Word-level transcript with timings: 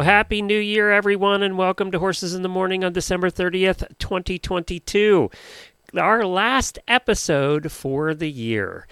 Well, 0.00 0.06
Happy 0.06 0.40
New 0.40 0.58
Year, 0.58 0.90
everyone, 0.90 1.42
and 1.42 1.58
welcome 1.58 1.90
to 1.90 1.98
Horses 1.98 2.32
in 2.32 2.40
the 2.40 2.48
Morning 2.48 2.82
on 2.82 2.94
December 2.94 3.28
30th, 3.28 3.86
2022. 3.98 5.30
Our 5.94 6.24
last 6.24 6.78
episode 6.88 7.70
for 7.70 8.14
the 8.14 8.30
year. 8.30 8.86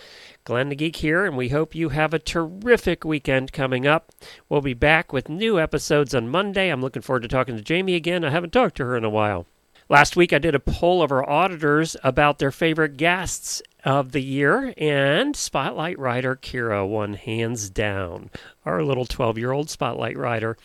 Glenn 0.45 0.69
the 0.69 0.77
Geek 0.77 0.97
here, 0.97 1.25
and 1.25 1.34
we 1.34 1.48
hope 1.48 1.75
you 1.75 1.89
have 1.89 2.12
a 2.12 2.19
terrific 2.19 3.07
weekend 3.07 3.55
coming 3.55 3.87
up. 3.87 4.12
We'll 4.51 4.61
be 4.61 4.75
back 4.75 5.11
with 5.11 5.31
new 5.31 5.59
episodes 5.59 6.15
on 6.15 6.29
Monday. 6.29 6.69
I'm 6.69 6.83
looking 6.83 7.01
forward 7.01 7.23
to 7.23 7.29
talking 7.29 7.56
to 7.56 7.62
Jamie 7.62 7.95
again. 7.95 8.23
I 8.23 8.29
haven't 8.29 8.53
talked 8.53 8.77
to 8.77 8.84
her 8.84 8.95
in 8.95 9.05
a 9.05 9.09
while. 9.09 9.47
Last 9.89 10.15
week, 10.15 10.34
I 10.34 10.39
did 10.39 10.55
a 10.55 10.61
poll 10.61 11.01
of 11.01 11.11
our 11.11 11.27
auditors 11.27 11.97
about 12.05 12.39
their 12.39 12.53
favorite 12.53 12.98
guests 12.98 13.62
of 13.84 14.12
the 14.12 14.23
year, 14.23 14.74
and 14.77 15.34
Spotlight 15.37 15.98
Rider 15.98 16.36
Kira 16.36 16.86
won 16.86 17.14
hands 17.14 17.70
down, 17.70 18.30
our 18.64 18.82
little 18.82 19.06
12 19.06 19.38
year 19.38 19.52
old 19.52 19.70
Spotlight 19.70 20.16
Rider. 20.16 20.56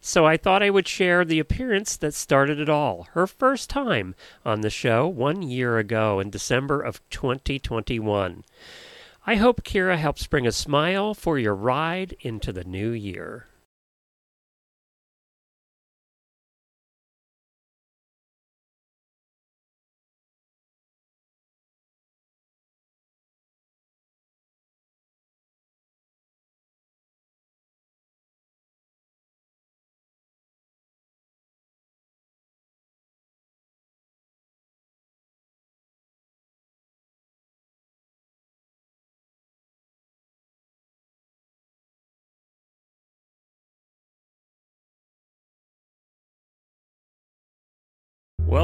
So 0.00 0.26
I 0.26 0.36
thought 0.36 0.62
I 0.62 0.70
would 0.70 0.88
share 0.88 1.24
the 1.24 1.40
appearance 1.40 1.96
that 1.96 2.14
started 2.14 2.58
it 2.58 2.68
all. 2.68 3.08
Her 3.12 3.26
first 3.26 3.68
time 3.68 4.14
on 4.44 4.60
the 4.60 4.70
show 4.70 5.06
one 5.06 5.42
year 5.42 5.78
ago 5.78 6.20
in 6.20 6.30
December 6.30 6.80
of 6.80 7.00
2021. 7.10 8.44
I 9.26 9.34
hope 9.34 9.62
Kira 9.62 9.98
helps 9.98 10.26
bring 10.26 10.46
a 10.46 10.52
smile 10.52 11.12
for 11.12 11.38
your 11.38 11.54
ride 11.54 12.16
into 12.20 12.52
the 12.52 12.64
new 12.64 12.90
year. 12.90 13.46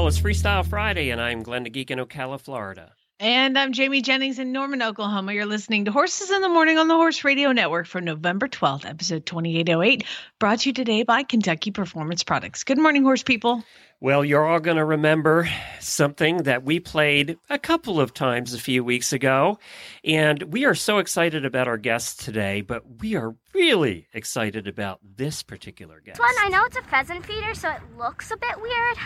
Well, 0.07 0.15
it's 0.15 0.21
Freestyle 0.21 0.65
Friday, 0.65 1.09
and 1.09 1.19
I'm 1.19 1.43
Glenn 1.43 1.63
the 1.63 1.69
Geek 1.69 1.91
in 1.91 1.99
Ocala, 1.99 2.39
Florida. 2.39 2.93
And 3.19 3.59
I'm 3.59 3.73
Jamie 3.73 4.01
Jennings 4.01 4.39
in 4.39 4.53
Norman, 4.53 4.81
Oklahoma. 4.81 5.33
You're 5.33 5.45
listening 5.45 5.83
to 5.83 5.91
Horses 5.91 6.31
in 6.31 6.41
the 6.41 6.47
Morning 6.47 6.77
on 6.77 6.87
the 6.87 6.95
Horse 6.95 7.25
Radio 7.25 7.51
Network 7.51 7.87
for 7.87 7.99
November 7.99 8.47
12th, 8.47 8.85
episode 8.85 9.25
2808, 9.25 10.05
brought 10.39 10.59
to 10.59 10.69
you 10.69 10.73
today 10.73 11.03
by 11.03 11.23
Kentucky 11.23 11.71
Performance 11.71 12.23
Products. 12.23 12.63
Good 12.63 12.77
morning, 12.77 13.03
horse 13.03 13.21
people. 13.21 13.65
Well, 13.99 14.23
you're 14.23 14.47
all 14.47 14.61
going 14.61 14.77
to 14.77 14.85
remember 14.85 15.49
something 15.81 16.43
that 16.43 16.63
we 16.63 16.79
played 16.79 17.37
a 17.49 17.59
couple 17.59 17.99
of 17.99 18.13
times 18.13 18.53
a 18.53 18.59
few 18.59 18.85
weeks 18.85 19.11
ago. 19.11 19.59
And 20.05 20.41
we 20.43 20.63
are 20.63 20.75
so 20.75 20.99
excited 20.99 21.43
about 21.43 21.67
our 21.67 21.77
guests 21.77 22.23
today, 22.23 22.61
but 22.61 23.01
we 23.01 23.15
are 23.15 23.35
really 23.53 24.07
excited 24.13 24.69
about 24.69 25.01
this 25.03 25.43
particular 25.43 25.99
guest. 25.99 26.21
This 26.21 26.35
one, 26.35 26.45
I 26.45 26.47
know 26.47 26.63
it's 26.63 26.77
a 26.77 26.83
pheasant 26.83 27.25
feeder, 27.25 27.53
so 27.53 27.71
it 27.71 27.81
looks 27.97 28.31
a 28.31 28.37
bit 28.37 28.61
weird, 28.61 28.97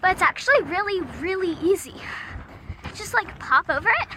but 0.00 0.12
it's 0.12 0.22
actually 0.22 0.62
really, 0.62 1.00
really 1.20 1.56
easy. 1.62 1.94
Just 2.94 3.14
like 3.14 3.38
pop 3.38 3.68
over 3.68 3.88
it. 3.88 4.08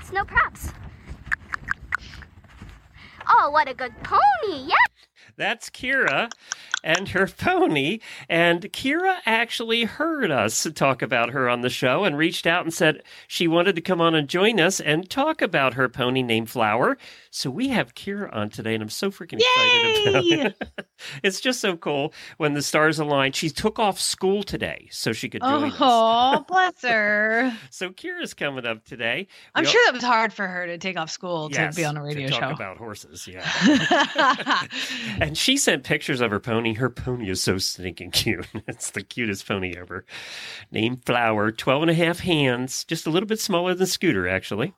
It's 0.00 0.12
no 0.12 0.24
props. 0.24 0.72
Oh, 3.28 3.50
what 3.50 3.68
a 3.68 3.74
good 3.74 3.92
pony! 4.02 4.66
Yeah. 4.66 4.74
That's 5.36 5.68
Kira 5.68 6.30
and 6.86 7.08
her 7.08 7.26
pony. 7.26 7.98
And 8.28 8.62
Kira 8.72 9.18
actually 9.26 9.84
heard 9.84 10.30
us 10.30 10.66
talk 10.74 11.02
about 11.02 11.30
her 11.30 11.48
on 11.48 11.60
the 11.60 11.68
show 11.68 12.04
and 12.04 12.16
reached 12.16 12.46
out 12.46 12.64
and 12.64 12.72
said 12.72 13.02
she 13.26 13.48
wanted 13.48 13.74
to 13.74 13.82
come 13.82 14.00
on 14.00 14.14
and 14.14 14.28
join 14.28 14.60
us 14.60 14.80
and 14.80 15.10
talk 15.10 15.42
about 15.42 15.74
her 15.74 15.88
pony 15.88 16.22
named 16.22 16.48
Flower. 16.48 16.96
So 17.36 17.50
we 17.50 17.68
have 17.68 17.94
Kira 17.94 18.34
on 18.34 18.48
today, 18.48 18.72
and 18.72 18.82
I'm 18.82 18.88
so 18.88 19.10
freaking 19.10 19.40
excited 19.40 20.08
about 20.08 20.24
it. 20.24 20.86
it's 21.22 21.38
just 21.38 21.60
so 21.60 21.76
cool 21.76 22.14
when 22.38 22.54
the 22.54 22.62
stars 22.62 22.98
align. 22.98 23.32
She 23.32 23.50
took 23.50 23.78
off 23.78 24.00
school 24.00 24.42
today 24.42 24.88
so 24.90 25.12
she 25.12 25.28
could 25.28 25.42
join 25.42 25.64
us. 25.64 25.76
Oh, 25.78 26.42
bless 26.48 26.80
her. 26.80 27.54
So 27.68 27.90
Kira's 27.90 28.32
coming 28.32 28.64
up 28.64 28.86
today. 28.86 29.26
I'm 29.54 29.64
We 29.64 29.70
sure 29.70 29.82
that 29.84 29.92
was 29.92 30.02
hard 30.02 30.32
for 30.32 30.48
her 30.48 30.66
to 30.66 30.78
take 30.78 30.96
off 30.98 31.10
school 31.10 31.50
Yes, 31.52 31.74
to 31.74 31.80
be 31.82 31.84
on 31.84 31.98
a 31.98 32.02
radio 32.02 32.28
to 32.28 32.32
talk 32.32 32.42
show. 32.42 32.54
about 32.54 32.78
horses. 32.78 33.28
Yeah. 33.28 33.46
and 35.20 35.36
she 35.36 35.58
sent 35.58 35.84
pictures 35.84 36.22
of 36.22 36.30
her 36.30 36.40
pony. 36.40 36.72
Her 36.72 36.88
pony 36.88 37.28
is 37.28 37.42
so 37.42 37.58
stinking 37.58 38.12
cute. 38.12 38.46
It's 38.66 38.92
the 38.92 39.02
cutest 39.02 39.46
pony 39.46 39.74
ever. 39.76 40.06
Named 40.70 41.04
Flower, 41.04 41.52
12 41.52 41.82
and 41.82 41.90
a 41.90 41.94
half 41.94 42.20
hands, 42.20 42.82
just 42.84 43.06
a 43.06 43.10
little 43.10 43.26
bit 43.26 43.40
smaller 43.40 43.74
than 43.74 43.86
Scooter, 43.86 44.26
actually. 44.26 44.72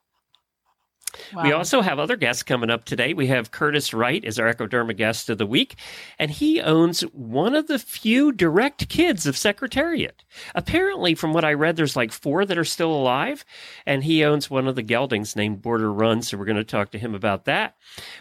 We 1.43 1.53
also 1.53 1.81
have 1.83 1.99
other 1.99 2.17
guests 2.17 2.43
coming 2.43 2.71
up 2.71 2.85
today. 2.85 3.15
We 3.15 3.27
have 3.29 3.51
Curtis 3.51 3.93
Wright 3.93 4.25
as 4.25 4.39
our 4.39 4.53
Equiderma 4.53 4.97
guest 4.97 5.29
of 5.31 5.39
the 5.39 5.47
week, 5.47 5.77
and 6.19 6.31
he 6.31 6.61
owns 6.61 7.03
one 7.03 7.55
of 7.55 7.67
the 7.67 7.79
few 7.79 8.33
direct 8.33 8.89
kids 8.89 9.27
of 9.27 9.37
Secretariat. 9.37 10.25
Apparently, 10.55 11.15
from 11.15 11.33
what 11.33 11.45
I 11.45 11.53
read, 11.53 11.77
there's 11.77 11.97
like 11.97 12.13
four 12.13 12.45
that 12.45 12.59
are 12.59 12.65
still 12.65 12.93
alive, 12.93 13.45
and 13.87 14.05
he 14.05 14.25
owns 14.25 14.51
one 14.51 14.67
of 14.67 14.75
the 14.75 14.83
geldings 14.83 15.37
named 15.37 15.63
Border 15.63 15.93
Run, 15.93 16.23
so 16.23 16.37
we're 16.37 16.45
going 16.45 16.57
to 16.57 16.65
talk 16.65 16.91
to 16.93 16.99
him 16.99 17.15
about 17.15 17.45
that. 17.45 17.77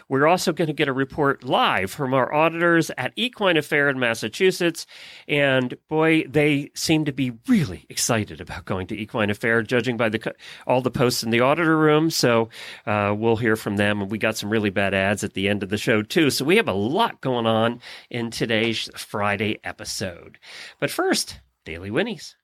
We're 0.08 0.26
also 0.26 0.52
going 0.52 0.68
to 0.68 0.74
get 0.74 0.88
a 0.88 0.92
report 0.92 1.44
live 1.44 1.90
from 1.90 2.14
our 2.14 2.32
auditors 2.32 2.90
at 2.96 3.12
Equine 3.16 3.56
Affaire 3.56 3.88
in 3.88 3.98
Massachusetts, 3.98 4.86
and 5.26 5.76
boy, 5.88 6.24
they 6.28 6.70
seem 6.74 7.04
to 7.04 7.12
be 7.12 7.32
really 7.46 7.86
excited 7.88 8.40
about 8.40 8.64
going 8.64 8.86
to 8.88 8.96
Equine 8.96 9.30
Affaire, 9.30 9.62
judging 9.62 9.96
by 9.96 10.08
the 10.08 10.34
all 10.66 10.80
the 10.80 10.90
posts 10.90 11.22
in 11.22 11.30
the 11.30 11.40
auditor 11.40 11.76
room. 11.76 12.10
So 12.10 12.48
uh, 12.88 13.14
we'll 13.14 13.36
hear 13.36 13.54
from 13.54 13.76
them, 13.76 14.00
and 14.00 14.10
we 14.10 14.16
got 14.16 14.36
some 14.36 14.48
really 14.48 14.70
bad 14.70 14.94
ads 14.94 15.22
at 15.22 15.34
the 15.34 15.46
end 15.46 15.62
of 15.62 15.68
the 15.68 15.76
show 15.76 16.00
too. 16.02 16.30
So 16.30 16.44
we 16.44 16.56
have 16.56 16.68
a 16.68 16.72
lot 16.72 17.20
going 17.20 17.46
on 17.46 17.80
in 18.08 18.30
today's 18.30 18.88
Friday 18.96 19.58
episode. 19.62 20.38
But 20.80 20.90
first, 20.90 21.40
Daily 21.66 21.90
Winnies. 21.90 22.34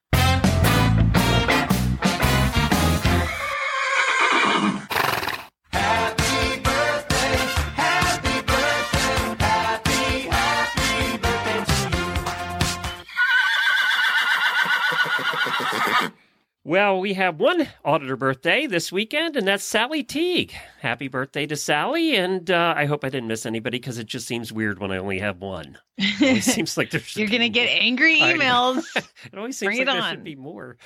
Well, 16.67 16.99
we 16.99 17.13
have 17.13 17.39
one 17.39 17.67
auditor 17.85 18.15
birthday 18.17 18.65
this 18.65 18.91
weekend, 18.91 19.35
and 19.35 19.47
that's 19.47 19.63
Sally 19.63 20.01
Teague. 20.01 20.51
Happy 20.81 21.07
birthday 21.07 21.45
to 21.45 21.55
Sally, 21.55 22.15
and 22.15 22.49
uh, 22.49 22.73
I 22.75 22.85
hope 22.85 23.05
I 23.05 23.09
didn't 23.09 23.27
miss 23.27 23.45
anybody 23.45 23.77
because 23.77 23.99
it 23.99 24.07
just 24.07 24.25
seems 24.25 24.51
weird 24.51 24.79
when 24.79 24.91
I 24.91 24.97
only 24.97 25.19
have 25.19 25.37
one. 25.37 25.77
It 25.99 26.19
always 26.27 26.45
seems 26.51 26.75
like 26.75 26.89
there 26.89 27.01
should 27.01 27.19
You're 27.19 27.29
going 27.29 27.41
to 27.41 27.49
get 27.49 27.67
angry 27.67 28.17
emails. 28.19 28.83
It 29.31 29.37
always 29.37 29.59
seems 29.59 29.75
Bring 29.75 29.85
like 29.85 29.95
there 29.95 30.01
on. 30.03 30.11
should 30.11 30.23
be 30.23 30.35
more. 30.35 30.77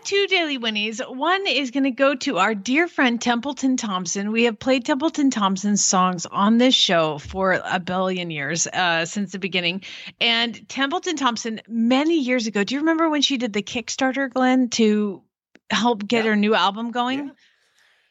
Have 0.00 0.06
two 0.06 0.26
daily 0.28 0.58
winnies. 0.58 1.00
One 1.08 1.46
is 1.46 1.70
going 1.70 1.84
to 1.84 1.90
go 1.90 2.14
to 2.16 2.38
our 2.38 2.54
dear 2.54 2.88
friend 2.88 3.20
Templeton 3.20 3.76
Thompson. 3.76 4.32
We 4.32 4.44
have 4.44 4.58
played 4.58 4.84
Templeton 4.84 5.30
Thompson's 5.30 5.84
songs 5.84 6.26
on 6.26 6.58
this 6.58 6.74
show 6.74 7.18
for 7.18 7.60
a 7.64 7.78
billion 7.78 8.30
years 8.30 8.66
uh, 8.68 9.04
since 9.04 9.32
the 9.32 9.38
beginning. 9.38 9.82
And 10.20 10.66
Templeton 10.68 11.16
Thompson, 11.16 11.60
many 11.68 12.18
years 12.18 12.46
ago, 12.46 12.64
do 12.64 12.74
you 12.74 12.80
remember 12.80 13.08
when 13.08 13.22
she 13.22 13.36
did 13.36 13.52
the 13.52 13.62
Kickstarter, 13.62 14.30
Glenn, 14.32 14.68
to 14.70 15.22
help 15.70 16.06
get 16.06 16.24
Yeah. 16.24 16.30
her 16.30 16.36
new 16.36 16.54
album 16.54 16.90
going? 16.90 17.26
Yeah. 17.26 17.32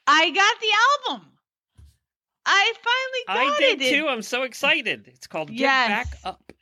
I 0.08 0.30
got 0.30 0.60
the 0.60 1.12
album. 1.14 1.28
I 2.46 2.74
finally 3.28 3.48
got 3.48 3.62
it. 3.62 3.64
I 3.64 3.76
did 3.78 3.82
it. 3.82 3.96
too. 3.96 4.08
I'm 4.08 4.22
so 4.22 4.44
excited. 4.44 5.08
It's 5.08 5.28
called 5.28 5.50
Get 5.50 5.60
Yes. 5.60 5.88
Back 5.88 6.08
Up. 6.24 6.54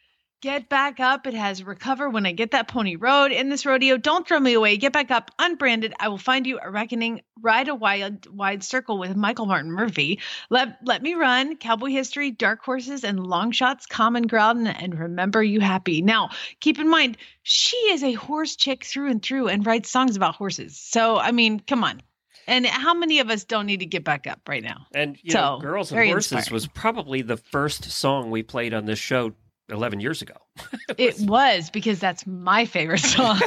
Get 0.41 0.69
back 0.69 0.99
up. 0.99 1.25
It 1.25 1.33
has 1.33 1.63
recover 1.63 2.09
when 2.09 2.27
I 2.27 2.31
get 2.31 2.51
that 2.51 2.67
pony 2.67 2.95
road 2.95 3.31
in 3.31 3.49
this 3.49 3.65
rodeo. 3.65 3.97
Don't 3.97 4.27
throw 4.27 4.39
me 4.39 4.53
away. 4.53 4.77
Get 4.77 4.93
back 4.93 5.09
up, 5.09 5.31
unbranded. 5.39 5.95
I 5.99 6.09
will 6.09 6.19
find 6.19 6.45
you 6.45 6.59
a 6.61 6.69
reckoning. 6.69 7.21
Ride 7.41 7.69
a 7.69 7.73
wide 7.73 8.27
wide 8.27 8.63
circle 8.63 8.99
with 8.99 9.15
Michael 9.15 9.47
Martin 9.47 9.71
Murphey. 9.71 10.19
Let 10.51 10.77
let 10.83 11.01
me 11.01 11.15
run. 11.15 11.57
Cowboy 11.57 11.89
history, 11.89 12.29
dark 12.29 12.63
horses, 12.63 13.03
and 13.03 13.19
long 13.25 13.51
shots. 13.51 13.87
Common 13.87 14.27
ground, 14.27 14.67
and, 14.67 14.79
and 14.79 14.99
remember 14.99 15.41
you 15.41 15.59
happy. 15.59 16.03
Now, 16.03 16.29
keep 16.59 16.77
in 16.77 16.87
mind, 16.87 17.17
she 17.41 17.75
is 17.89 18.03
a 18.03 18.13
horse 18.13 18.55
chick 18.55 18.85
through 18.85 19.09
and 19.09 19.23
through, 19.23 19.47
and 19.47 19.65
writes 19.65 19.89
songs 19.89 20.15
about 20.15 20.35
horses. 20.35 20.77
So 20.77 21.17
I 21.17 21.31
mean, 21.31 21.59
come 21.61 21.83
on. 21.83 22.01
And 22.45 22.65
how 22.67 22.93
many 22.93 23.19
of 23.19 23.31
us 23.31 23.43
don't 23.43 23.65
need 23.65 23.79
to 23.79 23.87
get 23.87 24.03
back 24.03 24.27
up 24.27 24.41
right 24.47 24.63
now? 24.63 24.85
And 24.93 25.17
you 25.23 25.31
So, 25.31 25.39
know, 25.39 25.59
Girls 25.59 25.91
and 25.91 26.07
Horses 26.09 26.31
inspiring. 26.31 26.53
was 26.53 26.67
probably 26.67 27.21
the 27.23 27.37
first 27.37 27.85
song 27.85 28.29
we 28.29 28.43
played 28.43 28.73
on 28.73 28.85
this 28.85 28.99
show 28.99 29.33
11 29.69 29.99
years 29.99 30.21
ago. 30.21 30.46
It 30.97 31.19
was 31.19 31.69
because 31.69 31.99
that's 31.99 32.25
my 32.25 32.65
favorite 32.65 32.99
song. 33.01 33.39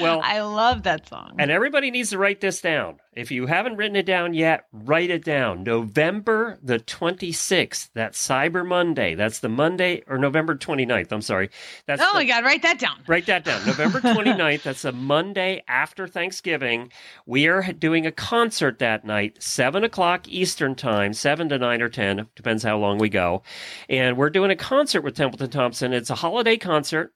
Well, 0.00 0.20
I 0.22 0.40
love 0.42 0.82
that 0.84 1.08
song. 1.08 1.34
And 1.38 1.50
everybody 1.50 1.90
needs 1.90 2.10
to 2.10 2.18
write 2.18 2.40
this 2.40 2.60
down. 2.60 3.00
If 3.14 3.30
you 3.30 3.46
haven't 3.46 3.76
written 3.76 3.96
it 3.96 4.06
down 4.06 4.32
yet, 4.32 4.64
write 4.72 5.10
it 5.10 5.24
down. 5.24 5.64
November 5.64 6.58
the 6.62 6.78
26th, 6.78 7.90
that's 7.94 8.26
Cyber 8.26 8.66
Monday. 8.66 9.14
That's 9.14 9.40
the 9.40 9.48
Monday, 9.50 10.02
or 10.06 10.16
November 10.16 10.54
29th, 10.54 11.12
I'm 11.12 11.20
sorry. 11.20 11.50
That's 11.86 12.00
oh 12.02 12.08
the- 12.12 12.20
my 12.20 12.24
God, 12.24 12.44
write 12.44 12.62
that 12.62 12.78
down. 12.78 13.02
Write 13.06 13.26
that 13.26 13.44
down. 13.44 13.66
November 13.66 14.00
29th, 14.00 14.62
that's 14.62 14.84
a 14.86 14.92
Monday 14.92 15.62
after 15.68 16.06
Thanksgiving. 16.08 16.90
We 17.26 17.48
are 17.48 17.62
doing 17.72 18.06
a 18.06 18.12
concert 18.12 18.78
that 18.78 19.04
night, 19.04 19.42
7 19.42 19.84
o'clock 19.84 20.26
Eastern 20.28 20.74
Time, 20.74 21.12
7 21.12 21.48
to 21.50 21.58
9 21.58 21.82
or 21.82 21.88
10, 21.90 22.28
depends 22.34 22.62
how 22.62 22.78
long 22.78 22.96
we 22.98 23.08
go. 23.10 23.42
And 23.90 24.16
we're 24.16 24.30
doing 24.30 24.50
a 24.50 24.56
concert 24.56 25.02
with 25.02 25.16
Templeton 25.16 25.50
Thompson. 25.50 25.92
It's 25.92 26.08
a 26.12 26.14
holiday 26.14 26.56
concert. 26.56 27.12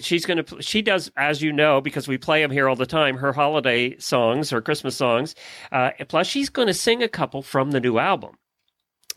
She's 0.00 0.24
going 0.24 0.42
to, 0.44 0.62
she 0.62 0.82
does, 0.82 1.10
as 1.16 1.42
you 1.42 1.52
know, 1.52 1.80
because 1.80 2.06
we 2.06 2.16
play 2.16 2.40
them 2.40 2.52
here 2.52 2.68
all 2.68 2.76
the 2.76 2.86
time, 2.86 3.16
her 3.16 3.32
holiday 3.32 3.98
songs, 3.98 4.50
her 4.50 4.62
Christmas 4.62 4.96
songs. 4.96 5.34
Uh, 5.72 5.90
plus, 6.08 6.28
she's 6.28 6.48
going 6.48 6.68
to 6.68 6.74
sing 6.74 7.02
a 7.02 7.08
couple 7.08 7.42
from 7.42 7.72
the 7.72 7.80
new 7.80 7.98
album. 7.98 8.36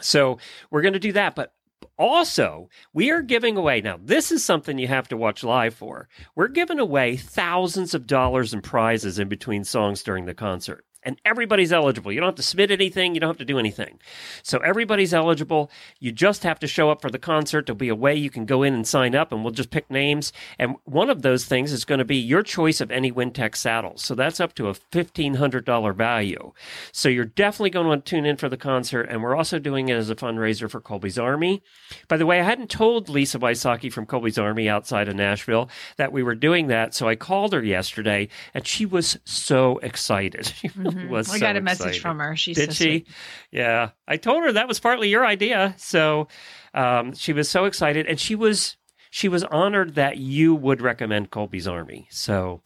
So 0.01 0.39
we're 0.71 0.81
going 0.81 0.93
to 0.93 0.99
do 0.99 1.11
that. 1.11 1.35
But 1.35 1.53
also, 1.99 2.69
we 2.91 3.11
are 3.11 3.21
giving 3.21 3.55
away 3.55 3.81
now. 3.81 3.99
This 4.01 4.31
is 4.31 4.43
something 4.43 4.79
you 4.79 4.87
have 4.87 5.07
to 5.09 5.17
watch 5.17 5.43
live 5.43 5.75
for. 5.75 6.09
We're 6.35 6.47
giving 6.47 6.79
away 6.79 7.17
thousands 7.17 7.93
of 7.93 8.07
dollars 8.07 8.51
in 8.51 8.61
prizes 8.61 9.19
in 9.19 9.29
between 9.29 9.63
songs 9.63 10.01
during 10.01 10.25
the 10.25 10.33
concert. 10.33 10.83
And 11.03 11.19
everybody's 11.25 11.73
eligible. 11.73 12.11
You 12.11 12.19
don't 12.19 12.27
have 12.27 12.35
to 12.35 12.43
submit 12.43 12.69
anything. 12.69 13.15
You 13.15 13.21
don't 13.21 13.29
have 13.29 13.37
to 13.37 13.45
do 13.45 13.57
anything. 13.57 13.99
So 14.43 14.59
everybody's 14.59 15.13
eligible. 15.13 15.71
You 15.99 16.11
just 16.11 16.43
have 16.43 16.59
to 16.59 16.67
show 16.67 16.91
up 16.91 17.01
for 17.01 17.09
the 17.09 17.17
concert. 17.17 17.65
There'll 17.65 17.77
be 17.77 17.89
a 17.89 17.95
way 17.95 18.15
you 18.15 18.29
can 18.29 18.45
go 18.45 18.61
in 18.61 18.73
and 18.73 18.87
sign 18.87 19.15
up, 19.15 19.31
and 19.31 19.43
we'll 19.43 19.53
just 19.53 19.71
pick 19.71 19.89
names. 19.89 20.31
And 20.59 20.75
one 20.83 21.09
of 21.09 21.23
those 21.23 21.45
things 21.45 21.71
is 21.71 21.85
going 21.85 21.99
to 21.99 22.05
be 22.05 22.17
your 22.17 22.43
choice 22.43 22.81
of 22.81 22.91
any 22.91 23.11
Wintec 23.11 23.55
saddles. 23.55 24.03
So 24.03 24.13
that's 24.13 24.39
up 24.39 24.53
to 24.55 24.69
a 24.69 24.73
$1,500 24.73 25.95
value. 25.95 26.51
So 26.91 27.09
you're 27.09 27.25
definitely 27.25 27.71
going 27.71 27.85
to 27.85 27.89
want 27.89 28.05
to 28.05 28.09
tune 28.09 28.25
in 28.25 28.37
for 28.37 28.49
the 28.49 28.57
concert. 28.57 29.03
And 29.09 29.23
we're 29.23 29.35
also 29.35 29.57
doing 29.57 29.89
it 29.89 29.95
as 29.95 30.09
a 30.09 30.15
fundraiser 30.15 30.69
for 30.69 30.79
Colby's 30.79 31.17
Army. 31.17 31.63
By 32.07 32.17
the 32.17 32.25
way, 32.25 32.39
I 32.39 32.43
hadn't 32.43 32.69
told 32.69 33.09
Lisa 33.09 33.39
Wysocki 33.39 33.91
from 33.91 34.05
Colby's 34.05 34.37
Army 34.37 34.69
outside 34.69 35.07
of 35.07 35.15
Nashville 35.15 35.69
that 35.97 36.11
we 36.11 36.21
were 36.21 36.35
doing 36.35 36.67
that. 36.67 36.93
So 36.93 37.07
I 37.07 37.15
called 37.15 37.53
her 37.53 37.63
yesterday, 37.63 38.27
and 38.53 38.67
she 38.67 38.85
was 38.85 39.17
so 39.25 39.77
excited. 39.79 40.53
was 41.09 41.27
Mm-hmm. 41.27 41.35
I 41.35 41.37
so 41.39 41.45
got 41.45 41.55
a 41.57 41.61
message 41.61 41.85
excited. 41.87 42.01
from 42.01 42.19
her. 42.19 42.35
She's 42.35 42.55
Did 42.57 42.69
so 42.69 42.73
she? 42.73 42.83
sweet. 42.83 43.07
Yeah. 43.51 43.89
I 44.07 44.17
told 44.17 44.43
her 44.43 44.51
that 44.53 44.67
was 44.67 44.79
partly 44.79 45.09
your 45.09 45.25
idea. 45.25 45.73
So 45.77 46.27
um, 46.73 47.13
she 47.15 47.33
was 47.33 47.49
so 47.49 47.65
excited, 47.65 48.05
and 48.07 48.19
she 48.19 48.35
was 48.35 48.77
she 49.09 49.27
was 49.27 49.43
honored 49.43 49.95
that 49.95 50.17
you 50.17 50.55
would 50.55 50.81
recommend 50.81 51.31
Colby's 51.31 51.67
Army. 51.67 52.07
So 52.11 52.61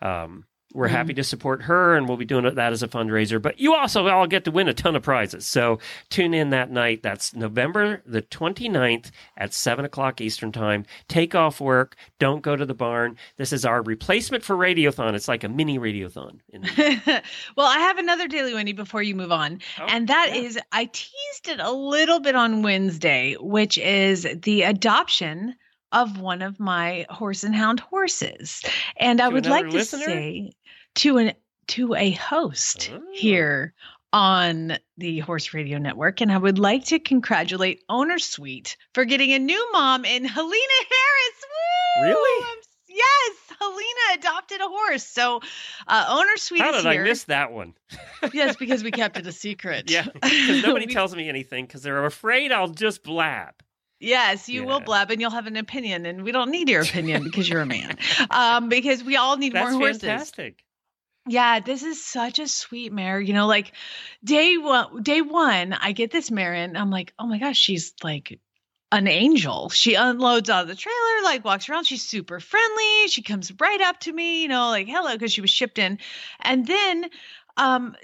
um, 0.00 0.44
we're 0.72 0.86
Mm-hmm. 0.86 0.96
happy 0.96 1.14
to 1.14 1.24
support 1.24 1.62
her, 1.62 1.96
and 1.96 2.06
we'll 2.08 2.16
be 2.16 2.24
doing 2.24 2.44
that 2.54 2.72
as 2.72 2.82
a 2.82 2.88
fundraiser. 2.88 3.40
But 3.40 3.58
you 3.58 3.74
also 3.74 4.06
all 4.08 4.26
get 4.26 4.44
to 4.44 4.50
win 4.50 4.68
a 4.68 4.74
ton 4.74 4.96
of 4.96 5.02
prizes. 5.02 5.46
So 5.46 5.78
tune 6.10 6.32
in 6.34 6.50
that 6.50 6.70
night. 6.70 7.02
That's 7.02 7.34
November 7.34 8.02
the 8.06 8.22
29th 8.22 9.10
at 9.36 9.52
7 9.52 9.84
o'clock 9.84 10.20
Eastern 10.20 10.52
Time. 10.52 10.84
Take 11.08 11.34
off 11.34 11.60
work. 11.60 11.96
Don't 12.18 12.42
go 12.42 12.56
to 12.56 12.64
the 12.64 12.74
barn. 12.74 13.16
This 13.36 13.52
is 13.52 13.64
our 13.64 13.82
replacement 13.82 14.44
for 14.44 14.56
Radiothon. 14.56 15.14
It's 15.14 15.28
like 15.28 15.44
a 15.44 15.48
mini 15.48 15.78
Radiothon. 15.78 16.38
In- 16.50 16.62
well, 17.56 17.66
I 17.66 17.78
have 17.78 17.98
another 17.98 18.28
Daily 18.28 18.54
Winnie 18.54 18.72
before 18.72 19.02
you 19.02 19.14
move 19.14 19.32
on. 19.32 19.60
Oh, 19.80 19.86
and 19.88 20.08
that 20.08 20.30
yeah. 20.30 20.40
is, 20.42 20.58
I 20.72 20.84
teased 20.86 21.48
it 21.48 21.60
a 21.60 21.72
little 21.72 22.20
bit 22.20 22.34
on 22.34 22.62
Wednesday, 22.62 23.36
which 23.40 23.76
is 23.78 24.26
the 24.42 24.62
adoption 24.62 25.54
of 25.92 26.20
one 26.20 26.40
of 26.40 26.60
my 26.60 27.04
horse 27.10 27.42
and 27.42 27.52
hound 27.52 27.80
horses. 27.80 28.62
And 28.98 29.20
I 29.20 29.28
would 29.28 29.46
like 29.46 29.66
to 29.66 29.72
listener? 29.72 30.04
say 30.04 30.52
to 30.96 31.18
an 31.18 31.32
to 31.68 31.94
a 31.94 32.10
host 32.12 32.90
Oh. 32.92 33.00
here 33.12 33.74
on 34.12 34.76
the 34.98 35.20
Horse 35.20 35.54
Radio 35.54 35.78
Network. 35.78 36.20
And 36.20 36.32
I 36.32 36.38
would 36.38 36.58
like 36.58 36.84
to 36.86 36.98
congratulate 36.98 37.82
Owner 37.88 38.18
Suite 38.18 38.76
for 38.92 39.04
getting 39.04 39.32
a 39.32 39.38
new 39.38 39.68
mom 39.72 40.04
in 40.04 40.24
Helena 40.24 40.74
Harris. 40.90 41.44
Woo! 41.96 42.02
Really? 42.08 42.44
I'm- 42.44 42.58
yes, 42.88 43.56
Helena 43.60 44.18
adopted 44.18 44.60
a 44.60 44.64
horse. 44.68 45.06
So 45.06 45.40
uh, 45.86 46.06
Owner 46.08 46.36
Suite 46.38 46.60
How 46.60 46.74
is 46.74 46.82
did. 46.82 46.86
I 46.86 46.98
miss 46.98 47.24
that 47.24 47.52
one? 47.52 47.74
yes, 48.32 48.56
because 48.56 48.82
we 48.82 48.90
kept 48.90 49.16
it 49.16 49.26
a 49.28 49.32
secret. 49.32 49.88
Yeah, 49.88 50.06
because 50.14 50.62
nobody 50.66 50.86
We- 50.86 50.92
tells 50.92 51.14
me 51.14 51.28
anything 51.28 51.66
because 51.66 51.82
they're 51.82 52.04
afraid 52.04 52.50
I'll 52.50 52.66
just 52.68 53.04
blab. 53.04 53.54
Yes, 54.02 54.48
you 54.48 54.64
will 54.64 54.80
blab 54.80 55.10
and 55.10 55.20
you'll 55.20 55.30
have 55.30 55.46
an 55.46 55.56
opinion, 55.56 56.06
and 56.06 56.24
we 56.24 56.32
don't 56.32 56.50
need 56.50 56.70
your 56.70 56.80
opinion 56.80 57.22
because 57.22 57.48
you're 57.48 57.60
a 57.60 57.66
man. 57.66 57.98
Um, 58.30 58.68
because 58.70 59.04
we 59.04 59.16
all 59.16 59.36
need 59.36 59.52
That's 59.52 59.72
more 59.72 59.80
horses. 59.80 60.00
fantastic. 60.00 60.64
Yeah, 61.28 61.60
this 61.60 61.82
is 61.82 62.04
such 62.04 62.38
a 62.38 62.48
sweet 62.48 62.92
mare. 62.92 63.20
You 63.20 63.34
know, 63.34 63.46
like 63.46 63.72
day 64.24 64.56
one, 64.56 65.02
day 65.02 65.20
one, 65.20 65.72
I 65.74 65.92
get 65.92 66.10
this 66.10 66.30
mare 66.30 66.54
and 66.54 66.76
I'm 66.76 66.90
like, 66.90 67.12
oh 67.18 67.26
my 67.26 67.38
gosh, 67.38 67.58
she's 67.58 67.94
like 68.02 68.40
an 68.90 69.06
angel. 69.06 69.68
She 69.68 69.94
unloads 69.94 70.50
out 70.50 70.62
of 70.62 70.68
the 70.68 70.74
trailer, 70.74 71.22
like 71.22 71.44
walks 71.44 71.68
around. 71.68 71.84
She's 71.84 72.02
super 72.02 72.40
friendly. 72.40 73.08
She 73.08 73.22
comes 73.22 73.52
right 73.60 73.80
up 73.82 74.00
to 74.00 74.12
me, 74.12 74.42
you 74.42 74.48
know, 74.48 74.70
like 74.70 74.88
hello, 74.88 75.12
because 75.12 75.32
she 75.32 75.40
was 75.42 75.50
shipped 75.50 75.78
in. 75.78 75.98
And 76.40 76.66
then 76.66 77.10
um 77.56 77.94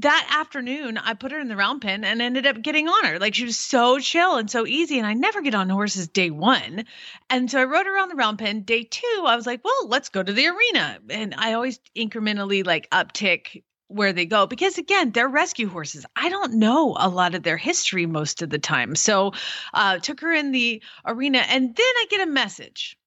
that 0.00 0.36
afternoon 0.40 0.98
I 0.98 1.14
put 1.14 1.32
her 1.32 1.40
in 1.40 1.48
the 1.48 1.56
round 1.56 1.82
pen 1.82 2.04
and 2.04 2.22
ended 2.22 2.46
up 2.46 2.62
getting 2.62 2.88
on 2.88 3.04
her. 3.04 3.18
Like 3.18 3.34
she 3.34 3.44
was 3.44 3.58
so 3.58 3.98
chill 3.98 4.36
and 4.36 4.50
so 4.50 4.66
easy. 4.66 4.98
And 4.98 5.06
I 5.06 5.14
never 5.14 5.42
get 5.42 5.54
on 5.54 5.68
horses 5.68 6.08
day 6.08 6.30
one. 6.30 6.84
And 7.30 7.50
so 7.50 7.60
I 7.60 7.64
rode 7.64 7.86
her 7.86 7.94
around 7.94 8.10
the 8.10 8.16
round 8.16 8.38
pen. 8.38 8.62
Day 8.62 8.84
two, 8.84 9.24
I 9.26 9.36
was 9.36 9.46
like, 9.46 9.64
well, 9.64 9.88
let's 9.88 10.08
go 10.08 10.22
to 10.22 10.32
the 10.32 10.46
arena. 10.48 10.98
And 11.10 11.34
I 11.36 11.54
always 11.54 11.80
incrementally 11.96 12.64
like 12.66 12.90
uptick 12.90 13.62
where 13.88 14.12
they 14.12 14.26
go 14.26 14.46
because 14.46 14.76
again 14.76 15.10
they're 15.12 15.28
rescue 15.28 15.66
horses 15.66 16.04
i 16.14 16.28
don't 16.28 16.52
know 16.52 16.94
a 16.98 17.08
lot 17.08 17.34
of 17.34 17.42
their 17.42 17.56
history 17.56 18.04
most 18.04 18.42
of 18.42 18.50
the 18.50 18.58
time 18.58 18.94
so 18.94 19.32
uh 19.72 19.98
took 19.98 20.20
her 20.20 20.30
in 20.30 20.52
the 20.52 20.82
arena 21.06 21.38
and 21.38 21.74
then 21.74 21.74
i 21.96 22.06
get 22.10 22.20
a 22.20 22.30
message 22.30 22.98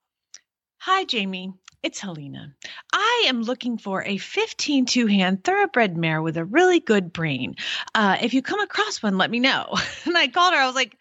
hi 0.80 1.04
jamie 1.04 1.54
it's 1.84 2.00
helena 2.00 2.54
i 2.94 3.26
am 3.28 3.42
looking 3.42 3.78
for 3.78 4.04
a 4.04 4.18
15 4.18 4.86
two-hand 4.86 5.44
thoroughbred 5.44 5.98
mare 5.98 6.22
with 6.22 6.38
a 6.38 6.46
really 6.46 6.80
good 6.80 7.14
brain 7.14 7.56
uh 7.96 8.18
if 8.22 8.34
you 8.34 8.42
come 8.42 8.60
across 8.60 9.02
one 9.02 9.18
let 9.18 9.32
me 9.32 9.40
know 9.40 9.68
and 10.06 10.18
i 10.18 10.28
called 10.28 10.54
her 10.54 10.60
i 10.60 10.66
was 10.66 10.76
like 10.76 10.98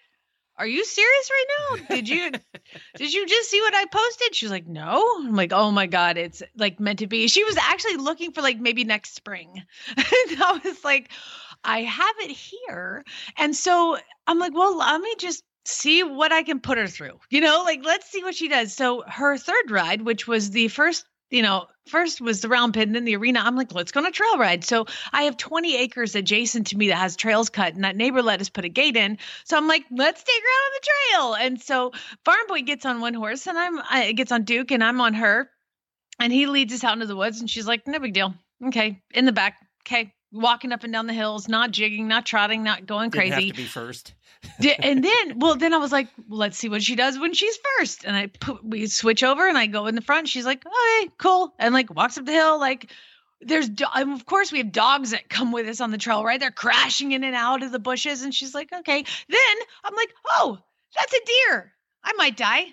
are 0.57 0.67
you 0.67 0.85
serious 0.85 1.31
right 1.31 1.47
now 1.81 1.95
did 1.95 2.09
you 2.09 2.31
did 2.97 3.13
you 3.13 3.27
just 3.27 3.51
see 3.51 3.61
what 3.61 3.75
I 3.75 3.87
posted? 3.87 4.35
She's 4.35 4.51
like, 4.51 4.67
no. 4.67 5.03
I'm 5.19 5.35
like, 5.35 5.53
oh 5.53 5.71
my 5.71 5.87
God, 5.87 6.17
it's 6.17 6.43
like 6.57 6.81
meant 6.81 7.01
to 7.01 7.07
be. 7.07 7.29
She 7.29 7.45
was 7.45 7.57
actually 7.57 7.97
looking 7.97 8.33
for 8.33 8.43
like 8.43 8.61
maybe 8.61 8.85
next 8.85 9.15
spring. 9.15 9.63
and 9.97 10.43
I 10.43 10.61
was 10.65 10.85
like, 10.85 11.11
I 11.65 11.83
have 11.83 12.15
it 12.21 12.31
here. 12.31 13.05
And 13.37 13.55
so 13.55 13.99
I'm 14.27 14.39
like, 14.39 14.55
well, 14.55 14.77
let 14.77 15.01
me 15.01 15.15
just 15.19 15.45
see 15.65 16.03
what 16.03 16.33
I 16.33 16.43
can 16.43 16.61
put 16.61 16.79
her 16.79 16.87
through. 16.87 17.19
You 17.31 17.41
know, 17.41 17.63
like 17.65 17.85
let's 17.85 18.11
see 18.11 18.23
what 18.23 18.35
she 18.35 18.49
does. 18.49 18.73
So 18.73 19.03
her 19.07 19.37
third 19.37 19.71
ride, 19.71 20.03
which 20.03 20.27
was 20.27 20.51
the 20.51 20.69
first, 20.69 21.05
you 21.31 21.43
know, 21.43 21.67
first 21.87 22.21
was 22.21 22.41
the 22.41 22.49
round 22.49 22.75
pin, 22.75 22.93
then 22.93 23.05
the 23.05 23.17
arena. 23.17 23.41
I'm 23.41 23.57
like, 23.57 23.73
let's 23.73 23.93
go 23.93 24.01
on 24.01 24.07
a 24.07 24.11
trail 24.11 24.39
ride. 24.39 24.65
So 24.65 24.87
I 25.13 25.23
have 25.23 25.37
20 25.37 25.77
acres 25.77 26.15
adjacent 26.15 26.69
to 26.69 26.77
me 26.77 26.89
that 26.89 26.97
has 26.97 27.17
trails 27.17 27.51
cut, 27.51 27.75
and 27.75 27.85
that 27.85 27.97
neighbor 27.97 28.23
let 28.23 28.41
us 28.41 28.49
put 28.49 28.65
a 28.65 28.69
gate 28.69 28.97
in. 28.97 29.19
So 29.45 29.57
I'm 29.57 29.69
like, 29.69 29.85
let's 29.91 30.23
take 30.23 30.43
her 30.43 30.49
out 30.49 30.67
on 30.67 30.73
the 30.75 30.87
trail. 30.89 31.47
And 31.47 31.63
so 31.63 31.93
Farm 32.25 32.47
Boy 32.49 32.63
gets 32.63 32.85
on 32.85 33.01
one 33.01 33.15
horse, 33.15 33.47
and 33.47 33.59
I'm 33.59 33.79
I 33.89 34.13
gets 34.13 34.33
on 34.33 34.45
Duke, 34.45 34.71
and 34.71 34.83
I'm 34.83 35.01
on 35.01 35.15
her, 35.15 35.51
and 36.19 36.33
he 36.33 36.47
leads 36.47 36.73
us 36.73 36.85
out 36.85 36.95
into 36.95 37.07
the 37.07 37.17
woods. 37.17 37.41
And 37.41 37.49
she's 37.49 37.67
like, 37.67 37.87
no 37.87 37.99
big 37.99 38.15
deal. 38.15 38.35
Okay, 38.67 39.01
in 39.15 39.25
the 39.25 39.33
back. 39.33 39.57
Okay, 39.87 40.13
walking 40.33 40.73
up 40.73 40.85
and 40.85 40.93
down 40.93 41.07
the 41.07 41.13
hills, 41.13 41.49
not 41.49 41.71
jigging, 41.71 42.07
not 42.09 42.25
trotting, 42.27 42.63
not 42.63 42.87
going 42.87 43.11
Didn't 43.11 43.31
crazy. 43.31 43.47
have 43.49 43.57
to 43.57 43.63
be 43.63 43.67
first. 43.69 44.15
And 44.83 45.05
then, 45.05 45.39
well, 45.39 45.55
then 45.55 45.75
I 45.75 45.77
was 45.77 45.93
like, 45.93 46.09
well, 46.29 46.39
let's 46.39 46.57
see 46.57 46.71
what 46.71 46.83
she 46.83 46.97
does 46.97 47.19
when 47.19 47.35
she's 47.35 47.59
first. 47.77 48.05
And 48.05 48.17
I 48.17 48.29
put, 48.29 48.65
we 48.65 48.87
switch 48.87 49.23
over 49.23 49.47
and 49.47 49.59
I 49.59 49.67
go 49.67 49.87
in 49.87 49.95
the 49.95 50.01
front. 50.01 50.29
She's 50.29 50.47
like, 50.47 50.65
okay, 50.65 51.11
cool. 51.19 51.53
And 51.59 51.75
like 51.75 51.95
walks 51.95 52.17
up 52.17 52.25
the 52.25 52.33
hill. 52.33 52.59
Like 52.59 52.91
there's, 53.43 53.69
do- 53.69 53.85
and 53.95 54.13
of 54.15 54.25
course 54.25 54.51
we 54.51 54.59
have 54.59 54.73
dogs 54.73 55.11
that 55.11 55.29
come 55.29 55.53
with 55.53 55.67
us 55.69 55.83
on 55.83 55.91
the 55.91 55.99
trail, 55.99 56.25
right? 56.25 56.41
They're 56.41 56.51
crashing 56.51 57.13
in 57.13 57.23
and 57.23 57.35
out 57.35 57.63
of 57.63 57.71
the 57.71 57.79
bushes. 57.79 58.23
And 58.23 58.35
she's 58.35 58.55
like, 58.55 58.73
okay. 58.73 59.05
Then 59.29 59.57
I'm 59.85 59.95
like, 59.95 60.11
oh, 60.31 60.59
that's 60.97 61.13
a 61.13 61.21
deer. 61.51 61.73
I 62.03 62.13
might 62.15 62.37
die. 62.39 62.65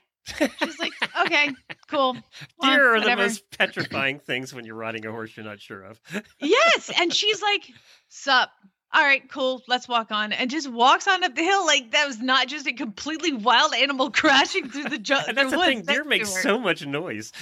She's 0.61 0.79
like, 0.79 0.93
okay, 1.25 1.51
cool. 1.87 2.17
Well, 2.59 2.71
Deer 2.71 2.95
are 2.95 3.01
the 3.01 3.15
most 3.15 3.43
petrifying 3.57 4.19
things 4.19 4.53
when 4.53 4.65
you're 4.65 4.75
riding 4.75 5.05
a 5.05 5.11
horse 5.11 5.35
you're 5.37 5.45
not 5.45 5.59
sure 5.59 5.83
of. 5.83 5.99
Yes. 6.39 6.91
And 6.99 7.13
she's 7.13 7.41
like, 7.41 7.61
sup. 8.09 8.49
All 8.93 9.03
right, 9.03 9.29
cool. 9.29 9.61
Let's 9.67 9.85
walk 9.87 10.11
on. 10.11 10.31
And 10.31 10.49
just 10.49 10.71
walks 10.71 11.09
on 11.09 11.21
up 11.23 11.35
the 11.35 11.43
hill 11.43 11.65
like 11.65 11.91
that 11.91 12.07
was 12.07 12.21
not 12.21 12.47
just 12.47 12.67
a 12.67 12.73
completely 12.73 13.33
wild 13.33 13.73
animal 13.73 14.09
crashing 14.11 14.69
through 14.69 14.85
the, 14.85 14.97
jungle. 14.97 15.25
And 15.27 15.37
that's 15.37 15.51
the 15.51 15.57
thing, 15.59 15.81
deer 15.81 16.05
make 16.05 16.25
so 16.25 16.57
much 16.57 16.85
noise. 16.85 17.33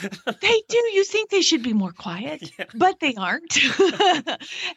They 0.41 0.61
do. 0.67 0.77
You 0.77 1.03
think 1.03 1.29
they 1.29 1.43
should 1.43 1.61
be 1.61 1.73
more 1.73 1.91
quiet, 1.91 2.51
Yeah. 2.57 2.65
but 2.73 2.99
they 2.99 3.13
aren't. 3.13 3.57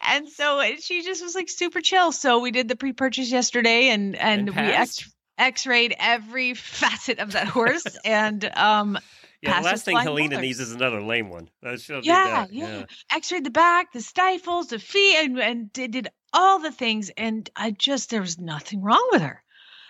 and 0.03 0.29
so 0.29 0.63
she 0.79 1.03
just 1.03 1.23
was 1.23 1.35
like 1.35 1.49
super 1.49 1.81
chill. 1.81 2.13
So 2.13 2.41
we 2.41 2.51
did 2.51 2.69
the 2.69 2.77
pre-purchase 2.77 3.31
yesterday, 3.31 3.89
and 3.89 4.15
and, 4.15 4.49
And 4.49 4.51
we 4.51 4.55
passed? 4.55 5.07
X-rayed 5.39 5.95
every 5.99 6.55
facet 6.55 7.19
of 7.19 7.33
that 7.33 7.49
horse, 7.49 7.87
and 8.05 8.45
um 8.57 8.99
Yeah, 9.43 9.61
the 9.61 9.67
last 9.67 9.85
thing 9.85 9.97
Helena 9.97 10.37
colors. 10.37 10.43
needs 10.43 10.61
is 10.61 10.73
another 10.73 11.01
lame 11.01 11.31
one. 11.31 11.49
Uh, 11.65 11.77
she'll 11.77 12.01
yeah, 12.03 12.47
that, 12.47 12.53
yeah, 12.53 12.85
X-rayed 13.13 13.45
the 13.45 13.51
back, 13.51 13.93
the 13.93 14.01
stifles, 14.01 14.69
the 14.69 14.79
feet, 14.79 15.17
and 15.17 15.39
and 15.39 15.73
did, 15.73 15.93
did 15.93 16.09
all 16.33 16.59
the 16.59 16.73
things. 16.73 17.11
And 17.17 17.49
I 17.57 17.71
just 17.71 18.11
there 18.11 18.21
was 18.21 18.39
nothing 18.39 18.83
wrong 18.83 19.09
with 19.13 19.23
her. 19.23 19.43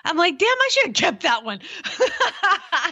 I'm 0.05 0.17
like, 0.17 0.39
damn, 0.39 0.47
I 0.49 0.69
should 0.71 0.87
have 0.87 0.95
kept 0.95 1.23
that 1.25 1.45
one. 1.45 1.61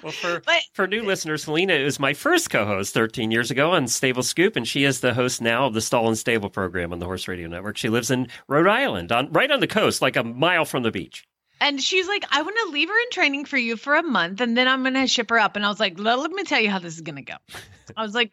Well, 0.02 0.12
for 0.12 0.40
but 0.40 0.60
for 0.74 0.86
new 0.86 1.02
listeners, 1.02 1.44
Helena 1.44 1.72
is 1.72 1.98
my 1.98 2.12
first 2.12 2.50
co-host 2.50 2.92
13 2.92 3.30
years 3.30 3.50
ago 3.50 3.72
on 3.72 3.88
Stable 3.88 4.22
Scoop, 4.22 4.54
and 4.54 4.68
she 4.68 4.84
is 4.84 5.00
the 5.00 5.14
host 5.14 5.40
now 5.40 5.66
of 5.66 5.74
the 5.74 5.80
Stall 5.80 6.08
and 6.08 6.18
Stable 6.18 6.50
program 6.50 6.92
on 6.92 6.98
the 6.98 7.06
Horse 7.06 7.26
Radio 7.26 7.48
Network. 7.48 7.78
She 7.78 7.88
lives 7.88 8.10
in 8.10 8.28
Rhode 8.46 8.66
Island, 8.68 9.10
on 9.10 9.32
right 9.32 9.50
on 9.50 9.60
the 9.60 9.66
coast, 9.66 10.02
like 10.02 10.16
a 10.16 10.22
mile 10.22 10.66
from 10.66 10.82
the 10.82 10.90
beach. 10.90 11.24
And 11.60 11.80
she's 11.80 12.06
like, 12.06 12.24
I 12.30 12.42
want 12.42 12.56
to 12.64 12.72
leave 12.72 12.88
her 12.88 12.98
in 12.98 13.10
training 13.10 13.44
for 13.46 13.56
you 13.56 13.76
for 13.76 13.94
a 13.94 14.02
month 14.02 14.40
and 14.40 14.56
then 14.56 14.68
I'm 14.68 14.82
going 14.82 14.94
to 14.94 15.06
ship 15.06 15.30
her 15.30 15.38
up. 15.38 15.56
And 15.56 15.64
I 15.64 15.68
was 15.68 15.80
like, 15.80 15.98
let, 15.98 16.30
me 16.30 16.44
tell 16.44 16.60
you 16.60 16.70
how 16.70 16.78
this 16.78 16.94
is 16.94 17.00
going 17.00 17.16
to 17.16 17.22
go. 17.22 17.36
I 17.96 18.02
was 18.02 18.14
like, 18.14 18.32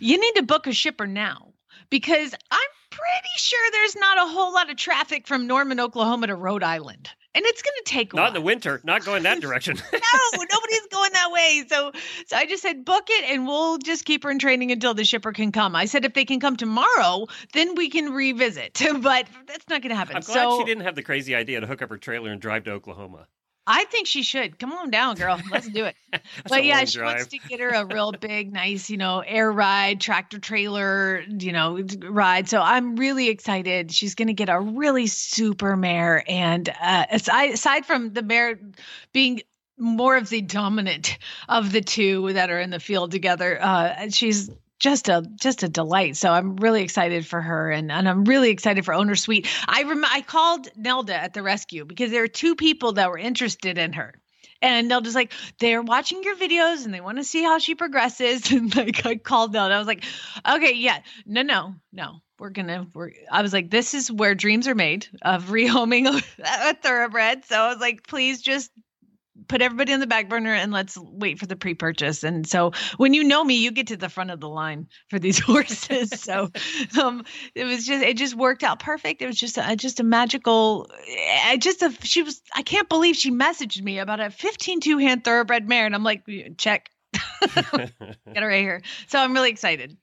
you 0.00 0.18
need 0.18 0.34
to 0.36 0.42
book 0.42 0.66
a 0.66 0.72
shipper 0.72 1.06
now 1.06 1.52
because 1.90 2.34
I'm 2.50 2.60
pretty 2.90 3.28
sure 3.36 3.70
there's 3.70 3.96
not 3.96 4.18
a 4.18 4.32
whole 4.32 4.52
lot 4.52 4.70
of 4.70 4.76
traffic 4.76 5.26
from 5.26 5.46
Norman, 5.46 5.80
Oklahoma 5.80 6.28
to 6.28 6.34
Rhode 6.34 6.62
Island. 6.62 7.10
And 7.36 7.44
it's 7.44 7.62
going 7.62 7.74
to 7.84 7.90
take 7.90 8.12
a 8.12 8.16
Not 8.16 8.28
in 8.28 8.34
the 8.34 8.40
winter, 8.40 8.80
not 8.84 9.04
going 9.04 9.24
that 9.24 9.40
direction. 9.42 9.76
no, 9.92 9.98
nobody's 10.32 10.86
going 10.90 11.12
that 11.12 11.30
way. 11.32 11.64
So, 11.68 11.92
so 12.26 12.36
I 12.36 12.46
just 12.46 12.62
said 12.62 12.84
book 12.84 13.04
it, 13.08 13.24
and 13.30 13.46
we'll 13.46 13.78
just 13.78 14.04
keep 14.04 14.22
her 14.22 14.30
in 14.30 14.38
training 14.38 14.70
until 14.70 14.94
the 14.94 15.04
shipper 15.04 15.32
can 15.32 15.50
come. 15.50 15.74
I 15.74 15.86
said 15.86 16.04
if 16.04 16.14
they 16.14 16.24
can 16.24 16.38
come 16.38 16.56
tomorrow, 16.56 17.26
then 17.52 17.74
we 17.74 17.88
can 17.88 18.12
revisit. 18.12 18.80
But 19.04 19.26
that's 19.46 19.68
not 19.68 19.82
going 19.82 19.90
to 19.90 19.96
happen. 19.96 20.16
I'm 20.16 20.22
glad 20.22 20.34
so 20.34 20.58
she 20.58 20.64
didn't 20.64 20.84
have 20.84 20.94
the 20.94 21.02
crazy 21.02 21.34
idea 21.34 21.60
to 21.60 21.66
hook 21.66 21.82
up 21.82 21.90
her 21.90 21.98
trailer 21.98 22.30
and 22.30 22.40
drive 22.40 22.64
to 22.64 22.70
Oklahoma. 22.70 23.26
I 23.66 23.84
think 23.84 24.06
she 24.06 24.22
should 24.22 24.58
come 24.58 24.72
on 24.72 24.90
down, 24.90 25.16
girl. 25.16 25.40
Let's 25.50 25.68
do 25.68 25.84
it. 25.86 25.96
But 26.48 26.64
yeah, 26.64 26.84
she 26.84 26.98
drive. 26.98 27.16
wants 27.16 27.26
to 27.28 27.38
get 27.38 27.58
her 27.58 27.70
a 27.70 27.84
real 27.86 28.12
big, 28.20 28.52
nice, 28.52 28.88
you 28.88 28.96
know, 28.96 29.18
air 29.20 29.50
ride, 29.50 30.00
tractor 30.00 30.38
trailer, 30.38 31.22
you 31.22 31.50
know, 31.50 31.84
ride. 32.02 32.48
So 32.48 32.60
I'm 32.60 32.94
really 32.94 33.28
excited. 33.28 33.90
She's 33.90 34.14
going 34.14 34.28
to 34.28 34.34
get 34.34 34.48
a 34.48 34.60
really 34.60 35.08
super 35.08 35.76
mare, 35.76 36.22
and 36.28 36.68
uh, 36.68 37.06
aside 37.10 37.54
aside 37.54 37.84
from 37.84 38.12
the 38.12 38.22
mare 38.22 38.60
being 39.12 39.42
more 39.76 40.16
of 40.16 40.28
the 40.28 40.40
dominant 40.40 41.18
of 41.48 41.72
the 41.72 41.80
two 41.80 42.32
that 42.32 42.48
are 42.48 42.60
in 42.60 42.70
the 42.70 42.80
field 42.80 43.10
together, 43.10 43.58
uh, 43.60 44.08
she's 44.10 44.50
just 44.84 45.08
a 45.08 45.22
just 45.40 45.62
a 45.62 45.68
delight. 45.68 46.14
So 46.14 46.30
I'm 46.30 46.56
really 46.56 46.82
excited 46.82 47.26
for 47.26 47.40
her, 47.40 47.70
and 47.70 47.90
and 47.90 48.06
I'm 48.06 48.24
really 48.24 48.50
excited 48.50 48.84
for 48.84 48.92
Owner 48.92 49.14
Sweet. 49.14 49.48
I 49.66 49.82
rem- 49.84 50.04
I 50.04 50.20
called 50.20 50.68
Nelda 50.76 51.14
at 51.14 51.32
the 51.32 51.42
rescue 51.42 51.86
because 51.86 52.10
there 52.10 52.22
are 52.22 52.28
two 52.28 52.54
people 52.54 52.92
that 52.92 53.08
were 53.08 53.16
interested 53.16 53.78
in 53.78 53.94
her. 53.94 54.12
And 54.60 54.90
they'll 54.90 55.00
just 55.00 55.16
like 55.16 55.32
they're 55.58 55.82
watching 55.82 56.22
your 56.22 56.36
videos 56.36 56.84
and 56.84 56.92
they 56.92 57.00
want 57.00 57.16
to 57.16 57.24
see 57.24 57.42
how 57.42 57.58
she 57.58 57.74
progresses. 57.74 58.50
And 58.52 58.74
like 58.76 59.06
I 59.06 59.16
called 59.16 59.52
them, 59.52 59.72
I 59.72 59.78
was 59.78 59.86
like, 59.86 60.04
okay, 60.46 60.74
yeah, 60.74 60.98
no, 61.24 61.40
no, 61.42 61.74
no, 61.90 62.20
we're 62.38 62.50
gonna. 62.50 62.86
We're. 62.94 63.12
I 63.30 63.40
was 63.40 63.54
like, 63.54 63.70
this 63.70 63.94
is 63.94 64.12
where 64.12 64.34
dreams 64.34 64.68
are 64.68 64.74
made 64.74 65.06
of 65.22 65.46
rehoming 65.46 66.06
a, 66.08 66.22
a 66.70 66.74
thoroughbred. 66.74 67.46
So 67.46 67.56
I 67.58 67.68
was 67.68 67.80
like, 67.80 68.06
please 68.06 68.42
just 68.42 68.70
put 69.48 69.62
everybody 69.62 69.92
on 69.92 70.00
the 70.00 70.06
back 70.06 70.28
burner 70.28 70.52
and 70.52 70.72
let's 70.72 70.96
wait 70.98 71.38
for 71.38 71.46
the 71.46 71.56
pre-purchase. 71.56 72.22
And 72.24 72.46
so 72.46 72.72
when 72.96 73.14
you 73.14 73.24
know 73.24 73.42
me, 73.44 73.54
you 73.54 73.70
get 73.70 73.88
to 73.88 73.96
the 73.96 74.08
front 74.08 74.30
of 74.30 74.40
the 74.40 74.48
line 74.48 74.88
for 75.08 75.18
these 75.18 75.38
horses. 75.44 76.10
so 76.20 76.50
um 77.00 77.24
it 77.54 77.64
was 77.64 77.86
just 77.86 78.02
it 78.02 78.16
just 78.16 78.34
worked 78.34 78.62
out 78.62 78.78
perfect. 78.78 79.22
It 79.22 79.26
was 79.26 79.38
just 79.38 79.58
a 79.58 79.76
just 79.76 80.00
a 80.00 80.04
magical 80.04 80.90
I 81.44 81.56
just 81.56 81.82
a, 81.82 81.92
she 82.02 82.22
was 82.22 82.40
I 82.54 82.62
can't 82.62 82.88
believe 82.88 83.16
she 83.16 83.30
messaged 83.30 83.82
me 83.82 83.98
about 83.98 84.20
a 84.20 84.30
15 84.30 84.80
two 84.80 84.98
hand 84.98 85.24
thoroughbred 85.24 85.68
mare 85.68 85.86
and 85.86 85.94
I'm 85.94 86.04
like 86.04 86.24
check 86.56 86.90
get 87.54 87.92
her 88.36 88.48
right 88.48 88.60
here. 88.60 88.82
So 89.08 89.18
I'm 89.18 89.32
really 89.32 89.50
excited. 89.50 89.96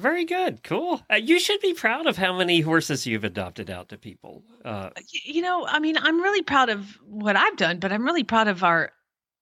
Very 0.00 0.24
good, 0.24 0.62
cool. 0.62 1.02
Uh, 1.12 1.16
you 1.16 1.38
should 1.38 1.60
be 1.60 1.74
proud 1.74 2.06
of 2.06 2.16
how 2.16 2.36
many 2.36 2.60
horses 2.60 3.06
you've 3.06 3.24
adopted 3.24 3.70
out 3.70 3.88
to 3.90 3.98
people. 3.98 4.42
Uh, 4.64 4.90
You 5.24 5.42
know, 5.42 5.66
I 5.66 5.78
mean, 5.78 5.96
I'm 5.98 6.20
really 6.20 6.42
proud 6.42 6.68
of 6.70 6.98
what 7.04 7.36
I've 7.36 7.56
done, 7.56 7.78
but 7.78 7.92
I'm 7.92 8.04
really 8.04 8.24
proud 8.24 8.48
of 8.48 8.64
our 8.64 8.92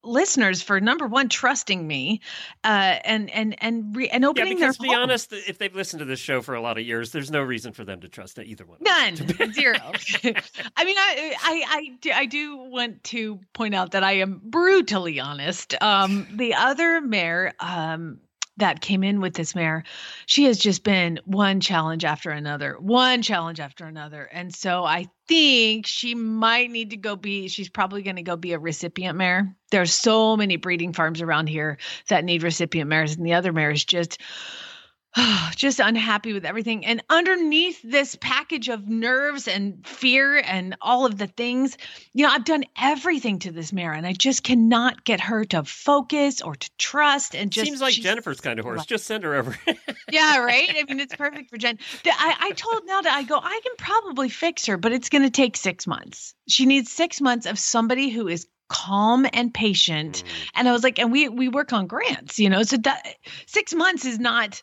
listeners 0.04 0.62
for 0.62 0.80
number 0.80 1.08
one 1.08 1.28
trusting 1.28 1.84
me 1.86 2.20
uh 2.62 2.96
and 3.04 3.28
and 3.30 3.56
and 3.60 3.96
re- 3.96 4.08
and 4.08 4.22
yeah, 4.22 4.28
opening 4.30 4.54
because 4.54 4.76
to 4.76 4.82
be 4.82 4.88
home. 4.88 5.02
honest, 5.02 5.32
if 5.32 5.58
they've 5.58 5.74
listened 5.74 5.98
to 5.98 6.04
this 6.04 6.20
show 6.20 6.40
for 6.40 6.54
a 6.54 6.60
lot 6.60 6.78
of 6.78 6.86
years, 6.86 7.10
there's 7.10 7.32
no 7.32 7.42
reason 7.42 7.72
for 7.72 7.84
them 7.84 8.00
to 8.00 8.08
trust 8.08 8.38
either 8.38 8.64
one. 8.64 8.78
None, 8.80 9.16
zero. 9.52 9.74
I 10.76 10.84
mean, 10.84 10.96
I, 10.96 11.34
I, 11.42 11.64
I, 11.68 11.96
do, 12.00 12.10
I 12.12 12.26
do 12.26 12.56
want 12.56 13.02
to 13.04 13.40
point 13.54 13.74
out 13.74 13.90
that 13.90 14.04
I 14.04 14.12
am 14.12 14.40
brutally 14.44 15.18
honest. 15.18 15.74
Um, 15.82 16.28
the 16.32 16.54
other 16.54 17.00
mayor, 17.00 17.52
um, 17.58 18.20
that 18.58 18.80
came 18.80 19.02
in 19.02 19.20
with 19.20 19.34
this 19.34 19.54
mare, 19.54 19.84
she 20.26 20.44
has 20.44 20.58
just 20.58 20.84
been 20.84 21.20
one 21.24 21.60
challenge 21.60 22.04
after 22.04 22.30
another, 22.30 22.76
one 22.78 23.22
challenge 23.22 23.60
after 23.60 23.86
another, 23.86 24.24
and 24.24 24.54
so 24.54 24.84
I 24.84 25.06
think 25.26 25.86
she 25.86 26.14
might 26.14 26.70
need 26.70 26.90
to 26.90 26.96
go 26.96 27.16
be. 27.16 27.48
She's 27.48 27.68
probably 27.68 28.02
going 28.02 28.16
to 28.16 28.22
go 28.22 28.36
be 28.36 28.52
a 28.52 28.58
recipient 28.58 29.16
mare. 29.16 29.56
There's 29.70 29.92
so 29.92 30.36
many 30.36 30.56
breeding 30.56 30.92
farms 30.92 31.20
around 31.20 31.48
here 31.48 31.78
that 32.08 32.24
need 32.24 32.42
recipient 32.42 32.88
mares, 32.88 33.16
and 33.16 33.26
the 33.26 33.34
other 33.34 33.52
mare 33.52 33.70
is 33.70 33.84
just 33.84 34.20
just 35.56 35.80
unhappy 35.80 36.32
with 36.32 36.44
everything. 36.44 36.84
And 36.84 37.02
underneath 37.08 37.80
this 37.82 38.16
package 38.20 38.68
of 38.68 38.88
nerves 38.88 39.48
and 39.48 39.86
fear 39.86 40.38
and 40.38 40.76
all 40.80 41.06
of 41.06 41.18
the 41.18 41.26
things, 41.26 41.76
you 42.12 42.26
know, 42.26 42.32
I've 42.32 42.44
done 42.44 42.64
everything 42.80 43.38
to 43.40 43.52
this 43.52 43.72
mare 43.72 43.92
and 43.92 44.06
I 44.06 44.12
just 44.12 44.42
cannot 44.42 45.04
get 45.04 45.20
her 45.20 45.44
to 45.46 45.64
focus 45.64 46.42
or 46.42 46.54
to 46.54 46.70
trust. 46.78 47.34
And 47.34 47.50
just 47.50 47.66
Seems 47.66 47.80
like 47.80 47.94
Jennifer's 47.94 48.40
kind 48.40 48.58
of 48.58 48.64
horse. 48.64 48.84
Just 48.86 49.06
send 49.06 49.24
her 49.24 49.34
over. 49.34 49.56
Yeah, 50.10 50.38
right. 50.38 50.70
I 50.70 50.84
mean, 50.84 51.00
it's 51.00 51.14
perfect 51.14 51.50
for 51.50 51.58
Jen. 51.58 51.78
I, 52.06 52.34
I 52.40 52.50
told 52.52 52.82
Nelda, 52.86 53.10
I 53.10 53.24
go, 53.24 53.36
I 53.36 53.60
can 53.62 53.72
probably 53.76 54.30
fix 54.30 54.64
her, 54.64 54.78
but 54.78 54.90
it's 54.90 55.10
going 55.10 55.22
to 55.22 55.30
take 55.30 55.54
six 55.54 55.86
months. 55.86 56.34
She 56.48 56.64
needs 56.64 56.90
six 56.90 57.20
months 57.20 57.44
of 57.44 57.58
somebody 57.58 58.08
who 58.08 58.26
is 58.26 58.46
calm 58.68 59.26
and 59.32 59.52
patient. 59.52 60.22
Mm. 60.24 60.50
And 60.54 60.68
I 60.68 60.72
was 60.72 60.82
like, 60.82 60.98
and 60.98 61.10
we 61.10 61.28
we 61.28 61.48
work 61.48 61.72
on 61.72 61.86
grants, 61.86 62.38
you 62.38 62.48
know, 62.48 62.62
so 62.62 62.76
that 62.78 63.16
six 63.46 63.74
months 63.74 64.04
is 64.04 64.18
not 64.18 64.44
That's 64.44 64.62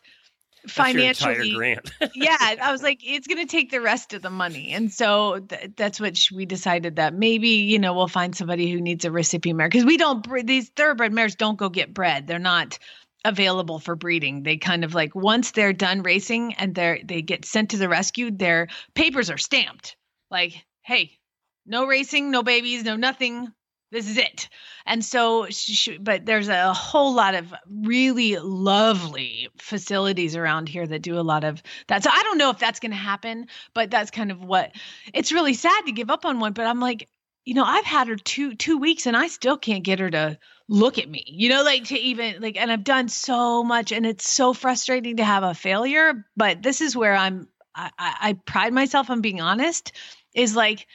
financially 0.68 1.54
grant. 1.54 1.90
yeah 2.14 2.36
i 2.40 2.72
was 2.72 2.82
like 2.82 3.00
it's 3.02 3.26
going 3.26 3.38
to 3.38 3.50
take 3.50 3.70
the 3.70 3.80
rest 3.80 4.12
of 4.12 4.22
the 4.22 4.30
money. 4.30 4.72
And 4.72 4.92
so 4.92 5.40
th- 5.40 5.72
that's 5.76 6.00
what 6.00 6.16
sh- 6.16 6.32
we 6.32 6.46
decided 6.46 6.96
that 6.96 7.14
maybe 7.14 7.48
you 7.48 7.78
know 7.78 7.94
we'll 7.94 8.08
find 8.08 8.36
somebody 8.36 8.70
who 8.70 8.80
needs 8.80 9.04
a 9.04 9.10
recipient 9.10 9.56
mare 9.56 9.68
because 9.68 9.84
we 9.84 9.96
don't 9.96 10.26
these 10.46 10.68
thoroughbred 10.70 11.12
mares 11.12 11.34
don't 11.34 11.58
go 11.58 11.68
get 11.68 11.94
bred. 11.94 12.26
They're 12.26 12.38
not 12.38 12.78
available 13.24 13.78
for 13.78 13.96
breeding. 13.96 14.42
They 14.42 14.56
kind 14.56 14.84
of 14.84 14.94
like 14.94 15.14
once 15.14 15.52
they're 15.52 15.72
done 15.72 16.02
racing 16.02 16.54
and 16.54 16.74
they're 16.74 17.00
they 17.02 17.22
get 17.22 17.44
sent 17.44 17.70
to 17.70 17.76
the 17.76 17.88
rescue 17.88 18.30
their 18.30 18.68
papers 18.94 19.30
are 19.30 19.38
stamped. 19.38 19.96
Like 20.30 20.64
hey 20.82 21.18
no 21.64 21.86
racing 21.86 22.30
no 22.30 22.42
babies 22.42 22.84
no 22.84 22.96
nothing 22.96 23.48
this 23.92 24.08
is 24.08 24.18
it. 24.18 24.48
And 24.84 25.04
so 25.04 25.46
she, 25.50 25.98
but 25.98 26.26
there's 26.26 26.48
a 26.48 26.72
whole 26.72 27.14
lot 27.14 27.34
of 27.34 27.54
really 27.68 28.36
lovely 28.36 29.48
facilities 29.58 30.36
around 30.36 30.68
here 30.68 30.86
that 30.86 31.02
do 31.02 31.18
a 31.18 31.22
lot 31.22 31.44
of 31.44 31.62
that. 31.88 32.02
So 32.02 32.10
i 32.12 32.22
don't 32.22 32.38
know 32.38 32.50
if 32.50 32.58
that's 32.58 32.80
going 32.80 32.90
to 32.90 32.96
happen 32.96 33.46
but 33.74 33.90
that's 33.90 34.10
kind 34.10 34.30
of 34.30 34.42
what 34.42 34.72
it's 35.12 35.32
really 35.32 35.54
sad 35.54 35.86
to 35.86 35.92
give 35.92 36.10
up 36.10 36.24
on 36.24 36.40
one 36.40 36.52
but 36.52 36.66
i'm 36.66 36.80
like 36.80 37.08
you 37.44 37.54
know 37.54 37.64
i've 37.64 37.84
had 37.84 38.08
her 38.08 38.16
two 38.16 38.54
two 38.54 38.78
weeks 38.78 39.06
and 39.06 39.16
i 39.16 39.28
still 39.28 39.56
can't 39.56 39.84
get 39.84 39.98
her 39.98 40.10
to 40.10 40.38
look 40.68 40.98
at 40.98 41.08
me 41.08 41.24
you 41.26 41.48
know 41.48 41.62
like 41.62 41.84
to 41.84 41.98
even 41.98 42.40
like 42.40 42.56
and 42.56 42.70
i've 42.70 42.84
done 42.84 43.08
so 43.08 43.62
much 43.62 43.92
and 43.92 44.06
it's 44.06 44.28
so 44.28 44.52
frustrating 44.52 45.16
to 45.16 45.24
have 45.24 45.42
a 45.42 45.54
failure 45.54 46.26
but 46.36 46.62
this 46.62 46.80
is 46.80 46.96
where 46.96 47.14
i'm 47.14 47.48
i, 47.74 47.90
I 47.98 48.32
pride 48.44 48.72
myself 48.72 49.10
on 49.10 49.20
being 49.20 49.40
honest 49.40 49.92
is 50.34 50.56
like 50.56 50.86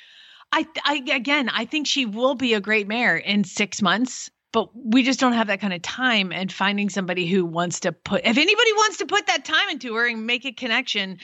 I, 0.52 0.68
I 0.84 1.04
again, 1.14 1.50
I 1.50 1.66
think 1.66 1.88
she 1.88 2.06
will 2.06 2.36
be 2.36 2.54
a 2.54 2.62
great 2.62 2.88
mayor 2.88 3.18
in 3.18 3.44
six 3.44 3.82
months, 3.82 4.30
but 4.52 4.70
we 4.76 5.04
just 5.04 5.20
don't 5.20 5.34
have 5.34 5.48
that 5.48 5.62
kind 5.62 5.74
of 5.74 5.82
time. 5.82 6.32
And 6.32 6.52
finding 6.52 6.90
somebody 6.90 7.26
who 7.26 7.46
wants 7.46 7.80
to 7.82 7.92
put, 7.92 8.22
if 8.26 8.38
anybody 8.38 8.74
wants 8.74 8.98
to 8.98 9.06
put 9.06 9.28
that 9.28 9.46
time 9.46 9.70
into 9.70 9.96
her 9.96 10.08
and 10.08 10.26
make 10.26 10.46
a 10.46 10.52
connection, 10.52 11.20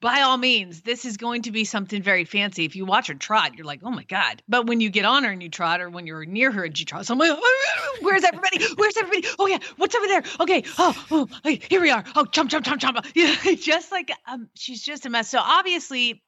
by 0.00 0.22
all 0.22 0.36
means, 0.36 0.82
this 0.82 1.04
is 1.04 1.16
going 1.16 1.42
to 1.42 1.52
be 1.52 1.64
something 1.64 2.02
very 2.02 2.24
fancy. 2.24 2.64
If 2.64 2.74
you 2.74 2.84
watch 2.84 3.06
her 3.06 3.14
trot, 3.14 3.54
you're 3.54 3.64
like, 3.64 3.82
oh 3.84 3.90
my 3.90 4.02
God. 4.02 4.42
But 4.48 4.66
when 4.66 4.80
you 4.80 4.90
get 4.90 5.04
on 5.04 5.22
her 5.22 5.30
and 5.30 5.40
you 5.40 5.48
trot, 5.48 5.80
or 5.80 5.88
when 5.88 6.08
you're 6.08 6.24
near 6.24 6.50
her 6.50 6.64
and 6.64 6.76
she 6.76 6.84
trots, 6.84 7.08
I'm 7.08 7.18
like, 7.18 7.30
oh, 7.32 7.98
where's 8.02 8.24
everybody? 8.24 8.64
Where's 8.74 8.96
everybody? 8.96 9.32
Oh 9.38 9.46
yeah, 9.46 9.58
what's 9.76 9.94
over 9.94 10.08
there? 10.08 10.24
Okay, 10.40 10.64
oh, 10.78 11.28
oh 11.44 11.56
here 11.70 11.80
we 11.80 11.90
are. 11.92 12.04
Oh, 12.16 12.24
jump, 12.24 12.50
jump, 12.50 12.64
jump, 12.64 12.80
jump. 12.80 12.98
Yeah, 13.14 13.36
just 13.54 13.92
like 13.92 14.10
um, 14.26 14.48
she's 14.56 14.82
just 14.82 15.06
a 15.06 15.10
mess. 15.10 15.30
So 15.30 15.38
obviously, 15.40 16.20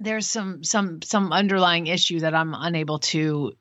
there's 0.00 0.26
some 0.26 0.64
some 0.64 1.02
some 1.02 1.32
underlying 1.32 1.86
issue 1.86 2.20
that 2.20 2.34
I'm 2.34 2.54
unable 2.54 2.98
to 2.98 3.52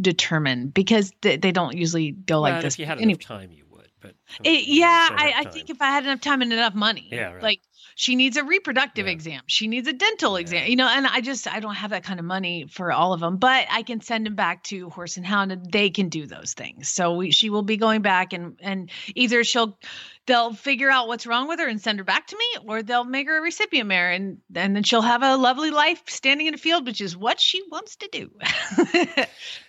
determine 0.00 0.68
because 0.68 1.12
they, 1.22 1.36
they 1.36 1.52
don't 1.52 1.76
usually 1.76 2.10
go 2.12 2.42
Well, 2.42 2.52
like 2.52 2.62
this. 2.62 2.74
If 2.74 2.80
you 2.80 2.86
had 2.86 2.98
Any- 3.00 3.12
enough 3.12 3.20
time, 3.20 3.52
you 3.52 3.64
would. 3.70 3.88
But 4.00 4.14
it, 4.44 4.66
yeah, 4.66 5.08
I, 5.10 5.32
I 5.38 5.44
think 5.44 5.70
if 5.70 5.80
I 5.80 5.86
had 5.86 6.04
enough 6.04 6.20
time 6.20 6.42
and 6.42 6.52
enough 6.52 6.74
money, 6.74 7.08
Yeah, 7.10 7.32
right. 7.32 7.42
like 7.42 7.60
she 7.94 8.16
needs 8.16 8.36
a 8.36 8.44
reproductive 8.44 9.06
Yeah. 9.06 9.12
exam, 9.12 9.42
she 9.46 9.66
needs 9.68 9.88
a 9.88 9.92
dental 9.92 10.38
Yeah. 10.38 10.42
exam, 10.42 10.66
you 10.68 10.76
know, 10.76 10.88
and 10.88 11.06
I 11.06 11.20
just 11.20 11.46
I 11.52 11.60
don't 11.60 11.74
have 11.74 11.90
that 11.90 12.04
kind 12.04 12.18
of 12.18 12.26
money 12.26 12.66
for 12.70 12.92
all 12.92 13.12
of 13.12 13.20
them, 13.20 13.36
but 13.38 13.66
I 13.70 13.82
can 13.82 14.00
send 14.00 14.26
them 14.26 14.34
back 14.34 14.62
to 14.64 14.90
Horse 14.90 15.16
and 15.16 15.26
Hound, 15.26 15.52
and 15.52 15.70
they 15.72 15.90
can 15.90 16.08
do 16.08 16.26
those 16.26 16.54
things. 16.54 16.88
So 16.88 17.14
we, 17.16 17.30
she 17.30 17.50
will 17.50 17.62
be 17.62 17.76
going 17.76 18.02
back, 18.02 18.32
and 18.32 18.56
and 18.60 18.90
either 19.14 19.44
she'll 19.44 19.78
they'll 20.26 20.54
figure 20.54 20.90
out 20.90 21.06
what's 21.08 21.26
wrong 21.26 21.48
with 21.48 21.60
her 21.60 21.68
and 21.68 21.80
send 21.80 21.98
her 21.98 22.04
back 22.04 22.26
to 22.28 22.36
me, 22.36 22.66
or 22.68 22.82
they'll 22.82 23.04
make 23.04 23.26
her 23.26 23.38
a 23.38 23.42
recipient 23.42 23.88
mare, 23.88 24.10
and 24.10 24.38
and 24.54 24.74
then 24.74 24.82
she'll 24.82 25.02
have 25.02 25.22
a 25.22 25.36
lovely 25.36 25.70
life 25.70 26.02
standing 26.06 26.46
in 26.46 26.54
a 26.54 26.58
field, 26.58 26.86
which 26.86 27.00
is 27.00 27.16
what 27.16 27.40
she 27.40 27.62
wants 27.70 27.96
to 27.96 28.08
do. 28.10 28.30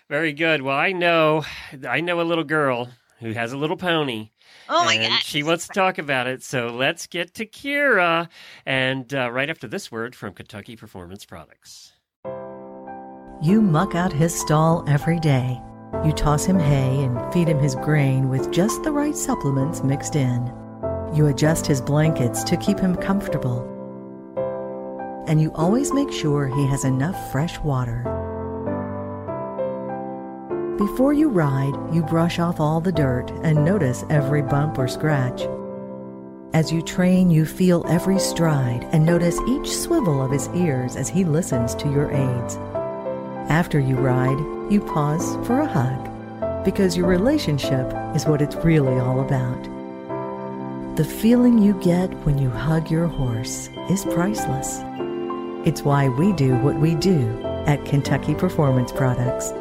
Very 0.09 0.33
good. 0.33 0.61
Well, 0.61 0.77
I 0.77 0.91
know, 0.91 1.43
I 1.87 2.01
know 2.01 2.21
a 2.21 2.23
little 2.23 2.43
girl 2.43 2.89
who 3.19 3.31
has 3.31 3.53
a 3.53 3.57
little 3.57 3.77
pony. 3.77 4.29
Oh 4.69 4.85
my 4.85 4.95
and 4.95 5.09
god, 5.09 5.21
she 5.23 5.43
wants 5.43 5.67
to 5.67 5.73
talk 5.73 5.97
about 5.97 6.27
it. 6.27 6.43
So 6.43 6.67
let's 6.67 7.07
get 7.07 7.33
to 7.35 7.45
Kira, 7.45 8.29
and 8.65 9.13
uh, 9.13 9.31
right 9.31 9.49
after 9.49 9.67
this 9.67 9.91
word 9.91 10.15
from 10.15 10.33
Kentucky 10.33 10.75
Performance 10.75 11.25
Products. 11.25 11.93
You 13.41 13.61
muck 13.61 13.95
out 13.95 14.13
his 14.13 14.33
stall 14.33 14.83
every 14.87 15.19
day. 15.19 15.61
You 16.03 16.11
toss 16.11 16.45
him 16.45 16.59
hay 16.59 17.03
and 17.03 17.33
feed 17.33 17.47
him 17.47 17.59
his 17.59 17.75
grain 17.75 18.29
with 18.29 18.51
just 18.51 18.83
the 18.83 18.91
right 18.91 19.15
supplements 19.15 19.83
mixed 19.83 20.15
in. 20.15 20.51
You 21.13 21.27
adjust 21.27 21.65
his 21.67 21.81
blankets 21.81 22.43
to 22.45 22.57
keep 22.57 22.79
him 22.79 22.95
comfortable. 22.95 23.71
And 25.27 25.41
you 25.41 25.51
always 25.53 25.93
make 25.93 26.11
sure 26.11 26.47
he 26.47 26.67
has 26.67 26.85
enough 26.85 27.31
fresh 27.31 27.59
water. 27.59 28.24
Before 30.77 31.13
you 31.13 31.29
ride, 31.29 31.73
you 31.93 32.03
brush 32.03 32.37
off 32.37 32.59
all 32.59 32.81
the 32.81 32.91
dirt 32.91 33.31
and 33.43 33.63
notice 33.63 34.03
every 34.09 34.41
bump 34.41 34.77
or 34.77 34.89
scratch. 34.89 35.47
As 36.53 36.69
you 36.69 36.81
train, 36.81 37.31
you 37.31 37.45
feel 37.45 37.85
every 37.87 38.19
stride 38.19 38.85
and 38.91 39.05
notice 39.05 39.39
each 39.47 39.71
swivel 39.71 40.21
of 40.21 40.31
his 40.31 40.49
ears 40.49 40.97
as 40.97 41.07
he 41.07 41.23
listens 41.23 41.75
to 41.75 41.89
your 41.89 42.11
aids. 42.11 42.57
After 43.49 43.79
you 43.79 43.95
ride, 43.95 44.37
you 44.69 44.81
pause 44.81 45.37
for 45.47 45.61
a 45.61 45.65
hug 45.65 46.65
because 46.65 46.97
your 46.97 47.07
relationship 47.07 47.93
is 48.13 48.25
what 48.25 48.41
it's 48.41 48.55
really 48.57 48.99
all 48.99 49.21
about. 49.21 49.63
The 50.97 51.05
feeling 51.05 51.57
you 51.57 51.75
get 51.75 52.13
when 52.25 52.37
you 52.37 52.49
hug 52.49 52.91
your 52.91 53.07
horse 53.07 53.69
is 53.89 54.03
priceless. 54.03 54.81
It's 55.65 55.83
why 55.83 56.09
we 56.09 56.33
do 56.33 56.57
what 56.57 56.75
we 56.75 56.95
do 56.95 57.41
at 57.65 57.85
Kentucky 57.85 58.35
Performance 58.35 58.91
Products. 58.91 59.53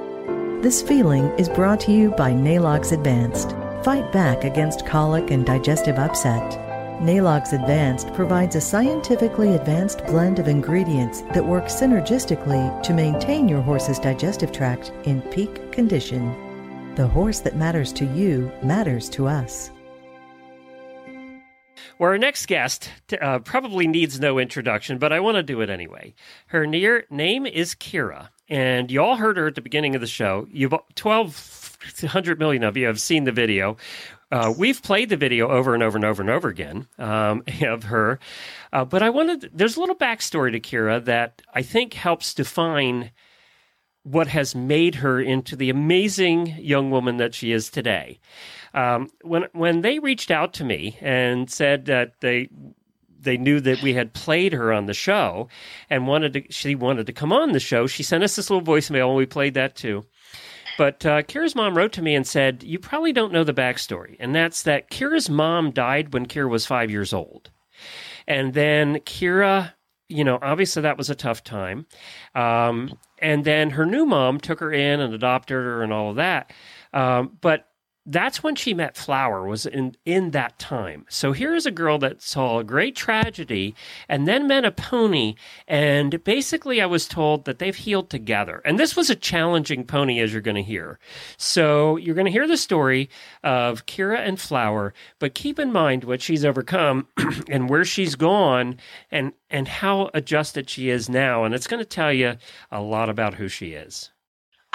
This 0.65 0.81
feeling 0.81 1.27
is 1.39 1.51
brought 1.51 1.79
to 1.81 1.93
you 1.93 2.11
by 2.13 2.33
Neigh-Lox 2.33 2.93
Advanced. 2.93 3.51
Fight 3.85 4.11
back 4.13 4.45
against 4.45 4.87
colic 4.87 5.31
and 5.31 5.45
digestive 5.45 5.99
upset. 5.99 7.03
Neigh-Lox 7.03 7.53
Advanced 7.53 8.11
provides 8.15 8.57
a 8.57 8.63
scientifically 8.63 9.57
advanced 9.57 10.07
blend 10.07 10.39
of 10.39 10.49
ingredients 10.49 11.21
that 11.35 11.45
work 11.45 11.67
synergistically 11.67 12.83
to 12.83 12.95
maintain 12.95 13.47
your 13.47 13.61
horse's 13.61 13.99
digestive 13.99 14.53
tract 14.53 14.91
in 15.05 15.21
peak 15.21 15.71
condition. 15.71 16.95
The 16.95 17.09
horse 17.09 17.41
that 17.41 17.57
matters 17.57 17.93
to 17.93 18.07
you 18.07 18.51
matters 18.63 19.11
to 19.11 19.27
us. 19.27 19.71
Well, 21.99 22.09
our 22.09 22.17
next 22.17 22.47
guest 22.47 22.89
uh, 23.21 23.41
probably 23.41 23.87
needs 23.87 24.19
no 24.19 24.39
introduction, 24.39 24.97
but 24.97 25.13
I 25.13 25.21
want 25.21 25.37
to 25.37 25.43
do 25.43 25.61
it 25.61 25.69
anyway. 25.69 26.15
Her 26.47 26.67
near 26.67 27.05
name 27.11 27.45
is 27.45 27.75
Kira, 27.75 28.29
and 28.55 28.89
you 28.89 29.03
all 29.03 29.17
heard 29.17 29.37
her 29.37 29.49
at 29.49 29.57
the 29.57 29.61
beginning 29.61 29.97
of 29.97 30.01
the 30.01 30.07
show. 30.07 30.47
You've 30.49 30.75
twelve 30.95 31.77
hundred 32.07 32.39
million 32.39 32.63
of 32.63 32.77
you 32.77 32.87
have 32.87 33.01
seen 33.01 33.25
the 33.25 33.33
video. 33.33 33.77
Uh, 34.31 34.55
we've 34.57 34.81
played 34.81 35.09
the 35.09 35.17
video 35.17 35.49
over 35.49 35.75
and 35.75 35.83
over 35.83 35.99
and 35.99 36.05
over 36.05 36.23
and 36.23 36.31
over 36.31 36.49
again 36.49 36.87
um, 36.99 37.43
of 37.63 37.85
her, 37.85 38.21
uh, 38.73 38.85
but 38.85 39.03
I 39.03 39.11
wanted. 39.11 39.51
There's 39.53 39.77
a 39.77 39.81
little 39.81 39.97
backstory 39.97 40.53
to 40.53 40.61
Kira 40.61 41.05
that 41.05 41.43
I 41.53 41.63
think 41.63 41.95
helps 41.95 42.33
define 42.33 43.11
what 44.05 44.29
has 44.29 44.55
made 44.55 44.97
her 44.97 45.21
into 45.21 45.57
the 45.57 45.69
amazing 45.69 46.47
young 46.59 46.93
woman 46.93 47.17
that 47.17 47.35
she 47.35 47.51
is 47.51 47.71
today. 47.71 48.21
Um, 48.73 49.11
when 49.23 49.47
when 49.53 49.81
they 49.81 49.99
reached 49.99 50.31
out 50.31 50.55
to 50.55 50.65
me 50.65 50.97
and 51.01 51.51
said 51.51 51.87
that 51.87 52.21
they 52.21 52.51
they 53.25 53.37
knew 53.37 53.61
that 53.61 53.83
we 53.83 53.95
had 53.95 54.13
played 54.13 54.53
her 54.53 54.73
on 54.73 54.87
the 54.87 54.95
show 54.95 55.49
and 55.91 56.07
wanted 56.07 56.33
to 56.35 56.53
she 56.53 56.75
wanted 56.75 57.07
to 57.07 57.13
come 57.13 57.33
on 57.33 57.53
the 57.53 57.61
show, 57.61 57.87
she 57.87 58.03
sent 58.03 58.25
us 58.25 58.37
this 58.37 58.51
little 58.51 58.65
voicemail 58.65 59.09
and 59.09 59.17
we 59.17 59.27
played 59.27 59.55
that 59.55 59.77
too. 59.77 60.05
But 60.77 61.07
uh, 61.07 61.23
Kira's 61.23 61.55
mom 61.55 61.77
wrote 61.77 61.93
to 61.93 62.03
me 62.03 62.15
and 62.15 62.27
said, 62.27 62.63
"You 62.63 62.79
probably 62.79 63.13
don't 63.13 63.33
know 63.33 63.45
the 63.45 63.55
backstory, 63.55 64.17
and 64.19 64.35
that's 64.35 64.63
that 64.65 64.91
Kira's 64.91 65.31
mom 65.31 65.71
died 65.71 66.13
when 66.13 66.27
Kira 66.27 66.49
was 66.49 66.67
five 66.67 66.91
years 66.91 67.13
old, 67.13 67.51
and 68.27 68.55
then 68.55 68.97
Kira." 69.01 69.73
You 70.09 70.23
know, 70.23 70.39
obviously 70.43 70.83
that 70.83 70.99
was 70.99 71.09
a 71.09 71.15
tough 71.15 71.43
time. 71.43 71.87
Um, 72.35 72.99
and 73.21 73.45
then 73.45 73.71
her 73.71 73.87
new 73.87 74.05
mom 74.05 74.39
took 74.39 74.61
her 74.61 74.71
in 74.71 75.01
and 75.01 75.15
adopted 75.15 75.57
her 75.57 75.83
and 75.83 75.95
all 75.95 76.11
of 76.11 76.17
that. 76.17 76.53
Um, 76.93 77.39
but 77.41 77.67
that's 78.07 78.43
when 78.43 78.55
she 78.55 78.75
met 78.75 78.97
Flower 78.97 79.47
was 79.47 79.65
in 79.65 79.97
in 80.05 80.33
that 80.33 80.59
time. 80.59 81.07
So 81.09 81.33
here 81.33 81.55
is 81.55 81.65
a 81.65 81.71
girl 81.71 81.99
that 82.01 82.21
saw 82.21 82.59
a 82.59 82.65
great 82.65 82.95
tragedy 82.95 83.75
and 84.09 84.29
then 84.29 84.47
met 84.47 84.65
a 84.65 84.71
pony 84.71 85.37
and 85.67 86.23
basically 86.23 86.83
I 86.83 86.87
was 86.87 87.09
told 87.09 87.47
that 87.47 87.59
they've 87.59 87.75
healed 87.75 88.11
together. 88.11 88.61
And 88.65 88.79
this 88.79 88.95
was 88.95 89.09
a 89.09 89.15
challenging 89.15 89.85
pony 89.85 90.21
as 90.21 90.33
you're 90.33 90.43
going 90.43 90.55
to 90.57 90.63
hear. 90.63 90.99
So 91.39 91.97
you're 91.97 92.15
going 92.15 92.27
to 92.27 92.31
hear 92.31 92.47
the 92.47 92.59
story 92.59 93.09
of 93.43 93.87
Kira 93.87 94.19
and 94.19 94.39
Flower, 94.39 94.93
but 95.19 95.35
keep 95.35 95.59
in 95.59 95.73
mind 95.73 96.05
what 96.05 96.21
she's 96.21 96.45
overcome 96.45 97.09
and 97.49 97.71
where 97.71 97.85
she's 97.85 98.17
gone 98.17 98.79
and 99.11 99.33
and 99.49 99.67
how 99.69 100.11
adjusted 100.13 100.69
she 100.69 100.91
is 100.91 101.09
now 101.09 101.45
and 101.45 101.55
it's 101.55 101.67
going 101.67 101.81
to 101.81 101.89
tell 101.89 102.13
you 102.13 102.37
a 102.71 102.81
lot 102.83 103.09
about 103.09 103.35
who 103.35 103.49
she 103.49 103.73
is. 103.73 104.11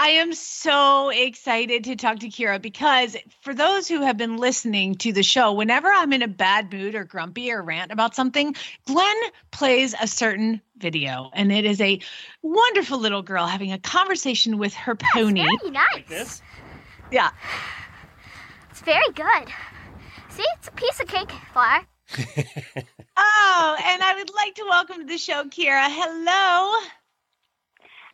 I 0.01 0.11
am 0.11 0.31
so 0.31 1.09
excited 1.09 1.83
to 1.83 1.95
talk 1.97 2.19
to 2.19 2.29
Kira 2.29 2.61
because 2.61 3.17
for 3.41 3.53
those 3.53 3.85
who 3.85 4.01
have 4.01 4.15
been 4.15 4.37
listening 4.37 4.95
to 4.95 5.11
the 5.11 5.23
show, 5.23 5.51
whenever 5.51 5.89
I'm 5.89 6.13
in 6.13 6.21
a 6.21 6.27
bad 6.29 6.71
mood 6.71 6.95
or 6.95 7.03
grumpy 7.03 7.51
or 7.51 7.61
rant 7.61 7.91
about 7.91 8.15
something, 8.15 8.55
Glenn 8.85 9.17
plays 9.51 9.93
a 10.01 10.07
certain 10.07 10.61
video. 10.77 11.31
And 11.33 11.51
it 11.51 11.65
is 11.65 11.81
a 11.81 11.99
wonderful 12.41 12.97
little 12.97 13.21
girl 13.21 13.45
having 13.45 13.73
a 13.73 13.77
conversation 13.77 14.57
with 14.57 14.73
her 14.73 14.95
pony. 14.95 15.41
Very 15.41 15.71
nice. 15.71 16.07
This 16.07 16.41
Yeah. 17.11 17.31
It's 18.69 18.79
very 18.79 19.11
good. 19.13 19.49
See, 20.29 20.45
it's 20.57 20.69
a 20.69 20.71
piece 20.71 21.01
of 21.01 21.07
cake, 21.07 21.31
Flower. 21.51 21.81
Oh, 23.21 23.75
and 23.83 24.01
I 24.01 24.15
would 24.15 24.33
like 24.33 24.55
to 24.55 24.63
welcome 24.69 24.99
to 24.99 25.03
the 25.03 25.17
show, 25.17 25.43
Kira. 25.43 25.87
Hello. 25.89 26.87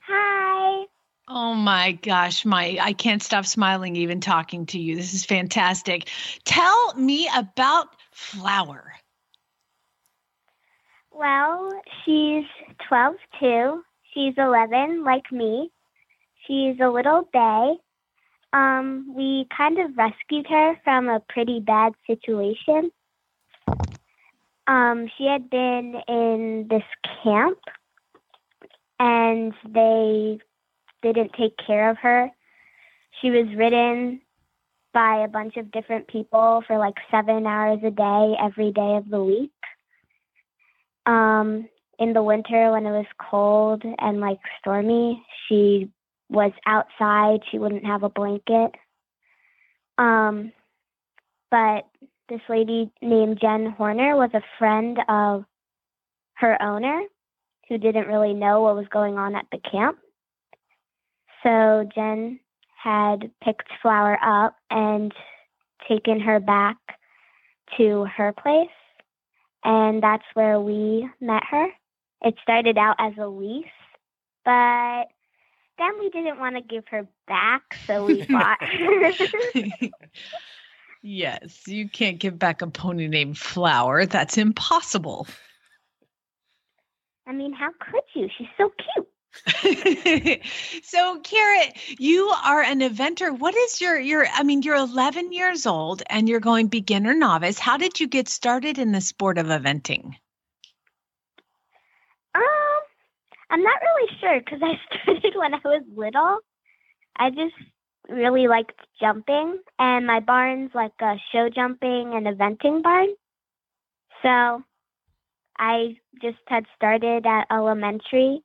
Hi. 0.07 0.85
Oh 1.27 1.55
my 1.55 1.93
gosh, 1.93 2.45
my 2.45 2.77
I 2.79 2.93
can't 2.93 3.21
stop 3.21 3.45
smiling 3.45 3.95
even 3.95 4.21
talking 4.21 4.67
to 4.67 4.79
you. 4.79 4.95
This 4.95 5.13
is 5.13 5.25
fantastic. 5.25 6.07
Tell 6.43 6.93
me 6.95 7.27
about 7.35 7.88
Flower. 8.11 8.93
Well, 11.11 11.71
she's 12.03 12.45
12 12.88 13.15
too. 13.39 13.83
She's 14.13 14.33
11, 14.38 15.03
like 15.03 15.31
me. 15.31 15.71
She's 16.45 16.77
a 16.79 16.89
little 16.89 17.27
bay. 17.33 17.77
Um, 18.53 19.13
we 19.15 19.47
kind 19.55 19.79
of 19.79 19.97
rescued 19.97 20.45
her 20.47 20.79
from 20.83 21.09
a 21.09 21.21
pretty 21.27 21.59
bad 21.59 21.93
situation. 22.05 22.91
Um, 24.67 25.09
she 25.17 25.25
had 25.25 25.49
been 25.49 25.95
in 26.07 26.67
this 26.69 26.83
camp 27.23 27.59
and 28.99 29.53
they 29.67 30.39
didn't 31.13 31.33
take 31.33 31.55
care 31.65 31.89
of 31.89 31.97
her. 31.97 32.29
She 33.21 33.29
was 33.29 33.47
ridden 33.55 34.21
by 34.93 35.23
a 35.23 35.27
bunch 35.27 35.57
of 35.57 35.71
different 35.71 36.07
people 36.07 36.63
for 36.67 36.77
like 36.77 36.95
seven 37.11 37.45
hours 37.45 37.79
a 37.83 37.91
day, 37.91 38.35
every 38.41 38.71
day 38.71 38.95
of 38.95 39.09
the 39.09 39.23
week 39.23 39.51
um 41.05 41.69
in 41.99 42.13
the 42.13 42.23
winter 42.23 42.71
when 42.71 42.85
it 42.85 42.91
was 42.91 43.05
cold 43.29 43.83
and 43.99 44.19
like 44.19 44.39
stormy 44.59 45.23
she 45.47 45.87
was 46.29 46.51
outside 46.65 47.41
she 47.51 47.59
wouldn't 47.59 47.85
have 47.85 48.01
a 48.01 48.09
blanket 48.09 48.71
um 49.99 50.51
but 51.51 51.85
this 52.27 52.41
lady 52.49 52.89
named 53.03 53.37
jen 53.39 53.67
horner 53.77 54.15
was 54.15 54.31
a 54.33 54.41
friend 54.57 54.97
of 55.07 55.45
her 56.35 56.61
owner, 56.61 57.01
who 57.69 57.77
didn't 57.77 58.07
really 58.07 58.33
know 58.33 58.61
what 58.61 58.75
was 58.75 58.87
going 58.91 59.17
on 59.17 59.35
at 59.35 59.45
the 59.51 59.59
camp. 59.69 59.97
So 61.45 61.88
Jen 61.93 62.39
had 62.84 63.29
picked 63.43 63.69
Flower 63.79 64.17
up 64.25 64.55
and 64.71 65.13
taken 65.88 66.19
her 66.19 66.39
back 66.39 66.77
to 67.77 68.05
her 68.05 68.34
place, 68.34 68.67
and 69.63 70.01
that's 70.01 70.23
where 70.34 70.60
we 70.60 71.08
met 71.21 71.43
her. 71.51 71.67
It 72.23 72.34
started 72.41 72.79
out 72.79 72.95
as 72.97 73.13
a 73.19 73.27
lease, 73.27 73.65
but 74.43 75.05
then 75.77 75.99
we 75.99 76.10
didn't 76.10 76.39
want 76.39 76.55
to 76.55 76.62
give 76.62 76.86
her 76.88 77.08
back, 77.27 77.62
so 77.86 78.05
we 78.05 78.25
bought 78.29 78.63
her. 78.63 79.12
yes, 81.03 81.67
you 81.67 81.88
can't 81.88 82.17
give 82.17 82.39
back 82.39 82.63
a 82.63 82.67
pony 82.67 83.08
named 83.08 83.38
Flower. 83.38 84.08
That's 84.08 84.39
impossible. 84.39 85.27
I 87.27 87.34
mean, 87.34 87.53
how 87.53 87.69
could 87.79 88.01
you? 88.15 88.29
She's 88.36 88.47
so 88.58 88.71
cute. 88.95 89.08
so 90.83 91.19
Kara, 91.19 91.63
you 91.99 92.33
are 92.43 92.61
an 92.61 92.79
eventer. 92.79 93.37
What 93.37 93.53
is 93.55 93.81
your 93.81 93.99
your 93.99 94.25
I 94.25 94.43
mean, 94.43 94.61
you're 94.61 94.75
11 94.75 95.33
years 95.33 95.65
old 95.65 96.01
and 96.09 96.27
you're 96.27 96.39
going 96.39 96.67
beginner 96.67 97.13
novice. 97.13 97.59
How 97.59 97.77
did 97.77 97.99
you 97.99 98.07
get 98.07 98.27
started 98.29 98.77
in 98.77 98.91
the 98.91 99.01
sport 99.01 99.37
of 99.37 99.47
eventing? 99.47 100.15
Um, 102.33 102.81
I'm 103.49 103.63
not 103.63 103.79
really 103.81 104.17
sure 104.19 104.39
because 104.39 104.61
I 104.63 104.79
started 105.03 105.33
when 105.35 105.53
I 105.53 105.59
was 105.63 105.83
little. 105.95 106.39
I 107.17 107.29
just 107.29 107.55
really 108.09 108.47
liked 108.47 108.79
jumping, 108.99 109.59
and 109.79 110.07
my 110.07 110.19
barn's 110.19 110.71
like 110.73 110.93
a 111.01 111.15
show 111.31 111.49
jumping 111.49 112.13
and 112.13 112.25
eventing 112.25 112.81
barn. 112.81 113.09
So 114.21 114.63
I 115.57 115.97
just 116.21 116.37
had 116.47 116.65
started 116.75 117.25
at 117.25 117.47
elementary 117.51 118.41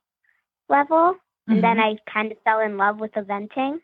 level, 0.71 1.15
and 1.47 1.63
then 1.63 1.77
mm-hmm. 1.77 1.97
I 1.97 2.11
kind 2.11 2.31
of 2.31 2.37
fell 2.43 2.61
in 2.61 2.77
love 2.77 2.99
with 2.99 3.11
eventing, 3.11 3.79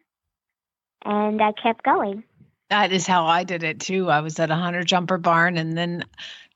and 1.06 1.41
I 1.41 1.52
kept 1.52 1.84
going. 1.84 2.23
That 2.69 2.91
is 2.91 3.06
how 3.06 3.26
I 3.26 3.43
did 3.43 3.63
it 3.63 3.80
too. 3.80 4.10
I 4.10 4.21
was 4.21 4.39
at 4.39 4.52
a 4.52 4.56
hunter 4.56 4.84
jumper 4.84 5.17
barn 5.17 5.58
and 5.58 5.78
then 5.78 6.04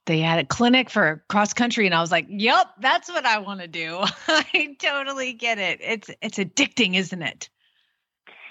they 0.05 0.19
had 0.19 0.39
a 0.39 0.45
clinic 0.45 0.89
for 0.89 1.23
cross 1.29 1.53
country 1.53 1.85
and 1.85 1.95
I 1.95 2.01
was 2.01 2.11
like, 2.11 2.25
"Yep, 2.27 2.67
that's 2.79 3.07
what 3.07 3.25
I 3.25 3.37
want 3.37 3.61
to 3.61 3.67
do." 3.67 3.99
I 4.27 4.75
totally 4.77 5.33
get 5.33 5.57
it. 5.57 5.79
It's 5.81 6.09
it's 6.21 6.37
addicting, 6.37 6.95
isn't 6.95 7.21
it? 7.21 7.49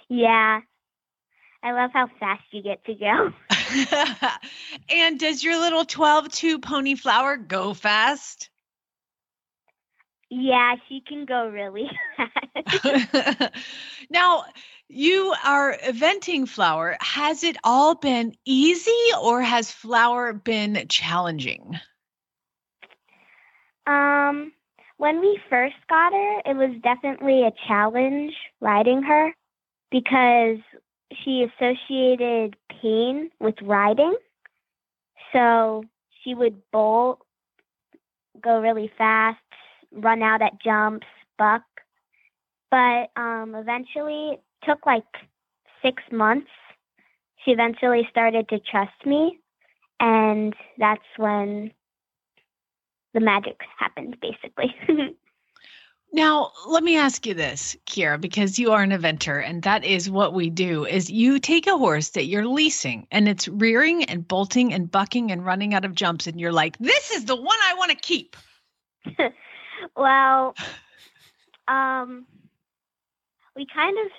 Yeah. 0.09 0.61
I 1.62 1.73
love 1.73 1.90
how 1.93 2.09
fast 2.19 2.43
you 2.53 2.62
get 2.62 2.85
to 2.87 2.95
go. 2.95 3.33
and 4.88 5.21
does 5.21 5.45
your 5.45 5.59
little 5.59 5.85
12-2 5.85 6.62
pony 6.62 6.95
flower 6.95 7.37
go 7.37 7.75
fast? 7.75 8.49
Yeah, 10.31 10.77
she 10.88 11.03
can 11.07 11.25
go 11.25 11.49
really 11.49 11.90
fast. 12.16 13.53
now, 14.11 14.45
you 14.88 15.35
are 15.45 15.77
eventing 15.85 16.49
flower. 16.49 16.97
Has 17.01 17.43
it 17.43 17.57
all 17.64 17.97
been 17.97 18.35
easy 18.45 18.93
or 19.21 19.43
has 19.43 19.71
flower 19.73 20.33
been 20.33 20.87
challenging? 20.88 21.79
Um, 23.87 24.53
when 24.99 25.21
we 25.21 25.40
first 25.49 25.77
got 25.88 26.12
her, 26.12 26.40
it 26.45 26.57
was 26.57 26.77
definitely 26.83 27.43
a 27.45 27.53
challenge 27.66 28.33
riding 28.61 29.03
her 29.03 29.35
because 29.90 30.59
she 31.25 31.45
associated 31.45 32.55
pain 32.81 33.31
with 33.40 33.57
riding. 33.62 34.14
So 35.33 35.85
she 36.23 36.35
would 36.35 36.62
bolt, 36.71 37.21
go 38.40 38.61
really 38.61 38.93
fast, 38.97 39.38
run 39.92 40.22
out 40.22 40.42
at 40.42 40.61
jumps, 40.62 41.07
buck. 41.38 41.62
But 42.70 43.11
um, 43.16 43.55
eventually, 43.55 44.33
it 44.35 44.42
took 44.64 44.87
like 44.87 45.05
six 45.83 46.03
months. 46.12 46.50
She 47.44 47.50
eventually 47.50 48.07
started 48.11 48.48
to 48.50 48.59
trust 48.59 49.07
me, 49.07 49.38
and 49.98 50.55
that's 50.79 51.03
when 51.16 51.72
the 53.14 53.20
magic 53.20 53.59
happened, 53.79 54.16
basically. 54.20 54.74
Now, 56.12 56.50
let 56.66 56.83
me 56.83 56.96
ask 56.96 57.24
you 57.24 57.35
this, 57.35 57.76
Kira, 57.87 58.20
because 58.20 58.59
you 58.59 58.72
are 58.72 58.83
an 58.83 58.90
eventer 58.90 59.44
and 59.46 59.62
that 59.62 59.85
is 59.85 60.11
what 60.11 60.35
we 60.35 60.50
do 60.50 60.85
is 60.85 61.09
you 61.09 61.38
take 61.38 61.68
a 61.68 61.79
horse 61.79 62.11
that 62.11 62.26
you're 62.26 62.48
leasing 62.48 63.07
and 63.12 63.29
it's 63.29 63.46
rearing 63.46 64.03
and 64.05 64.26
bolting 64.26 64.74
and 64.74 64.90
bucking 64.90 65.31
and 65.31 65.46
running 65.46 65.72
out 65.72 65.85
of 65.85 65.94
jumps 65.94 66.26
and 66.26 66.40
you're 66.40 66.53
like, 66.53 66.76
"This 66.79 67.12
is 67.12 67.26
the 67.26 67.37
one 67.37 67.59
I 67.64 67.74
want 67.74 67.92
to 67.92 67.96
keep." 67.96 68.37
well, 69.97 70.57
um 71.69 72.27
we 73.57 73.66
kind 73.75 73.97
of 73.99 74.12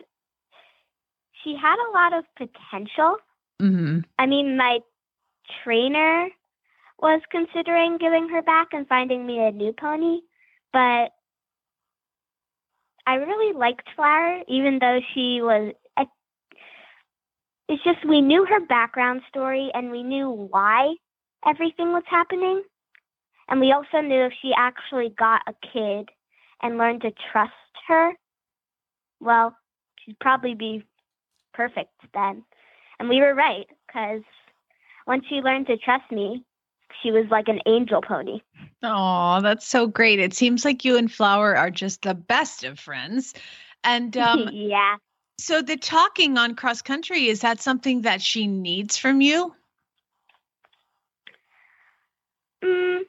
she 1.43 1.55
had 1.55 1.77
a 1.77 1.91
lot 1.91 2.13
of 2.13 2.25
potential. 2.35 3.17
Mhm. 3.61 4.05
I 4.17 4.25
mean, 4.25 4.57
my 4.57 4.79
trainer 5.63 6.29
was 6.99 7.21
considering 7.31 7.97
giving 7.97 8.29
her 8.29 8.41
back 8.41 8.69
and 8.73 8.87
finding 8.87 9.25
me 9.25 9.39
a 9.39 9.51
new 9.51 9.73
pony, 9.73 10.21
but 10.73 11.11
I 13.05 13.15
really 13.15 13.53
liked 13.53 13.89
Flower, 13.95 14.41
even 14.47 14.79
though 14.79 14.99
she 15.13 15.41
was. 15.41 15.73
I, 15.97 16.05
it's 17.67 17.83
just 17.83 18.05
we 18.05 18.21
knew 18.21 18.45
her 18.45 18.59
background 18.59 19.21
story 19.29 19.71
and 19.73 19.91
we 19.91 20.03
knew 20.03 20.29
why 20.29 20.95
everything 21.45 21.91
was 21.93 22.03
happening. 22.07 22.63
And 23.51 23.59
we 23.59 23.73
also 23.73 23.99
knew 23.99 24.23
if 24.23 24.33
she 24.41 24.53
actually 24.57 25.09
got 25.09 25.41
a 25.45 25.53
kid 25.73 26.09
and 26.63 26.77
learned 26.77 27.01
to 27.01 27.11
trust 27.31 27.51
her, 27.89 28.13
well, 29.19 29.55
she'd 29.99 30.17
probably 30.19 30.55
be 30.55 30.85
perfect 31.53 31.91
then. 32.13 32.43
And 32.97 33.09
we 33.09 33.19
were 33.19 33.35
right, 33.35 33.67
because 33.85 34.21
once 35.05 35.25
she 35.27 35.35
learned 35.35 35.67
to 35.67 35.75
trust 35.75 36.09
me, 36.11 36.45
she 37.03 37.11
was 37.11 37.25
like 37.29 37.49
an 37.49 37.59
angel 37.65 38.01
pony. 38.01 38.39
Oh, 38.83 39.41
that's 39.41 39.67
so 39.67 39.85
great. 39.85 40.19
It 40.19 40.33
seems 40.33 40.63
like 40.63 40.85
you 40.85 40.95
and 40.95 41.11
Flower 41.11 41.55
are 41.57 41.71
just 41.71 42.03
the 42.03 42.13
best 42.13 42.63
of 42.63 42.79
friends. 42.79 43.33
And 43.83 44.15
um, 44.15 44.49
yeah. 44.53 44.95
so 45.37 45.61
the 45.61 45.75
talking 45.75 46.37
on 46.37 46.55
cross 46.55 46.81
country, 46.81 47.27
is 47.27 47.41
that 47.41 47.59
something 47.59 48.03
that 48.03 48.21
she 48.21 48.47
needs 48.47 48.95
from 48.95 49.19
you? 49.19 49.53
Mm, 52.63 53.01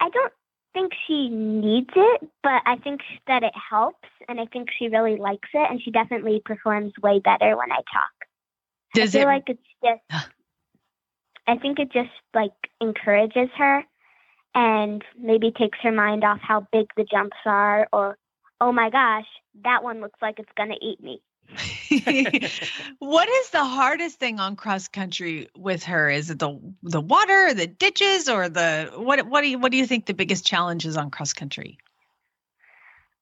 I 0.00 0.08
don't 0.08 0.32
think 0.72 0.92
she 1.06 1.28
needs 1.28 1.90
it, 1.94 2.20
but 2.42 2.62
I 2.66 2.76
think 2.76 3.00
that 3.26 3.42
it 3.42 3.52
helps, 3.70 4.08
and 4.28 4.40
I 4.40 4.46
think 4.46 4.68
she 4.78 4.88
really 4.88 5.16
likes 5.16 5.48
it, 5.52 5.70
and 5.70 5.80
she 5.82 5.90
definitely 5.90 6.42
performs 6.44 6.92
way 7.02 7.18
better 7.18 7.56
when 7.56 7.72
I 7.72 7.76
talk. 7.76 8.28
Does 8.94 9.14
I 9.14 9.20
feel 9.20 9.28
it 9.28 9.32
like 9.32 9.44
it's 9.48 9.60
just. 9.84 10.30
I 11.46 11.56
think 11.56 11.78
it 11.80 11.92
just 11.92 12.10
like 12.34 12.52
encourages 12.80 13.48
her, 13.56 13.84
and 14.54 15.02
maybe 15.18 15.50
takes 15.50 15.78
her 15.82 15.92
mind 15.92 16.24
off 16.24 16.38
how 16.40 16.66
big 16.72 16.86
the 16.96 17.04
jumps 17.04 17.36
are, 17.44 17.88
or 17.92 18.16
oh 18.60 18.72
my 18.72 18.90
gosh, 18.90 19.26
that 19.64 19.82
one 19.82 20.00
looks 20.00 20.20
like 20.22 20.38
it's 20.38 20.52
gonna 20.56 20.76
eat 20.80 21.02
me. 21.02 21.20
what 22.98 23.28
is 23.28 23.50
the 23.50 23.64
hardest 23.64 24.18
thing 24.18 24.38
on 24.38 24.56
cross 24.56 24.88
country 24.88 25.48
with 25.56 25.84
her? 25.84 26.08
Is 26.08 26.30
it 26.30 26.38
the 26.38 26.58
the 26.82 27.00
water, 27.00 27.48
or 27.48 27.54
the 27.54 27.66
ditches, 27.66 28.28
or 28.28 28.48
the 28.48 28.92
what? 28.96 29.26
What 29.26 29.42
do 29.42 29.48
you 29.48 29.58
what 29.58 29.72
do 29.72 29.78
you 29.78 29.86
think 29.86 30.06
the 30.06 30.14
biggest 30.14 30.46
challenge 30.46 30.86
is 30.86 30.96
on 30.96 31.10
cross 31.10 31.32
country? 31.32 31.78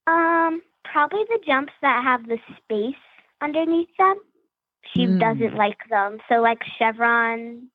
Um, 0.07 0.63
probably 0.85 1.25
the 1.29 1.39
jumps 1.47 1.73
that 1.83 2.03
have 2.05 2.27
the 2.27 2.39
space 2.63 2.97
underneath 3.41 3.89
them. 3.99 4.17
She 4.95 5.07
Mm. 5.07 5.19
doesn't 5.21 5.57
like 5.57 5.79
them. 5.91 6.19
So 6.29 6.37
like 6.37 6.63
chevron, 6.79 7.69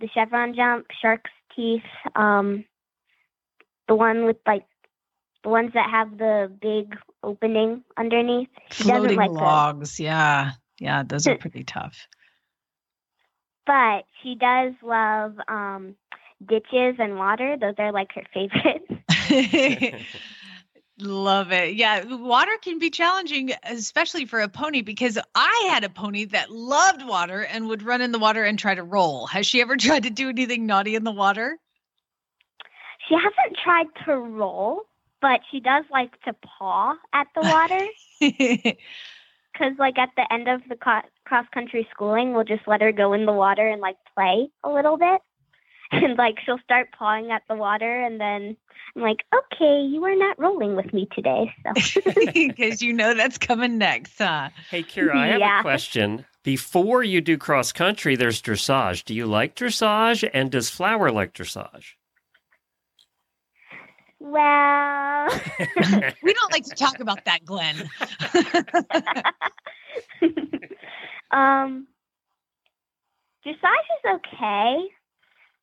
the 0.00 0.08
chevron 0.14 0.54
jump, 0.54 0.86
shark's 1.00 1.30
teeth, 1.54 1.82
um, 2.14 2.64
the 3.88 3.94
one 3.94 4.24
with 4.24 4.36
like 4.46 4.66
the 5.44 5.50
ones 5.50 5.70
that 5.74 5.88
have 5.90 6.18
the 6.18 6.50
big 6.60 6.96
opening 7.22 7.84
underneath. 7.96 8.48
She 8.72 8.84
doesn't 8.84 9.00
Floating 9.00 9.16
like 9.16 9.30
those. 9.30 9.40
logs, 9.40 10.00
yeah, 10.00 10.52
yeah, 10.80 11.04
those 11.04 11.26
are 11.26 11.36
pretty 11.38 11.62
tough. 11.62 12.08
But 13.66 14.04
she 14.22 14.34
does 14.34 14.72
love 14.82 15.36
um 15.48 15.94
ditches 16.44 16.96
and 16.98 17.16
water. 17.16 17.56
Those 17.60 17.74
are 17.78 17.92
like 17.92 18.08
her 18.14 18.24
favorites. 18.32 20.04
Love 21.00 21.50
it. 21.50 21.74
Yeah, 21.74 22.04
water 22.04 22.52
can 22.62 22.78
be 22.78 22.88
challenging, 22.88 23.50
especially 23.64 24.26
for 24.26 24.40
a 24.40 24.48
pony, 24.48 24.82
because 24.82 25.18
I 25.34 25.68
had 25.72 25.82
a 25.82 25.88
pony 25.88 26.26
that 26.26 26.52
loved 26.52 27.04
water 27.04 27.40
and 27.40 27.66
would 27.66 27.82
run 27.82 28.00
in 28.00 28.12
the 28.12 28.18
water 28.20 28.44
and 28.44 28.56
try 28.56 28.76
to 28.76 28.82
roll. 28.84 29.26
Has 29.26 29.44
she 29.44 29.60
ever 29.60 29.76
tried 29.76 30.04
to 30.04 30.10
do 30.10 30.28
anything 30.28 30.66
naughty 30.66 30.94
in 30.94 31.02
the 31.02 31.10
water? 31.10 31.58
She 33.08 33.14
hasn't 33.14 33.58
tried 33.62 33.86
to 34.06 34.14
roll, 34.14 34.82
but 35.24 35.40
she 35.50 35.58
does 35.58 35.84
like 35.90 36.20
to 36.24 36.34
paw 36.58 36.94
at 37.14 37.26
the 37.34 37.40
water. 37.40 37.86
because 38.20 39.72
like 39.78 39.98
at 39.98 40.10
the 40.18 40.30
end 40.30 40.48
of 40.48 40.60
the 40.68 40.76
co- 40.76 41.08
cross 41.24 41.46
country 41.54 41.86
schooling 41.90 42.34
we'll 42.34 42.44
just 42.44 42.66
let 42.66 42.82
her 42.82 42.92
go 42.92 43.12
in 43.14 43.24
the 43.24 43.32
water 43.32 43.66
and 43.66 43.80
like 43.80 43.96
play 44.14 44.48
a 44.64 44.68
little 44.70 44.98
bit 44.98 45.20
and 45.92 46.18
like 46.18 46.36
she'll 46.44 46.58
start 46.58 46.88
pawing 46.98 47.30
at 47.30 47.42
the 47.48 47.54
water, 47.54 48.02
and 48.04 48.20
then 48.20 48.56
I'm 48.96 49.02
like, 49.02 49.18
okay, 49.34 49.82
you 49.82 50.04
are 50.04 50.16
not 50.16 50.38
rolling 50.38 50.76
with 50.76 50.92
me 50.92 51.06
today. 51.14 51.52
So 51.62 52.02
Because 52.34 52.82
you 52.82 52.92
know 52.92 53.14
that's 53.14 53.38
coming 53.38 53.78
next, 53.78 54.18
huh? 54.18 54.50
Hey, 54.70 54.82
Kira, 54.82 55.14
I 55.16 55.28
have 55.28 55.40
Yeah. 55.40 55.60
a 55.60 55.62
question. 55.62 56.24
Before 56.42 57.02
you 57.02 57.20
do 57.20 57.38
cross 57.38 57.72
country, 57.72 58.16
there's 58.16 58.42
dressage. 58.42 59.04
Do 59.04 59.14
you 59.14 59.26
like 59.26 59.54
dressage? 59.56 60.28
And 60.34 60.50
does 60.50 60.68
Flower 60.70 61.10
like 61.10 61.32
dressage? 61.32 61.94
Well, 64.24 65.28
We 66.22 66.32
don't 66.32 66.52
like 66.52 66.64
to 66.64 66.74
talk 66.74 66.98
about 66.98 67.24
that, 67.26 67.44
Glenn. 67.44 67.76
um, 71.30 71.86
dressage 73.44 73.54
is 73.54 74.14
okay. 74.14 74.88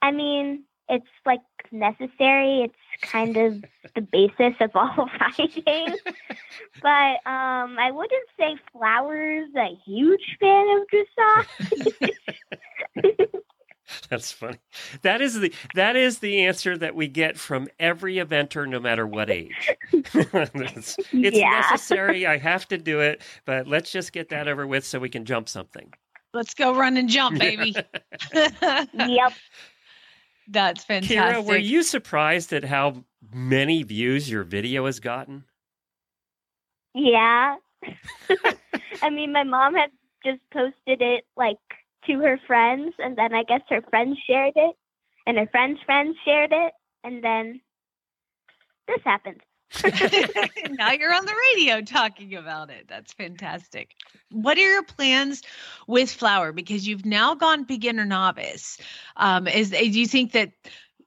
I 0.04 0.12
mean, 0.12 0.64
it's 0.90 1.08
like 1.26 1.42
necessary. 1.72 2.62
It's 2.62 2.76
kind 3.02 3.36
of 3.38 3.64
the 3.96 4.02
basis 4.02 4.54
of 4.60 4.70
all 4.76 5.10
riding. 5.20 5.96
but 6.84 7.16
um, 7.26 7.80
I 7.80 7.90
wouldn't 7.92 8.30
say 8.40 8.58
Flower's 8.72 9.50
a 9.58 9.76
huge 9.86 10.38
fan 10.40 10.68
of 10.78 10.88
dressage. 10.94 12.10
That's 14.12 14.34
funny. 14.34 14.60
That 15.04 15.22
is 15.22 15.40
the 15.40 15.54
that 15.74 15.96
is 15.96 16.20
the 16.20 16.42
answer 16.46 16.78
that 16.78 16.96
we 16.96 17.08
get 17.08 17.38
from 17.38 17.70
every 17.80 18.16
eventer, 18.16 18.68
no 18.68 18.78
matter 18.78 19.08
what 19.08 19.30
age. 19.30 19.72
it's 19.94 20.98
it's 21.14 21.38
Yeah. 21.38 21.62
necessary. 21.72 22.28
I 22.28 22.38
have 22.38 22.68
to 22.68 22.78
do 22.78 23.00
it, 23.00 23.22
but 23.46 23.68
let's 23.68 23.90
just 23.90 24.12
get 24.12 24.28
that 24.30 24.50
over 24.50 24.68
with 24.68 24.86
so 24.86 25.00
we 25.00 25.08
can 25.08 25.24
jump 25.24 25.48
something. 25.48 25.94
Let's 26.34 26.54
go 26.54 26.76
run 26.76 26.98
and 26.98 27.08
jump, 27.08 27.40
baby. 27.40 27.74
yep. 28.34 29.34
That's 30.50 30.84
fantastic. 30.84 31.18
Kira, 31.18 31.46
were 31.46 31.56
you 31.56 31.82
surprised 31.82 32.52
at 32.52 32.66
how 32.66 33.06
many 33.34 33.84
views 33.84 34.30
your 34.30 34.44
video 34.44 34.88
has 34.88 35.00
gotten? 35.00 35.46
Yeah. 36.94 37.56
I 39.02 39.10
mean, 39.10 39.32
my 39.32 39.44
mom 39.44 39.76
had 39.76 39.92
just 40.26 40.42
posted 40.52 41.02
it 41.02 41.26
like 41.38 41.58
to 42.08 42.20
her 42.20 42.40
friends, 42.48 42.94
and 43.00 43.18
then 43.18 43.34
I 43.34 43.44
guess 43.44 43.62
her 43.70 43.82
friends 43.90 44.18
shared 44.28 44.54
it, 44.56 44.76
and 45.26 45.38
her 45.38 45.48
friends' 45.48 45.80
friends 45.86 46.16
shared 46.26 46.52
it, 46.52 46.74
and 47.04 47.24
then 47.24 47.62
this 48.88 49.02
happened. 49.04 49.42
now 50.72 50.92
you're 50.92 51.14
on 51.14 51.26
the 51.26 51.36
radio 51.54 51.82
talking 51.82 52.36
about 52.36 52.70
it. 52.70 52.88
That's 52.90 53.14
fantastic. 53.14 53.96
What 54.30 54.58
are 54.58 54.70
your 54.70 54.84
plans 54.84 55.42
with 55.88 56.12
Flower? 56.12 56.52
Because 56.52 56.86
you've 56.86 57.06
now 57.06 57.36
gone 57.36 57.64
beginner 57.64 58.06
novice. 58.06 58.78
Um, 59.16 59.48
is 59.48 59.70
do 59.70 59.78
you 59.78 60.08
think 60.08 60.34
that 60.34 60.52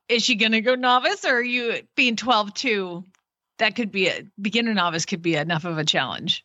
is 0.08 0.22
she 0.22 0.36
going 0.36 0.52
to 0.52 0.60
go 0.60 0.74
novice, 0.74 1.24
or 1.24 1.36
are 1.36 1.42
you 1.42 1.80
being 1.94 2.16
12 2.16 2.54
too? 2.54 3.04
That 3.58 3.76
could 3.76 3.92
be 3.92 4.08
a 4.08 4.22
beginner 4.40 4.74
novice 4.74 5.04
could 5.04 5.22
be 5.22 5.36
enough 5.36 5.64
of 5.64 5.78
a 5.78 5.84
challenge. 5.84 6.44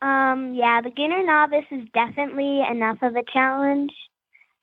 Um, 0.00 0.54
yeah, 0.54 0.80
beginner 0.80 1.24
novice 1.24 1.66
is 1.70 1.88
definitely 1.92 2.62
enough 2.68 2.98
of 3.02 3.16
a 3.16 3.24
challenge. 3.32 3.92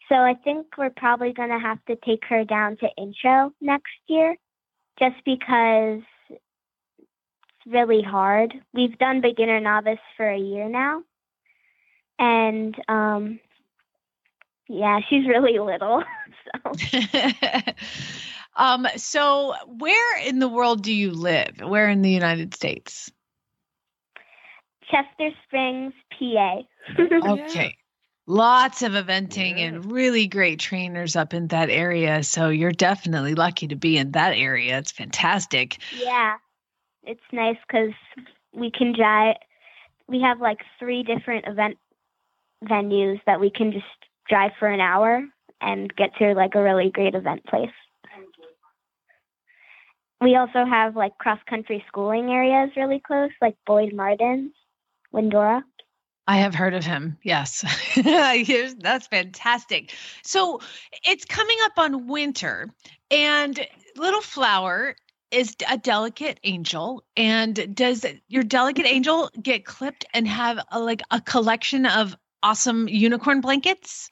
So 0.10 0.16
I 0.16 0.36
think 0.44 0.68
we're 0.78 0.92
probably 0.92 1.34
going 1.34 1.50
to 1.50 1.60
have 1.60 1.84
to 1.86 1.98
take 2.06 2.24
her 2.30 2.46
down 2.46 2.78
to 2.78 2.88
intro 2.98 3.52
next 3.60 3.92
year 4.08 4.36
just 5.00 5.16
because 5.26 6.02
it's 6.30 7.66
really 7.66 8.02
hard. 8.02 8.54
We've 8.74 8.98
done 8.98 9.22
beginner 9.22 9.60
novice 9.60 10.00
for 10.16 10.30
a 10.30 10.38
year 10.38 10.70
now. 10.70 11.02
And 12.18 12.76
um 12.88 13.40
yeah, 14.68 15.00
she's 15.10 15.28
really 15.28 15.60
little. 15.60 16.04
So 16.64 16.74
um, 18.56 18.86
so 18.98 19.56
where 19.66 20.28
in 20.28 20.38
the 20.38 20.48
world 20.48 20.84
do 20.84 20.94
you 20.94 21.12
live? 21.12 21.60
Where 21.60 21.90
in 21.90 22.04
the 22.04 22.12
United 22.12 22.54
States? 22.54 23.12
Chester 24.90 25.32
Springs, 25.46 25.94
PA. 26.18 26.62
Okay. 27.24 27.78
Lots 28.28 28.82
of 28.82 28.94
eventing 28.94 29.60
and 29.60 29.92
really 29.92 30.26
great 30.26 30.60
trainers 30.60 31.16
up 31.16 31.34
in 31.34 31.48
that 31.50 31.70
area. 31.70 32.24
So 32.24 32.50
you're 32.50 32.72
definitely 32.72 33.36
lucky 33.36 33.68
to 33.68 33.76
be 33.76 33.98
in 33.98 34.12
that 34.12 34.34
area. 34.36 34.80
It's 34.80 34.92
fantastic. 34.92 35.78
Yeah, 36.04 36.38
it's 37.04 37.22
nice 37.32 37.58
because 37.68 37.94
we 38.52 38.72
can 38.72 38.94
drive. 38.94 39.36
We 40.08 40.22
have 40.22 40.42
like 40.42 40.60
three 40.80 41.04
different 41.04 41.46
event 41.48 41.78
venues 42.64 43.22
that 43.28 43.40
we 43.40 43.52
can 43.52 43.72
just 43.72 43.86
drive 44.28 44.52
for 44.58 44.68
an 44.68 44.80
hour 44.80 45.24
and 45.62 45.96
get 45.96 46.16
to 46.18 46.34
like 46.34 46.56
a 46.56 46.64
really 46.64 46.90
great 46.90 47.14
event 47.14 47.46
place. 47.46 47.70
We 50.22 50.36
also 50.36 50.66
have 50.66 50.96
like 50.96 51.18
cross 51.20 51.40
country 51.48 51.84
schooling 51.88 52.32
areas 52.32 52.72
really 52.76 53.02
close, 53.06 53.32
like 53.42 53.56
Boyd 53.68 53.94
Martins, 53.94 54.54
Windurra. 55.16 55.64
I 56.28 56.38
have 56.38 56.56
heard 56.56 56.74
of 56.74 56.84
him. 56.84 57.18
Yes. 57.24 57.64
That's 58.80 59.08
fantastic. 59.08 59.94
So 60.24 60.60
it's 61.04 61.24
coming 61.26 61.58
up 61.64 61.74
on 61.78 62.08
winter, 62.08 62.70
and 63.12 63.66
Little 63.96 64.22
Flower 64.22 64.96
is 65.32 65.56
a 65.70 65.78
delicate 65.78 66.40
angel. 66.44 67.04
And 67.16 67.76
does 67.76 68.06
your 68.28 68.44
delicate 68.44 68.86
angel 68.86 69.30
get 69.42 69.66
clipped 69.66 70.06
and 70.14 70.28
have 70.28 70.60
a, 70.72 70.80
like 70.80 71.02
a 71.12 71.22
collection 71.22 71.86
of 71.86 72.16
awesome 72.42 72.88
unicorn 72.88 73.42
blankets? 73.42 74.10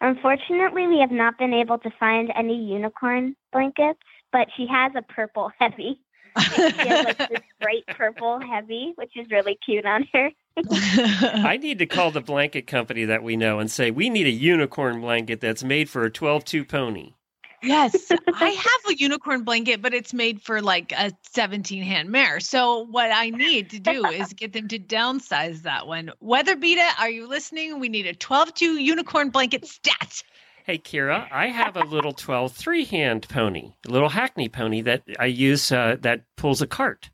Unfortunately, 0.00 0.86
we 0.86 1.00
have 1.00 1.10
not 1.10 1.38
been 1.38 1.52
able 1.52 1.78
to 1.78 1.90
find 1.98 2.30
any 2.36 2.54
unicorn 2.54 3.34
blankets, 3.52 3.98
but 4.32 4.48
she 4.56 4.66
has 4.66 4.92
a 4.94 5.02
purple 5.02 5.50
heavy. 5.58 6.00
She 6.38 6.62
has 6.62 7.04
like 7.04 7.18
this 7.18 7.40
bright 7.60 7.86
purple 7.88 8.40
heavy, 8.40 8.92
which 8.96 9.16
is 9.16 9.26
really 9.30 9.58
cute 9.64 9.86
on 9.86 10.06
her. 10.12 10.30
I 10.56 11.58
need 11.60 11.78
to 11.78 11.86
call 11.86 12.10
the 12.10 12.20
blanket 12.20 12.66
company 12.66 13.04
that 13.04 13.22
we 13.22 13.36
know 13.36 13.58
and 13.58 13.70
say 13.70 13.90
we 13.90 14.10
need 14.10 14.26
a 14.26 14.30
unicorn 14.30 15.00
blanket 15.00 15.40
that's 15.40 15.62
made 15.62 15.88
for 15.88 16.04
a 16.04 16.10
12-2 16.10 16.68
pony. 16.68 17.14
Yes, 17.62 18.10
I 18.34 18.50
have 18.50 18.92
a 18.92 18.96
unicorn 18.96 19.42
blanket, 19.42 19.82
but 19.82 19.92
it's 19.92 20.14
made 20.14 20.40
for 20.42 20.62
like 20.62 20.92
a 20.92 21.12
17 21.32 21.82
hand 21.82 22.10
mare. 22.10 22.40
So 22.40 22.86
what 22.90 23.10
I 23.10 23.30
need 23.30 23.70
to 23.70 23.80
do 23.80 24.06
is 24.06 24.32
get 24.32 24.52
them 24.52 24.68
to 24.68 24.78
downsize 24.78 25.62
that 25.62 25.86
one. 25.86 26.12
WeatherBeeta, 26.22 26.88
are 26.98 27.10
you 27.10 27.28
listening? 27.28 27.80
We 27.80 27.88
need 27.88 28.06
a 28.06 28.14
12 28.14 28.54
2 28.54 28.78
unicorn 28.78 29.30
blanket 29.30 29.66
stat. 29.66 30.22
Hey, 30.68 30.76
Kira, 30.76 31.26
I 31.32 31.46
have 31.46 31.78
a 31.78 31.84
little 31.84 32.12
12 32.12 32.52
three 32.52 32.84
hand 32.84 33.26
pony, 33.30 33.72
a 33.86 33.90
little 33.90 34.10
hackney 34.10 34.50
pony 34.50 34.82
that 34.82 35.02
I 35.18 35.24
use 35.24 35.72
uh, 35.72 35.96
that 36.00 36.24
pulls 36.36 36.60
a 36.60 36.66
cart. 36.66 37.08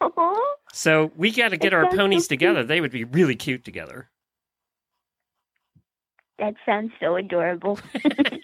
So 0.72 1.12
we 1.14 1.30
got 1.30 1.50
to 1.50 1.58
get 1.58 1.72
That 1.72 1.76
our 1.76 1.82
sounds 1.82 1.92
so 1.92 1.98
ponies 1.98 2.26
together. 2.26 2.64
They 2.64 2.80
would 2.80 2.90
be 2.90 3.04
really 3.04 3.36
cute 3.36 3.62
together. 3.66 4.08
that 6.38 6.54
sounds 6.64 6.92
so 6.98 7.16
adorable. 7.16 7.76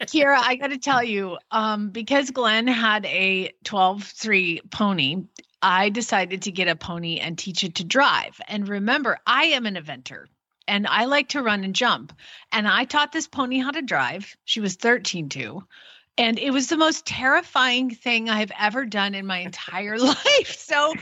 Kira, 0.05 0.37
I 0.39 0.57
got 0.57 0.67
to 0.67 0.79
tell 0.79 1.03
you, 1.03 1.39
um, 1.51 1.89
because 1.89 2.31
Glenn 2.31 2.67
had 2.67 3.07
a 3.07 3.55
12 3.65 4.03
3 4.05 4.61
pony, 4.71 5.25
I 5.63 5.89
decided 5.89 6.43
to 6.43 6.53
get 6.53 6.69
a 6.69 6.77
pony 6.77 7.19
and 7.19 7.39
teach 7.39 7.65
it 7.65 7.77
to 7.77 7.85
drive. 7.85 8.39
And 8.47 8.69
remember, 8.69 9.19
I 9.27 9.45
am 9.45 9.65
an 9.65 9.77
eventer 9.77 10.27
and 10.69 10.87
I 10.87 11.07
like 11.07 11.31
to 11.31 11.43
run 11.43 11.65
and 11.65 11.75
jump. 11.75 12.13
And 12.53 12.69
I 12.69 12.85
taught 12.85 13.13
this 13.13 13.27
pony 13.27 13.59
how 13.59 13.71
to 13.71 13.83
drive. 13.83 14.37
She 14.45 14.61
was 14.61 14.77
13 14.77 15.29
too. 15.29 15.65
And 16.17 16.39
it 16.39 16.51
was 16.51 16.69
the 16.69 16.77
most 16.77 17.07
terrifying 17.07 17.91
thing 17.91 18.29
I've 18.29 18.53
ever 18.59 18.85
done 18.85 19.15
in 19.15 19.27
my 19.27 19.39
entire 19.39 19.99
life. 19.99 20.57
So 20.59 20.93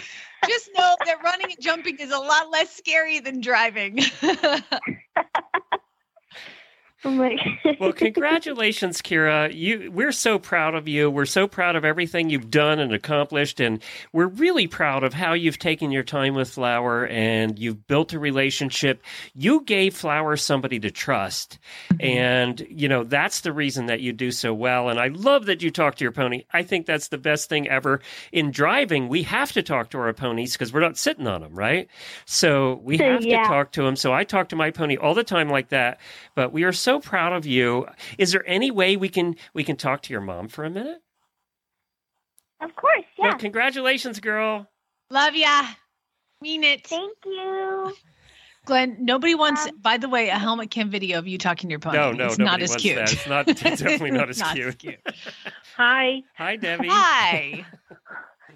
just 0.47 0.71
know 0.77 0.95
that 1.05 1.23
running 1.25 1.53
and 1.53 1.61
jumping 1.61 1.97
is 1.99 2.13
a 2.13 2.19
lot 2.19 2.51
less 2.51 2.75
scary 2.75 3.21
than 3.21 3.41
driving. 3.41 3.99
Oh 7.07 7.11
my 7.13 7.37
Well, 7.79 7.93
congratulations, 7.93 9.01
Kira. 9.01 9.55
You, 9.55 9.93
we're 9.93 10.11
so 10.11 10.41
proud 10.41 10.75
of 10.75 10.89
you. 10.89 11.09
We're 11.09 11.25
so 11.25 11.47
proud 11.47 11.77
of 11.77 11.85
everything 11.85 12.31
you've 12.31 12.51
done 12.51 12.81
and 12.81 12.93
accomplished, 12.93 13.61
and 13.61 13.81
we're 14.13 14.27
really 14.27 14.67
proud 14.67 15.05
of 15.05 15.15
how 15.15 15.33
you've 15.33 15.61
taken 15.61 15.93
your 15.93 16.03
time 16.03 16.35
with 16.35 16.51
Flower 16.51 17.07
and 17.07 17.61
you've 17.61 17.87
built 17.87 18.13
a 18.13 18.19
relationship. 18.19 19.05
You 19.35 19.63
gave 19.63 19.95
Flower 19.95 20.37
somebody 20.37 20.81
to 20.81 20.91
trust, 20.91 21.61
mm-hmm. 21.91 22.05
and 22.05 22.67
you 22.69 22.89
know 22.89 23.05
that's 23.05 23.43
the 23.43 23.53
reason 23.53 23.87
that 23.87 24.01
you 24.01 24.13
do 24.13 24.33
so 24.33 24.53
well. 24.53 24.89
And 24.89 24.99
I 24.99 25.07
love 25.09 25.47
that 25.47 25.63
you 25.63 25.71
talk 25.71 25.95
to 25.97 26.05
your 26.05 26.13
pony. 26.13 26.43
I 26.53 26.65
think 26.65 26.87
that's 26.87 27.09
the 27.09 27.19
best 27.19 27.49
thing 27.49 27.69
ever. 27.69 28.01
In 28.33 28.51
driving, 28.51 29.07
we 29.09 29.23
have 29.23 29.53
to 29.53 29.63
talk 29.63 29.91
to 29.91 29.99
our 29.99 30.13
ponies 30.13 30.55
because 30.55 30.73
we're 30.73 30.81
not 30.81 30.99
sitting 30.99 31.29
on 31.29 31.43
them, 31.43 31.55
right? 31.55 31.89
So 32.25 32.81
we 32.83 32.99
have 32.99 33.25
Yeah. 33.25 33.43
to 33.43 33.49
talk 33.49 33.71
to 33.73 33.85
them. 33.85 33.95
So 33.95 34.13
I 34.13 34.25
talk 34.25 34.49
to 34.49 34.57
my 34.57 34.73
pony 34.73 34.97
all 34.97 35.15
the 35.15 35.23
time 35.23 35.49
like 35.49 35.69
that. 35.69 36.01
But 36.35 36.53
we 36.53 36.65
are 36.65 36.73
so 36.73 36.96
proud 37.01 37.33
of 37.33 37.47
you. 37.47 37.87
Is 38.19 38.33
there 38.33 38.45
any 38.47 38.71
way 38.71 38.97
we 38.97 39.09
can 39.09 39.37
we 39.55 39.65
can 39.65 39.77
talk 39.77 40.03
to 40.03 40.13
your 40.13 40.21
mom 40.21 40.49
for 40.49 40.65
a 40.65 40.71
minute? 40.71 41.03
Of 42.61 42.75
course, 42.77 43.05
yeah. 43.19 43.29
Well, 43.29 43.39
congratulations, 43.39 44.21
girl. 44.21 44.69
Love 45.11 45.35
ya. 45.35 45.67
Mean 46.41 46.65
it. 46.65 46.87
Thank 46.87 47.17
you. 47.25 47.95
Glenn, 48.65 48.97
nobody 49.01 49.35
wants. 49.35 49.65
Um, 49.67 49.79
by 49.81 49.97
the 49.97 50.09
way, 50.09 50.29
a 50.29 50.39
helmet 50.39 50.71
cam 50.71 50.91
video 50.91 51.19
of 51.19 51.29
you 51.29 51.39
talking 51.39 51.69
to 51.69 51.73
your 51.73 51.79
pony. 51.81 51.97
No, 51.99 52.11
no, 52.13 52.27
it's 52.27 52.39
nobody 52.39 52.45
not 52.51 52.63
as 52.63 52.71
wants 52.71 52.83
cute. 52.83 52.97
that. 52.97 53.13
It's 53.13 53.27
not- 53.29 53.49
it's 53.49 53.61
definitely 53.63 54.11
not 54.11 54.29
as 54.31 54.43
cute. 54.53 54.85
Hi. 55.77 56.23
Hi, 56.37 56.57
Debbie. 56.57 56.89
Hi. 56.91 57.65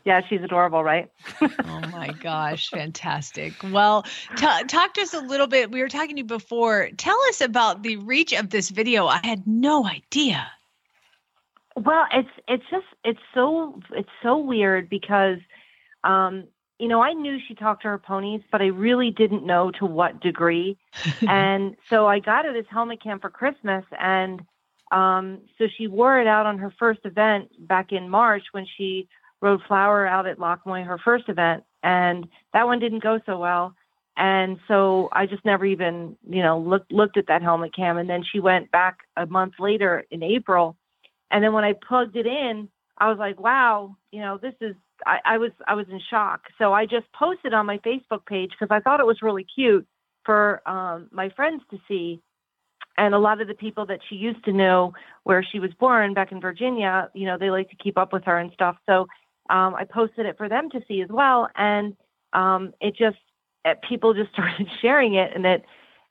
Yeah, 0.05 0.21
she's 0.29 0.43
adorable, 0.43 0.83
right? 0.83 1.11
oh 1.43 1.81
my 1.93 2.13
gosh, 2.23 2.71
fantastic. 2.71 3.53
Well, 3.63 4.05
t- 4.37 4.65
talk 4.69 4.95
to 4.95 5.03
us 5.03 5.15
a 5.15 5.21
little 5.21 5.47
bit. 5.47 5.71
We 5.71 5.83
were 5.83 5.89
talking 5.89 6.17
to 6.17 6.21
you 6.21 6.25
before. 6.25 6.91
Tell 6.97 7.19
us 7.29 7.41
about 7.41 7.83
the 7.83 7.97
reach 7.97 8.33
of 8.33 8.51
this 8.51 8.71
video. 8.71 9.07
I 9.07 9.21
had 9.23 9.47
no 9.47 9.87
idea. 9.87 10.51
Well, 11.77 12.07
it's 12.13 12.29
it's 12.49 12.65
just 12.71 12.87
it's 13.05 13.21
so 13.35 13.81
it's 13.93 14.09
so 14.23 14.39
weird 14.39 14.89
because 14.89 15.39
um 16.05 16.45
you 16.79 16.89
know, 16.89 17.03
I 17.03 17.13
knew 17.13 17.39
she 17.47 17.55
talked 17.55 17.83
to 17.83 17.89
her 17.89 17.99
ponies, 17.99 18.41
but 18.51 18.63
I 18.63 18.69
really 18.69 19.11
didn't 19.11 19.45
know 19.45 19.71
to 19.73 19.85
what 19.85 20.21
degree. 20.21 20.79
and 21.29 21.77
so 21.91 22.07
I 22.07 22.21
got 22.21 22.47
her 22.47 22.55
this 22.55 22.65
helmet 22.71 23.03
cam 23.03 23.21
for 23.21 23.31
Christmas 23.31 23.85
and 23.99 24.43
um 24.91 25.41
so 25.57 25.67
she 25.77 25.87
wore 25.87 26.21
it 26.21 26.27
out 26.27 26.47
on 26.47 26.59
her 26.59 26.73
first 26.79 27.01
event 27.05 27.51
back 27.59 27.93
in 27.93 28.09
March 28.09 28.45
when 28.53 28.67
she 28.77 29.09
rode 29.41 29.61
Flower 29.67 30.07
out 30.07 30.27
at 30.27 30.39
Lockmoy, 30.39 30.87
her 30.87 30.99
first 30.99 31.29
event, 31.29 31.65
and 31.83 32.27
that 32.53 32.67
one 32.67 32.79
didn't 32.79 33.03
go 33.03 33.21
so 33.27 33.39
well. 33.39 33.75
And 34.17 34.59
so 34.69 35.09
I 35.13 35.27
just 35.27 35.45
never 35.45 35.65
even, 35.65 36.17
you 36.29 36.43
know, 36.43 36.59
looked 36.59 36.93
looked 36.93 37.17
at 37.17 37.29
that 37.29 37.43
helmet 37.43 37.75
cam. 37.75 37.97
And 37.97 38.09
then 38.11 38.23
she 38.31 38.41
went 38.41 38.71
back 38.71 38.99
a 39.17 39.27
month 39.27 39.55
later 39.59 40.05
in 40.11 40.23
April, 40.23 40.77
and 41.31 41.43
then 41.43 41.53
when 41.53 41.65
I 41.65 41.75
plugged 41.87 42.17
it 42.17 42.27
in, 42.27 42.69
I 42.99 43.09
was 43.09 43.19
like, 43.19 43.41
wow, 43.41 43.97
you 44.13 44.21
know, 44.21 44.39
this 44.39 44.55
is. 44.61 44.75
I, 45.07 45.19
I 45.25 45.39
was 45.39 45.53
I 45.67 45.75
was 45.75 45.87
in 45.91 45.99
shock. 46.11 46.43
So 46.59 46.75
I 46.75 46.85
just 46.85 47.11
posted 47.15 47.55
on 47.55 47.65
my 47.65 47.79
Facebook 47.79 48.27
page 48.27 48.51
because 48.51 48.69
I 48.71 48.81
thought 48.81 49.01
it 49.01 49.07
was 49.07 49.23
really 49.23 49.47
cute 49.55 49.87
for 50.27 50.61
um, 50.69 51.09
my 51.11 51.31
friends 51.31 51.63
to 51.71 51.79
see. 51.89 52.21
And 52.99 53.15
a 53.15 53.19
lot 53.19 53.41
of 53.41 53.49
the 53.49 53.55
people 53.55 53.87
that 53.87 54.01
she 54.09 54.17
used 54.17 54.45
to 54.45 54.53
know 54.53 54.93
where 55.25 55.43
she 55.43 55.59
was 55.59 55.71
born 55.81 56.13
back 56.13 56.33
in 56.33 56.41
Virginia, 56.41 57.09
you 57.15 57.25
know, 57.25 57.39
they 57.39 57.51
like 57.51 57.71
to 57.71 57.77
keep 57.77 57.97
up 57.97 58.13
with 58.13 58.25
her 58.25 58.39
and 58.39 58.53
stuff. 58.53 58.77
So 58.85 59.07
um, 59.51 59.75
I 59.75 59.85
posted 59.85 60.27
it 60.27 60.39
for 60.39 60.49
them 60.49 60.71
to 60.71 60.81
see 60.87 61.03
as 61.03 61.09
well, 61.09 61.49
and 61.57 61.97
um, 62.33 62.73
it 62.81 62.97
just 62.97 63.19
uh, 63.65 63.75
people 63.87 64.15
just 64.15 64.31
started 64.33 64.69
sharing 64.81 65.15
it, 65.15 65.33
and 65.35 65.45
it 65.45 65.65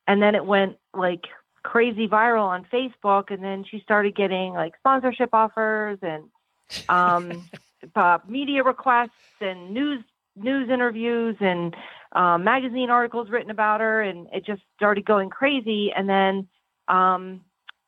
and 0.08 0.22
then 0.22 0.36
it 0.36 0.46
went 0.46 0.78
like 0.94 1.26
crazy 1.64 2.08
viral 2.08 2.46
on 2.46 2.66
Facebook, 2.72 3.32
and 3.32 3.44
then 3.44 3.64
she 3.70 3.80
started 3.80 4.16
getting 4.16 4.54
like 4.54 4.74
sponsorship 4.78 5.30
offers 5.34 6.00
and 6.02 6.26
um, 6.90 7.50
uh, 7.96 8.20
media 8.28 8.64
requests 8.64 9.12
and 9.42 9.74
news 9.74 10.04
news 10.36 10.70
interviews 10.70 11.36
and 11.40 11.76
um, 12.14 12.44
magazine 12.44 12.90
articles 12.90 13.30
written 13.30 13.52
about 13.52 13.80
her, 13.80 14.02
and 14.02 14.28
it 14.34 14.46
just 14.46 14.62
started 14.76 15.06
going 15.06 15.30
crazy, 15.30 15.92
and 15.96 16.10
then 16.10 16.48
um, 16.90 17.42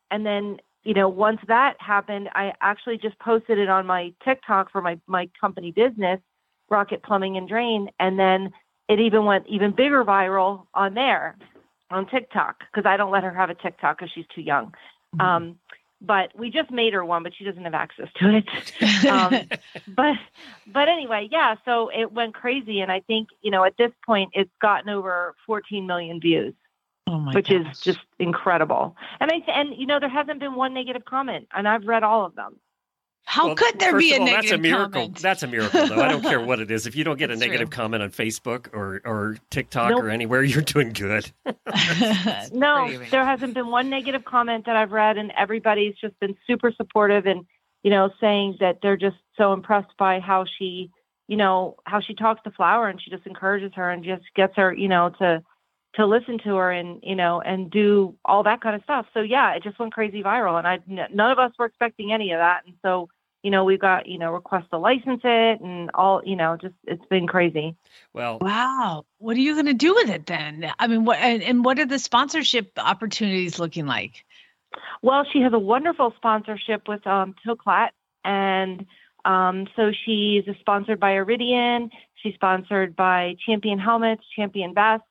and 0.09 0.25
then 0.25 0.57
you 0.83 0.93
know, 0.93 1.07
once 1.07 1.39
that 1.47 1.75
happened, 1.79 2.29
I 2.33 2.53
actually 2.59 2.97
just 2.97 3.17
posted 3.19 3.59
it 3.59 3.69
on 3.69 3.85
my 3.85 4.13
TikTok 4.23 4.71
for 4.71 4.81
my 4.81 4.99
my 5.07 5.29
company 5.39 5.71
business, 5.71 6.19
Rocket 6.69 7.03
Plumbing 7.03 7.37
and 7.37 7.47
Drain, 7.47 7.89
and 7.99 8.17
then 8.17 8.51
it 8.89 8.99
even 8.99 9.25
went 9.25 9.45
even 9.47 9.71
bigger 9.71 10.03
viral 10.03 10.65
on 10.73 10.95
there, 10.95 11.37
on 11.91 12.07
TikTok, 12.07 12.63
because 12.71 12.87
I 12.87 12.97
don't 12.97 13.11
let 13.11 13.23
her 13.23 13.33
have 13.33 13.49
a 13.49 13.55
TikTok 13.55 13.99
because 13.99 14.11
she's 14.13 14.25
too 14.33 14.41
young. 14.41 14.73
Um, 15.19 15.59
but 16.01 16.31
we 16.35 16.49
just 16.49 16.71
made 16.71 16.93
her 16.93 17.05
one, 17.05 17.21
but 17.21 17.33
she 17.37 17.43
doesn't 17.43 17.63
have 17.63 17.75
access 17.75 18.07
to 18.15 18.41
it. 18.41 19.05
um, 19.05 19.47
but 19.87 20.15
but 20.65 20.89
anyway, 20.89 21.29
yeah. 21.31 21.55
So 21.63 21.89
it 21.89 22.11
went 22.11 22.33
crazy, 22.33 22.79
and 22.79 22.91
I 22.91 23.01
think 23.01 23.29
you 23.41 23.51
know 23.51 23.63
at 23.63 23.77
this 23.77 23.91
point 24.03 24.31
it's 24.33 24.51
gotten 24.59 24.89
over 24.89 25.35
14 25.45 25.85
million 25.85 26.19
views 26.19 26.55
Oh 27.07 27.19
my 27.19 27.33
which 27.33 27.49
gosh. 27.49 27.71
is 27.71 27.79
just 27.81 27.99
incredible. 28.19 28.95
And 29.19 29.31
I 29.31 29.51
and 29.51 29.75
you 29.75 29.85
know 29.85 29.99
there 29.99 30.09
hasn't 30.09 30.39
been 30.39 30.55
one 30.55 30.73
negative 30.73 31.03
comment, 31.05 31.47
and 31.53 31.67
I've 31.67 31.85
read 31.85 32.03
all 32.03 32.25
of 32.25 32.35
them. 32.35 32.57
How 33.23 33.47
Well, 33.47 33.55
could 33.55 33.79
there 33.79 33.95
be 33.97 34.13
a 34.13 34.15
of 34.15 34.21
all, 34.21 34.25
negative 34.25 34.49
That's 34.49 34.51
a 34.51 34.57
miracle. 34.57 34.91
comment? 34.93 35.17
That's 35.21 35.43
a 35.43 35.47
miracle, 35.47 35.87
though. 35.87 36.01
I 36.01 36.07
don't 36.09 36.23
care 36.23 36.41
what 36.41 36.59
it 36.59 36.71
is. 36.71 36.87
If 36.87 36.95
you 36.95 37.03
don't 37.03 37.19
get 37.19 37.29
a 37.29 37.35
negative 37.35 37.69
true. 37.69 37.75
comment 37.77 38.01
on 38.01 38.09
Facebook 38.09 38.73
or, 38.73 38.99
or 39.05 39.37
TikTok 39.51 39.91
Nope. 39.91 40.01
or 40.03 40.09
anywhere, 40.09 40.41
you're 40.43 40.63
doing 40.63 40.91
good. 40.91 41.31
No, 42.51 42.87
there 43.11 43.23
hasn't 43.25 43.53
been 43.53 43.67
one 43.69 43.89
negative 43.89 44.25
comment 44.25 44.65
that 44.65 44.75
I've 44.75 44.91
read, 44.91 45.17
and 45.17 45.31
everybody's 45.37 45.95
just 45.95 46.19
been 46.19 46.35
super 46.47 46.71
supportive 46.75 47.25
and 47.25 47.45
you 47.83 47.91
know 47.91 48.09
saying 48.19 48.57
that 48.59 48.79
they're 48.81 48.97
just 48.97 49.17
so 49.37 49.53
impressed 49.53 49.95
by 49.97 50.19
how 50.19 50.45
she, 50.57 50.91
you 51.27 51.37
know, 51.37 51.77
how 51.85 52.01
she 52.01 52.13
talks 52.15 52.41
to 52.43 52.51
Flower, 52.51 52.87
and 52.89 53.01
she 53.01 53.09
just 53.11 53.25
encourages 53.27 53.71
her 53.75 53.89
and 53.89 54.03
just 54.03 54.23
gets 54.35 54.55
her, 54.57 54.73
you 54.73 54.87
know, 54.87 55.11
to 55.19 55.43
to 55.95 56.05
listen 56.05 56.37
to 56.39 56.55
her 56.55 56.71
and 56.71 56.99
you 57.03 57.15
know 57.15 57.41
and 57.41 57.69
do 57.69 58.15
all 58.25 58.43
that 58.43 58.61
kind 58.61 58.75
of 58.75 58.83
stuff. 58.83 59.05
So 59.13 59.21
yeah, 59.21 59.53
it 59.53 59.63
just 59.63 59.79
went 59.79 59.93
crazy 59.93 60.23
viral, 60.23 60.57
and 60.57 60.67
I 60.67 60.79
n- 60.89 61.13
none 61.13 61.31
of 61.31 61.39
us 61.39 61.51
were 61.57 61.65
expecting 61.65 62.11
any 62.11 62.31
of 62.31 62.39
that, 62.39 62.61
and 62.65 62.75
so 62.81 63.09
you 63.43 63.51
know 63.51 63.63
we 63.63 63.77
got 63.77 64.07
you 64.07 64.17
know 64.17 64.31
requests 64.31 64.69
to 64.71 64.77
license 64.77 65.21
it 65.23 65.61
and 65.61 65.89
all 65.93 66.21
you 66.23 66.35
know 66.35 66.57
just 66.61 66.75
it's 66.85 67.05
been 67.09 67.27
crazy. 67.27 67.75
Well, 68.13 68.39
Wow. 68.39 69.05
What 69.17 69.37
are 69.37 69.41
you 69.41 69.53
going 69.53 69.65
to 69.67 69.73
do 69.73 69.93
with 69.93 70.09
it 70.09 70.25
then? 70.25 70.71
I 70.79 70.87
mean, 70.87 71.05
what 71.05 71.19
and, 71.19 71.43
and 71.43 71.65
what 71.65 71.79
are 71.79 71.85
the 71.85 71.99
sponsorship 71.99 72.71
opportunities 72.77 73.59
looking 73.59 73.85
like? 73.85 74.25
Well, 75.01 75.25
she 75.31 75.41
has 75.41 75.53
a 75.53 75.59
wonderful 75.59 76.13
sponsorship 76.15 76.87
with 76.87 77.05
um, 77.05 77.35
Toklat, 77.45 77.89
and 78.23 78.85
um, 79.25 79.67
so 79.75 79.91
she's 80.05 80.43
sponsored 80.59 80.99
by 80.99 81.11
Iridian. 81.11 81.89
She's 82.15 82.33
sponsored 82.35 82.95
by 82.95 83.35
Champion 83.45 83.79
Helmets, 83.79 84.23
Champion 84.35 84.73
Vests, 84.73 85.05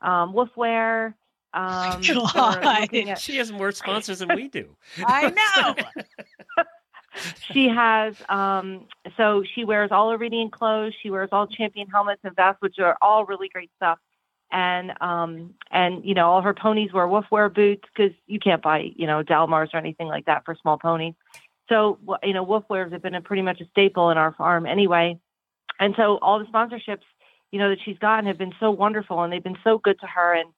um, 0.00 0.32
Woof 0.32 0.50
Wear. 0.56 1.16
Um, 1.54 2.02
so 2.02 2.20
we're 2.22 2.32
God. 2.34 2.80
looking 2.82 3.10
at- 3.10 3.18
she 3.18 3.36
has 3.36 3.50
more 3.50 3.72
sponsors 3.72 4.18
than 4.18 4.34
we 4.34 4.48
do. 4.48 4.68
I 5.06 5.30
know. 5.30 6.64
she 7.52 7.68
has 7.68 8.14
um, 8.28 8.86
so 9.16 9.42
she 9.54 9.64
wears 9.64 9.90
all 9.90 10.16
Iridian 10.16 10.50
clothes. 10.50 10.92
She 11.02 11.10
wears 11.10 11.30
all 11.32 11.46
Champion 11.46 11.88
helmets 11.88 12.20
and 12.24 12.36
vests, 12.36 12.60
which 12.60 12.78
are 12.78 12.96
all 13.00 13.24
really 13.24 13.48
great 13.48 13.70
stuff. 13.76 13.98
And 14.52 14.92
um, 15.00 15.54
and 15.70 16.04
you 16.04 16.14
know 16.14 16.28
all 16.30 16.42
her 16.42 16.54
ponies 16.54 16.92
wear 16.92 17.08
Woof 17.08 17.24
Wear 17.30 17.48
boots 17.48 17.82
because 17.94 18.12
you 18.26 18.38
can't 18.38 18.62
buy 18.62 18.90
you 18.94 19.06
know 19.06 19.22
Dalmars 19.22 19.74
or 19.74 19.78
anything 19.78 20.06
like 20.06 20.26
that 20.26 20.44
for 20.44 20.54
small 20.60 20.78
ponies. 20.78 21.14
So 21.68 21.98
you 22.22 22.32
know 22.32 22.42
Woof 22.44 22.64
Wears 22.68 22.92
have 22.92 23.02
been 23.02 23.14
a 23.14 23.20
pretty 23.22 23.42
much 23.42 23.60
a 23.60 23.64
staple 23.70 24.10
in 24.10 24.18
our 24.18 24.32
farm 24.34 24.66
anyway. 24.66 25.18
And 25.80 25.94
so 25.96 26.18
all 26.22 26.38
the 26.38 26.44
sponsorships 26.46 27.02
you 27.56 27.62
know 27.62 27.70
that 27.70 27.78
she's 27.82 27.96
gotten 27.96 28.26
have 28.26 28.36
been 28.36 28.52
so 28.60 28.70
wonderful 28.70 29.22
and 29.22 29.32
they've 29.32 29.42
been 29.42 29.56
so 29.64 29.78
good 29.78 29.98
to 29.98 30.06
her 30.06 30.34
and 30.34 30.50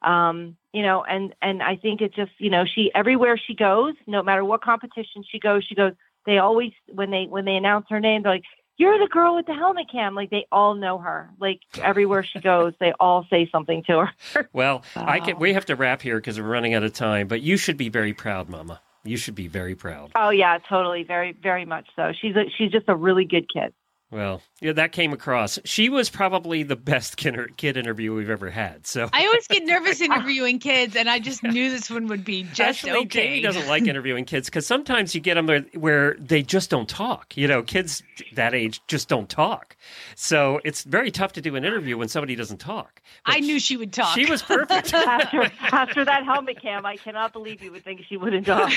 um 0.00 0.56
you 0.72 0.80
know 0.80 1.04
and 1.04 1.34
and 1.42 1.62
i 1.62 1.76
think 1.76 2.00
it 2.00 2.14
just 2.14 2.30
you 2.38 2.48
know 2.48 2.64
she 2.64 2.90
everywhere 2.94 3.36
she 3.36 3.54
goes 3.54 3.92
no 4.06 4.22
matter 4.22 4.42
what 4.42 4.62
competition 4.62 5.22
she 5.30 5.38
goes 5.38 5.62
she 5.68 5.74
goes 5.74 5.92
they 6.24 6.38
always 6.38 6.72
when 6.90 7.10
they 7.10 7.26
when 7.28 7.44
they 7.44 7.56
announce 7.56 7.84
her 7.90 8.00
name 8.00 8.22
they're 8.22 8.32
like 8.32 8.44
you're 8.78 8.98
the 8.98 9.08
girl 9.08 9.34
with 9.34 9.46
the 9.46 9.54
helmet 9.54 9.86
cam. 9.90 10.14
Like 10.14 10.28
they 10.28 10.46
all 10.52 10.74
know 10.74 10.98
her. 10.98 11.30
Like 11.40 11.60
everywhere 11.78 12.22
she 12.22 12.40
goes 12.40 12.74
they 12.78 12.92
all 13.00 13.26
say 13.30 13.48
something 13.50 13.82
to 13.84 14.04
her. 14.04 14.48
Well, 14.52 14.82
I 14.94 15.18
can, 15.20 15.38
we 15.38 15.54
have 15.54 15.64
to 15.66 15.76
wrap 15.76 16.02
here 16.02 16.16
because 16.16 16.38
we're 16.38 16.46
running 16.46 16.74
out 16.74 16.82
of 16.82 16.92
time, 16.92 17.26
but 17.26 17.40
you 17.40 17.56
should 17.56 17.78
be 17.78 17.88
very 17.88 18.12
proud, 18.12 18.50
Mama. 18.50 18.82
You 19.02 19.16
should 19.16 19.34
be 19.34 19.48
very 19.48 19.74
proud. 19.74 20.12
oh 20.14 20.28
yeah 20.28 20.58
totally. 20.68 21.04
Very 21.04 21.32
very 21.32 21.64
much 21.64 21.86
so. 21.96 22.12
She's 22.20 22.36
a, 22.36 22.44
she's 22.58 22.70
just 22.70 22.84
a 22.88 22.94
really 22.94 23.24
good 23.24 23.50
kid 23.50 23.72
Well, 24.08 24.40
yeah, 24.60 24.72
that 24.72 24.92
came 24.92 25.12
across. 25.12 25.58
She 25.64 25.88
was 25.88 26.08
probably 26.08 26.62
the 26.62 26.76
best 26.76 27.16
kid, 27.16 27.36
kid 27.56 27.76
interview 27.76 28.14
we've 28.14 28.30
ever 28.30 28.50
had. 28.50 28.86
So 28.86 29.08
I 29.12 29.26
always 29.26 29.48
get 29.48 29.64
nervous 29.66 30.00
interviewing 30.00 30.60
kids, 30.60 30.94
and 30.94 31.10
I 31.10 31.18
just 31.18 31.42
knew 31.42 31.70
this 31.70 31.90
one 31.90 32.06
would 32.06 32.24
be 32.24 32.44
just 32.44 32.60
Actually, 32.84 32.92
okay. 33.06 33.26
Jamie 33.26 33.40
doesn't 33.42 33.66
like 33.66 33.86
interviewing 33.88 34.24
kids 34.24 34.48
because 34.48 34.64
sometimes 34.66 35.12
you 35.14 35.20
get 35.20 35.34
them 35.34 35.46
where, 35.48 35.62
where 35.74 36.14
they 36.20 36.42
just 36.42 36.70
don't 36.70 36.88
talk. 36.88 37.36
You 37.36 37.48
know, 37.48 37.62
kids 37.64 38.04
that 38.34 38.54
age 38.54 38.80
just 38.86 39.08
don't 39.08 39.28
talk. 39.28 39.76
So 40.14 40.60
it's 40.64 40.84
very 40.84 41.10
tough 41.10 41.32
to 41.34 41.40
do 41.40 41.56
an 41.56 41.64
interview 41.64 41.98
when 41.98 42.06
somebody 42.08 42.36
doesn't 42.36 42.58
talk. 42.58 43.02
But 43.26 43.34
I 43.36 43.40
knew 43.40 43.58
she 43.58 43.76
would 43.76 43.92
talk. 43.92 44.14
She 44.16 44.26
was 44.26 44.40
perfect. 44.40 44.94
after 44.94 45.50
after 45.60 46.04
that 46.04 46.24
helmet 46.24 46.60
cam 46.62 46.86
i 46.86 46.96
cannot 46.96 47.32
believe 47.32 47.62
you 47.62 47.72
would 47.72 47.82
think 47.84 48.02
she 48.08 48.16
wouldn't 48.16 48.46
talk 48.46 48.70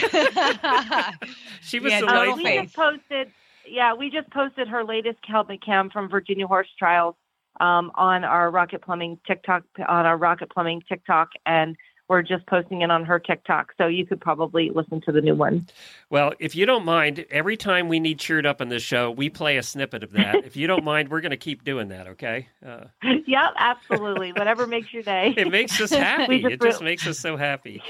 she 1.61 1.79
was 1.79 1.91
Yeah, 1.91 2.01
the 2.01 2.07
total 2.07 2.33
Uh, 2.33 2.35
we 2.35 2.43
faith. 2.43 2.63
just 2.63 2.75
posted, 2.75 3.31
yeah, 3.69 3.93
we 3.93 4.09
just 4.09 4.29
posted 4.31 4.67
her 4.67 4.83
latest 4.83 5.19
helmet 5.23 5.63
cam 5.63 5.89
from 5.89 6.09
Virginia 6.09 6.47
Horse 6.47 6.69
Trials 6.77 7.15
um, 7.59 7.91
on 7.95 8.23
our 8.23 8.51
Rocket 8.51 8.81
Plumbing 8.81 9.19
TikTok, 9.27 9.63
on 9.87 10.05
our 10.05 10.17
Rocket 10.17 10.49
Plumbing 10.49 10.81
TikTok, 10.87 11.29
and 11.45 11.75
we're 12.09 12.23
just 12.23 12.45
posting 12.47 12.81
it 12.81 12.89
on 12.89 13.05
her 13.05 13.19
TikTok. 13.19 13.71
So 13.77 13.85
you 13.85 14.05
could 14.05 14.19
probably 14.19 14.71
listen 14.71 14.99
to 15.01 15.11
the 15.11 15.21
new 15.21 15.35
one. 15.35 15.67
Well, 16.09 16.33
if 16.39 16.55
you 16.55 16.65
don't 16.65 16.83
mind, 16.83 17.23
every 17.29 17.55
time 17.55 17.87
we 17.87 17.99
need 17.99 18.17
cheered 18.17 18.47
up 18.47 18.61
on 18.61 18.69
this 18.69 18.81
show, 18.81 19.11
we 19.11 19.29
play 19.29 19.57
a 19.57 19.63
snippet 19.63 20.03
of 20.03 20.11
that. 20.13 20.43
if 20.43 20.57
you 20.57 20.65
don't 20.65 20.83
mind, 20.83 21.09
we're 21.09 21.21
going 21.21 21.29
to 21.31 21.37
keep 21.37 21.63
doing 21.63 21.89
that. 21.89 22.07
Okay? 22.07 22.47
Uh, 22.65 22.85
yep, 23.27 23.51
absolutely. 23.57 24.33
Whatever 24.33 24.65
makes 24.65 24.91
your 24.91 25.03
day. 25.03 25.35
it 25.37 25.51
makes 25.51 25.79
us 25.79 25.89
happy. 25.91 26.41
just 26.41 26.53
it 26.53 26.61
just 26.61 26.81
makes 26.81 27.05
us 27.05 27.19
so 27.19 27.37
happy. 27.37 27.83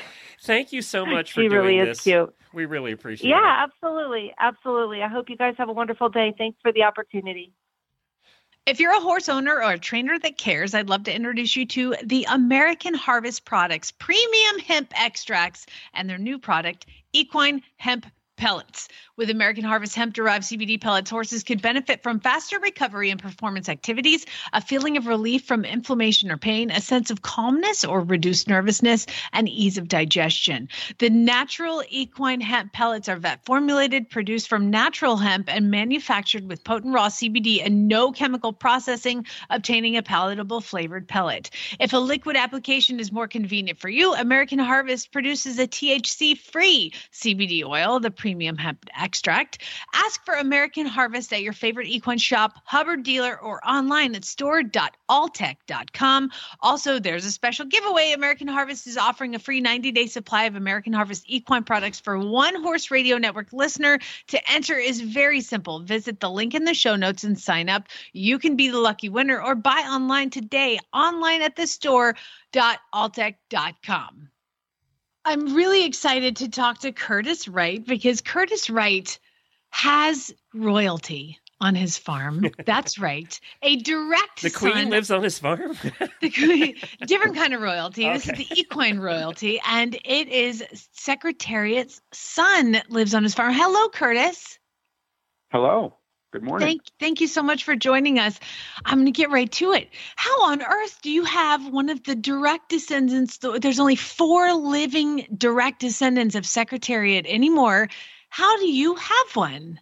Thank 0.44 0.72
you 0.72 0.82
so 0.82 1.06
much 1.06 1.34
for 1.34 1.42
she 1.42 1.50
doing 1.50 1.62
really 1.66 1.86
this. 1.86 2.00
is 2.00 2.04
cute. 2.04 2.36
We 2.54 2.66
really 2.66 2.92
appreciate 2.92 3.30
Yeah, 3.30 3.38
it. 3.38 3.42
Yeah, 3.42 3.64
absolutely, 3.64 4.34
absolutely. 4.40 5.02
I 5.04 5.08
hope 5.08 5.30
you 5.30 5.38
guys 5.38 5.56
have 5.58 5.70
a 5.70 5.74
wonderful 5.74 6.10
day. 6.10 6.34
Thanks 6.38 6.58
for 6.62 6.72
the 6.72 6.84
opportunity. 6.84 7.54
If 8.66 8.80
you're 8.80 8.96
a 8.96 9.00
horse 9.00 9.30
owner 9.30 9.64
or 9.64 9.72
a 9.72 9.80
trainer 9.80 10.20
that 10.20 10.38
cares, 10.38 10.76
I'd 10.76 10.90
love 10.90 11.04
to 11.06 11.16
introduce 11.16 11.56
you 11.56 11.66
to 11.68 11.96
the 12.04 12.26
American 12.30 12.94
Harvest 12.94 13.46
Products 13.46 13.92
premium 13.92 14.60
hemp 14.60 14.92
extracts 14.96 15.66
and 15.94 16.08
their 16.10 16.20
new 16.20 16.38
product, 16.38 16.86
Equine 17.14 17.64
Hemp 17.78 18.06
pellets. 18.40 18.88
With 19.18 19.30
American 19.30 19.66
Harvest 19.66 19.96
hemp 19.96 20.14
derived 20.14 20.46
CBD 20.46 20.80
pellets, 20.80 21.10
horses 21.10 21.44
could 21.44 21.62
benefit 21.62 22.02
from 22.02 22.22
faster 22.22 22.58
recovery 22.58 23.10
and 23.10 23.22
performance 23.22 23.68
activities, 23.68 24.26
a 24.54 24.62
feeling 24.62 24.96
of 24.96 25.08
relief 25.08 25.44
from 25.44 25.66
inflammation 25.66 26.32
or 26.32 26.38
pain, 26.38 26.72
a 26.72 26.80
sense 26.80 27.12
of 27.12 27.22
calmness 27.22 27.84
or 27.84 28.00
reduced 28.00 28.48
nervousness, 28.48 29.06
and 29.34 29.50
ease 29.50 29.78
of 29.78 29.90
digestion. 29.90 30.70
The 31.00 31.10
natural 31.10 31.84
equine 31.90 32.40
hemp 32.40 32.72
pellets 32.72 33.10
are 33.10 33.18
vet 33.18 33.44
formulated, 33.44 34.10
produced 34.10 34.48
from 34.48 34.70
natural 34.70 35.18
hemp, 35.18 35.54
and 35.54 35.70
manufactured 35.70 36.48
with 36.48 36.64
potent 36.64 36.94
raw 36.94 37.10
CBD 37.10 37.62
and 37.64 37.90
no 37.90 38.14
chemical 38.14 38.54
processing, 38.54 39.26
obtaining 39.50 39.98
a 39.98 40.02
palatable 40.02 40.62
flavored 40.62 41.10
pellet. 41.10 41.50
If 41.78 41.92
a 41.92 41.98
liquid 41.98 42.38
application 42.38 43.02
is 43.02 43.12
more 43.12 43.28
convenient 43.28 43.80
for 43.80 43.90
you, 43.90 44.14
American 44.14 44.60
Harvest 44.60 45.12
produces 45.12 45.60
a 45.60 45.68
THC 45.68 46.38
free 46.38 46.94
CBD 47.12 47.66
oil, 47.66 48.00
the 48.00 48.12
premium 48.30 48.58
hemp 48.58 48.86
extract. 48.96 49.64
Ask 49.92 50.24
for 50.24 50.36
American 50.36 50.86
Harvest 50.86 51.34
at 51.34 51.42
your 51.42 51.54
favorite 51.54 51.88
equine 51.88 52.20
shop, 52.20 52.54
Hubbard 52.64 53.02
dealer, 53.02 53.42
or 53.42 53.60
online 53.68 54.14
at 54.14 54.24
store.alltech.com. 54.24 56.30
Also, 56.60 57.00
there's 57.00 57.26
a 57.26 57.32
special 57.32 57.66
giveaway. 57.66 58.12
American 58.12 58.48
Harvest 58.48 58.86
is 58.86 58.98
offering 58.98 59.34
a 59.34 59.40
free 59.40 59.62
90 59.62 59.92
day 59.94 60.06
supply 60.06 60.44
of 60.44 60.56
American 60.56 60.94
Harvest 60.94 61.24
equine 61.26 61.64
products 61.64 62.00
for 62.00 62.20
one 62.20 62.62
Horse 62.62 62.92
Radio 62.92 63.18
Network 63.18 63.52
listener. 63.52 63.98
To 64.28 64.52
enter 64.52 64.78
is 64.78 65.02
very 65.02 65.42
simple. 65.42 65.80
Visit 65.80 66.20
the 66.20 66.30
link 66.30 66.54
in 66.54 66.66
the 66.66 66.76
show 66.76 66.96
notes 66.96 67.24
and 67.24 67.40
sign 67.40 67.68
up. 67.68 67.88
You 68.14 68.38
can 68.38 68.56
be 68.56 68.70
the 68.70 68.78
lucky 68.78 69.10
winner 69.10 69.42
or 69.42 69.56
buy 69.56 69.88
online 69.90 70.30
today, 70.30 70.78
online 70.94 71.42
at 71.42 71.56
the 71.56 71.66
store.alltech.com. 71.66 74.30
I'm 75.30 75.54
really 75.54 75.86
excited 75.86 76.38
to 76.38 76.50
talk 76.50 76.80
to 76.80 76.92
Curtis 76.92 77.48
Wright 77.48 77.86
because 77.86 78.20
Curtis 78.20 78.68
Wright 78.68 79.20
has 79.70 80.34
royalty 80.56 81.38
on 81.62 81.76
his 81.76 82.00
farm. 82.00 82.48
That's 82.66 82.98
right. 82.98 83.40
A 83.62 83.76
direct 83.76 84.42
The 84.42 84.50
queen 84.50 84.74
son- 84.74 84.90
lives 84.90 85.12
on 85.12 85.22
his 85.22 85.38
farm. 85.38 85.78
the 86.22 86.32
queen, 86.32 86.78
different 87.06 87.36
kind 87.36 87.54
of 87.54 87.62
royalty. 87.62 88.10
This 88.10 88.28
is 88.28 88.40
the 88.40 88.60
equine 88.60 88.98
royalty, 88.98 89.62
and 89.68 89.94
it 90.04 90.30
is 90.30 90.64
Secretariat's 90.94 92.02
son 92.12 92.72
that 92.72 92.90
lives 92.90 93.14
on 93.14 93.22
his 93.22 93.36
farm. 93.36 93.54
Hello, 93.54 93.88
Curtis. 93.90 94.58
Hello. 95.52 95.99
Good 96.32 96.44
morning. 96.44 96.68
Thank, 96.68 96.82
thank 97.00 97.22
you 97.22 97.28
so 97.28 97.42
much 97.42 97.64
for 97.64 97.76
joining 97.76 98.20
us. 98.20 98.40
I'm 98.86 99.00
going 99.00 99.06
to 99.06 99.12
get 99.12 99.32
right 99.32 99.52
to 99.54 99.72
it. 99.74 99.90
How 100.16 100.46
on 100.46 100.62
earth 100.62 101.00
do 101.02 101.12
you 101.12 101.24
have 101.24 101.68
one 101.72 101.90
of 101.90 102.04
the 102.04 102.16
direct 102.16 102.70
descendants? 102.70 103.40
There's 103.60 103.80
only 103.80 103.96
four 103.96 104.54
living 104.54 105.26
direct 105.36 105.80
descendants 105.80 106.36
of 106.36 106.46
Secretariat 106.46 107.26
anymore. 107.26 107.90
How 108.30 108.58
do 108.60 108.68
you 108.68 108.96
have 108.96 109.36
one? 109.36 109.80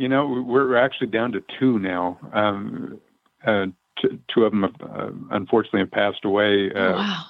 you 0.00 0.08
know, 0.08 0.42
we're 0.46 0.76
actually 0.76 1.08
down 1.08 1.30
to 1.32 1.44
two 1.58 1.78
now. 1.78 2.18
Um, 2.32 2.98
uh, 3.46 3.66
t- 4.00 4.18
two 4.34 4.44
of 4.44 4.52
them, 4.52 4.62
have, 4.62 4.74
uh, 4.80 5.10
unfortunately, 5.30 5.80
have 5.80 5.90
passed 5.90 6.24
away. 6.24 6.70
Uh, 6.74 6.94
wow. 6.94 7.24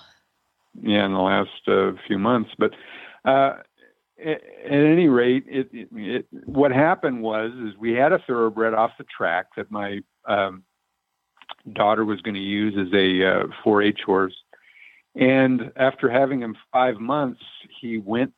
Yeah, 0.81 1.05
in 1.05 1.13
the 1.13 1.19
last 1.19 1.51
uh, 1.67 2.01
few 2.07 2.17
months. 2.17 2.51
But 2.57 2.71
uh, 3.25 3.57
at, 4.25 4.43
any 4.71 5.09
rate, 5.09 5.45
it, 5.49 5.69
it, 5.73 5.89
it, 5.93 6.27
what 6.47 6.71
happened 6.73 7.23
was 7.23 7.53
is 7.53 7.77
we 7.79 7.93
had 7.93 8.13
a 8.13 8.19
thoroughbred 8.27 8.75
off 8.75 8.93
the 8.99 9.05
track 9.05 9.47
that 9.57 9.71
my 9.71 10.01
um, 10.27 10.63
daughter 11.73 12.05
was 12.05 12.21
going 12.21 12.35
to 12.35 12.41
use 12.41 12.75
as 12.79 12.93
a 12.95 13.25
uh, 13.27 13.47
4-H 13.65 14.01
horse, 14.05 14.37
and 15.15 15.73
after 15.77 16.11
having 16.11 16.41
him 16.41 16.57
five 16.73 16.97
months, 16.99 17.41
he 17.81 17.99
went. 17.99 18.33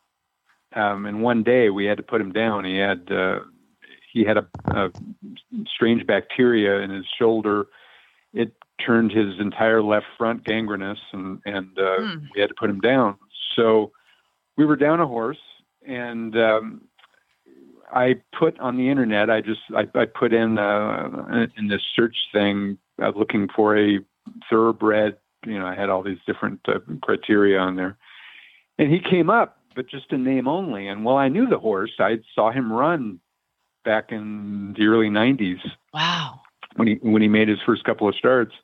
Um, 0.75 1.05
and 1.05 1.23
one 1.23 1.43
day 1.43 1.69
we 1.69 1.85
had 1.85 1.99
to 1.99 2.03
put 2.03 2.21
him 2.21 2.33
down. 2.33 2.65
He 2.65 2.79
had 2.79 3.13
uh, 3.13 3.41
he 4.13 4.25
had 4.25 4.39
a, 4.39 4.47
a 4.69 4.91
strange 5.67 6.07
bacteria 6.07 6.81
in 6.81 6.91
his 6.91 7.05
shoulder. 7.19 7.67
It 8.33 8.53
turned 8.85 9.13
his 9.13 9.39
entire 9.39 9.83
left 9.83 10.07
front 10.17 10.45
gangrenous, 10.45 10.99
and 11.13 11.41
and 11.45 11.79
uh, 11.79 11.97
Hmm. 11.99 12.25
we 12.35 12.41
had 12.41 12.49
to 12.49 12.55
put 12.55 12.71
him 12.71 12.81
down. 12.81 13.17
So 13.55 13.93
we 14.57 14.65
were 14.65 14.77
down 14.77 15.01
a 15.01 15.07
horse, 15.07 15.39
and 15.87 16.37
um, 16.37 16.83
I 17.93 18.17
put 18.39 18.59
on 18.61 18.77
the 18.77 18.89
internet. 18.89 19.31
I 19.31 19.41
just 19.41 19.61
I, 19.77 19.87
I 19.95 20.07
put 20.07 20.33
in 20.33 20.59
uh, 20.59 21.47
in 21.57 21.69
this 21.69 21.83
search 21.95 22.17
thing 22.33 22.79
uh, 23.03 23.13
looking 23.15 23.49
for 23.55 23.77
a 23.79 23.99
thoroughbred. 24.51 25.17
You 25.47 25.59
know, 25.59 25.67
I 25.67 25.75
had 25.75 25.89
all 25.91 26.03
these 26.03 26.19
different 26.27 26.61
uh, 26.69 26.79
criteria 27.03 27.59
on 27.59 27.77
there, 27.77 27.97
and 28.79 28.93
he 28.93 29.01
came 29.01 29.29
up, 29.29 29.59
but 29.75 29.89
just 29.89 30.13
a 30.13 30.19
name 30.19 30.47
only. 30.49 30.89
And 30.89 31.05
while 31.05 31.17
I 31.17 31.29
knew 31.29 31.47
the 31.49 31.59
horse, 31.59 31.93
I 31.99 32.21
saw 32.35 32.51
him 32.51 32.73
run 32.73 33.19
back 33.85 34.13
in 34.13 34.75
the 34.79 34.87
early 34.87 35.09
'90s 35.09 35.59
Wow. 35.93 36.41
when 36.77 36.89
he 36.89 36.95
when 37.03 37.23
he 37.23 37.29
made 37.29 37.49
his 37.49 37.59
first 37.67 37.85
couple 37.85 38.09
of 38.09 38.15
starts 38.15 38.55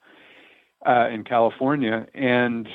uh, 0.87 1.09
in 1.11 1.25
California, 1.25 2.07
and 2.15 2.69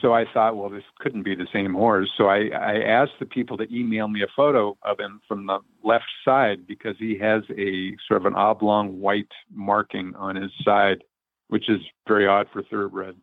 so 0.00 0.12
I 0.12 0.26
thought, 0.32 0.56
well, 0.56 0.68
this 0.68 0.84
couldn't 0.98 1.22
be 1.22 1.34
the 1.34 1.46
same 1.52 1.72
horse. 1.72 2.10
So 2.16 2.26
I, 2.26 2.48
I 2.48 2.82
asked 2.82 3.18
the 3.18 3.26
people 3.26 3.56
to 3.56 3.74
email 3.74 4.06
me 4.06 4.22
a 4.22 4.28
photo 4.36 4.76
of 4.82 5.00
him 5.00 5.20
from 5.26 5.46
the 5.46 5.60
left 5.82 6.04
side 6.24 6.66
because 6.66 6.96
he 6.98 7.18
has 7.18 7.42
a 7.56 7.96
sort 8.06 8.20
of 8.20 8.26
an 8.26 8.34
oblong 8.34 9.00
white 9.00 9.32
marking 9.50 10.14
on 10.16 10.36
his 10.36 10.52
side, 10.62 11.04
which 11.48 11.70
is 11.70 11.80
very 12.06 12.26
odd 12.26 12.48
for 12.52 12.62
thoroughbred. 12.62 13.16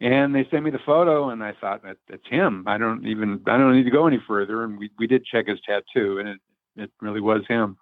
And 0.00 0.34
they 0.34 0.46
sent 0.50 0.64
me 0.64 0.70
the 0.70 0.80
photo, 0.84 1.30
and 1.30 1.44
I 1.44 1.52
thought 1.60 1.82
that 1.84 1.96
that's 2.08 2.26
him. 2.28 2.64
I 2.66 2.76
don't 2.76 3.06
even 3.06 3.40
I 3.46 3.56
don't 3.56 3.76
need 3.76 3.84
to 3.84 3.90
go 3.90 4.08
any 4.08 4.20
further. 4.26 4.64
And 4.64 4.76
we 4.76 4.90
we 4.98 5.06
did 5.06 5.24
check 5.24 5.46
his 5.46 5.60
tattoo, 5.60 6.18
and 6.18 6.28
it 6.28 6.40
it 6.76 6.90
really 7.00 7.20
was 7.20 7.42
him. 7.48 7.76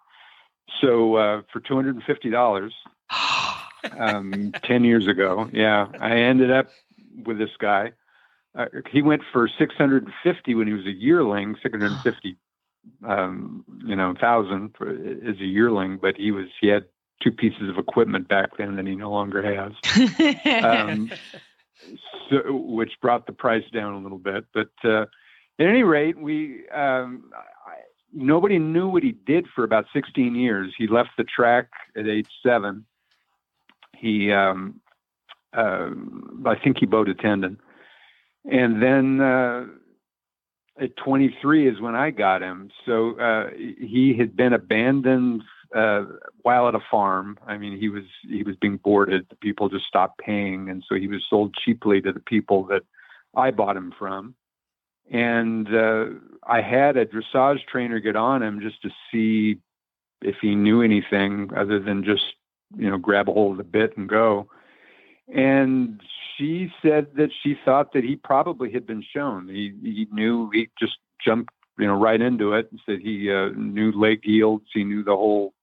So 0.82 1.14
uh, 1.14 1.42
for 1.50 1.60
two 1.60 1.76
hundred 1.76 1.94
and 1.94 2.04
fifty 2.04 2.28
dollars, 2.28 2.74
um, 3.98 4.52
10 4.64 4.84
years 4.84 5.06
ago. 5.06 5.48
Yeah, 5.52 5.88
I 6.00 6.16
ended 6.16 6.50
up 6.50 6.68
with 7.26 7.38
this 7.38 7.50
guy. 7.58 7.92
Uh, 8.54 8.66
he 8.90 9.02
went 9.02 9.22
for 9.32 9.48
650 9.58 10.54
when 10.54 10.66
he 10.66 10.72
was 10.72 10.86
a 10.86 10.90
yearling, 10.90 11.56
650, 11.62 12.36
um, 13.06 13.64
you 13.84 13.94
know, 13.94 14.14
thousand 14.20 14.74
for, 14.76 14.90
as 14.90 15.36
a 15.40 15.44
yearling, 15.44 15.98
but 16.00 16.16
he 16.16 16.32
was, 16.32 16.46
he 16.60 16.66
had 16.66 16.84
two 17.22 17.30
pieces 17.30 17.68
of 17.68 17.78
equipment 17.78 18.26
back 18.28 18.56
then 18.58 18.76
that 18.76 18.86
he 18.86 18.96
no 18.96 19.10
longer 19.10 19.42
has, 19.42 19.72
um, 20.64 21.12
so, 22.30 22.52
which 22.52 22.92
brought 23.00 23.26
the 23.26 23.32
price 23.32 23.64
down 23.72 23.94
a 23.94 23.98
little 23.98 24.18
bit. 24.18 24.44
But 24.52 24.70
uh, 24.82 25.02
at 25.58 25.66
any 25.66 25.84
rate, 25.84 26.18
we, 26.18 26.68
um, 26.70 27.30
I, 27.34 27.74
nobody 28.12 28.58
knew 28.58 28.88
what 28.88 29.04
he 29.04 29.12
did 29.12 29.46
for 29.54 29.62
about 29.62 29.84
16 29.92 30.34
years. 30.34 30.74
He 30.76 30.88
left 30.88 31.10
the 31.16 31.24
track 31.24 31.68
at 31.96 32.08
age 32.08 32.28
seven 32.44 32.84
he 34.00 34.32
um 34.32 34.80
uh, 35.52 35.90
I 36.46 36.56
think 36.56 36.78
he 36.78 36.86
bowed 36.86 37.08
a 37.08 37.14
tendon. 37.14 37.58
And 38.50 38.82
then 38.82 39.20
uh 39.20 39.66
at 40.80 40.96
23 40.96 41.68
is 41.68 41.80
when 41.80 41.94
I 41.94 42.10
got 42.10 42.42
him. 42.42 42.70
So 42.86 43.18
uh 43.18 43.50
he 43.56 44.14
had 44.18 44.36
been 44.36 44.52
abandoned 44.52 45.42
uh 45.74 46.04
while 46.42 46.68
at 46.68 46.74
a 46.74 46.80
farm. 46.90 47.38
I 47.46 47.58
mean 47.58 47.78
he 47.78 47.88
was 47.88 48.04
he 48.22 48.42
was 48.42 48.56
being 48.56 48.78
boarded. 48.78 49.26
The 49.28 49.36
people 49.36 49.68
just 49.68 49.86
stopped 49.86 50.18
paying 50.18 50.70
and 50.70 50.82
so 50.88 50.94
he 50.94 51.08
was 51.08 51.24
sold 51.28 51.54
cheaply 51.54 52.00
to 52.02 52.12
the 52.12 52.20
people 52.20 52.64
that 52.66 52.82
I 53.36 53.50
bought 53.50 53.76
him 53.76 53.92
from. 53.98 54.34
And 55.10 55.74
uh 55.74 56.06
I 56.46 56.62
had 56.62 56.96
a 56.96 57.04
dressage 57.04 57.66
trainer 57.66 58.00
get 58.00 58.16
on 58.16 58.42
him 58.42 58.60
just 58.60 58.80
to 58.82 58.90
see 59.12 59.58
if 60.22 60.36
he 60.40 60.54
knew 60.54 60.82
anything 60.82 61.50
other 61.56 61.78
than 61.78 62.04
just 62.04 62.24
you 62.76 62.88
know, 62.88 62.98
grab 62.98 63.28
a 63.28 63.32
hold 63.32 63.52
of 63.52 63.58
the 63.58 63.64
bit 63.64 63.96
and 63.96 64.08
go. 64.08 64.48
And 65.34 66.00
she 66.36 66.72
said 66.82 67.08
that 67.16 67.30
she 67.42 67.56
thought 67.64 67.92
that 67.92 68.04
he 68.04 68.16
probably 68.16 68.72
had 68.72 68.86
been 68.86 69.04
shown. 69.14 69.48
He 69.48 69.72
he 69.82 70.06
knew 70.12 70.50
he 70.52 70.68
just 70.78 70.96
jumped, 71.24 71.52
you 71.78 71.86
know, 71.86 71.94
right 71.94 72.20
into 72.20 72.54
it. 72.54 72.68
and 72.70 72.80
Said 72.86 73.00
he 73.00 73.30
uh, 73.30 73.50
knew 73.56 73.92
leg 73.92 74.20
yields. 74.24 74.66
He 74.72 74.84
knew 74.84 75.04
the 75.04 75.16
whole, 75.16 75.54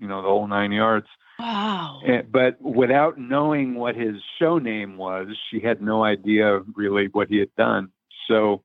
you 0.00 0.08
know, 0.08 0.22
the 0.22 0.28
whole 0.28 0.46
nine 0.46 0.72
yards. 0.72 1.06
wow. 1.38 2.00
And, 2.06 2.30
but 2.30 2.60
without 2.60 3.18
knowing 3.18 3.74
what 3.74 3.94
his 3.94 4.16
show 4.38 4.58
name 4.58 4.96
was, 4.96 5.28
she 5.50 5.60
had 5.60 5.82
no 5.82 6.04
idea 6.04 6.60
really 6.74 7.08
what 7.12 7.28
he 7.28 7.38
had 7.38 7.54
done. 7.56 7.90
So 8.28 8.62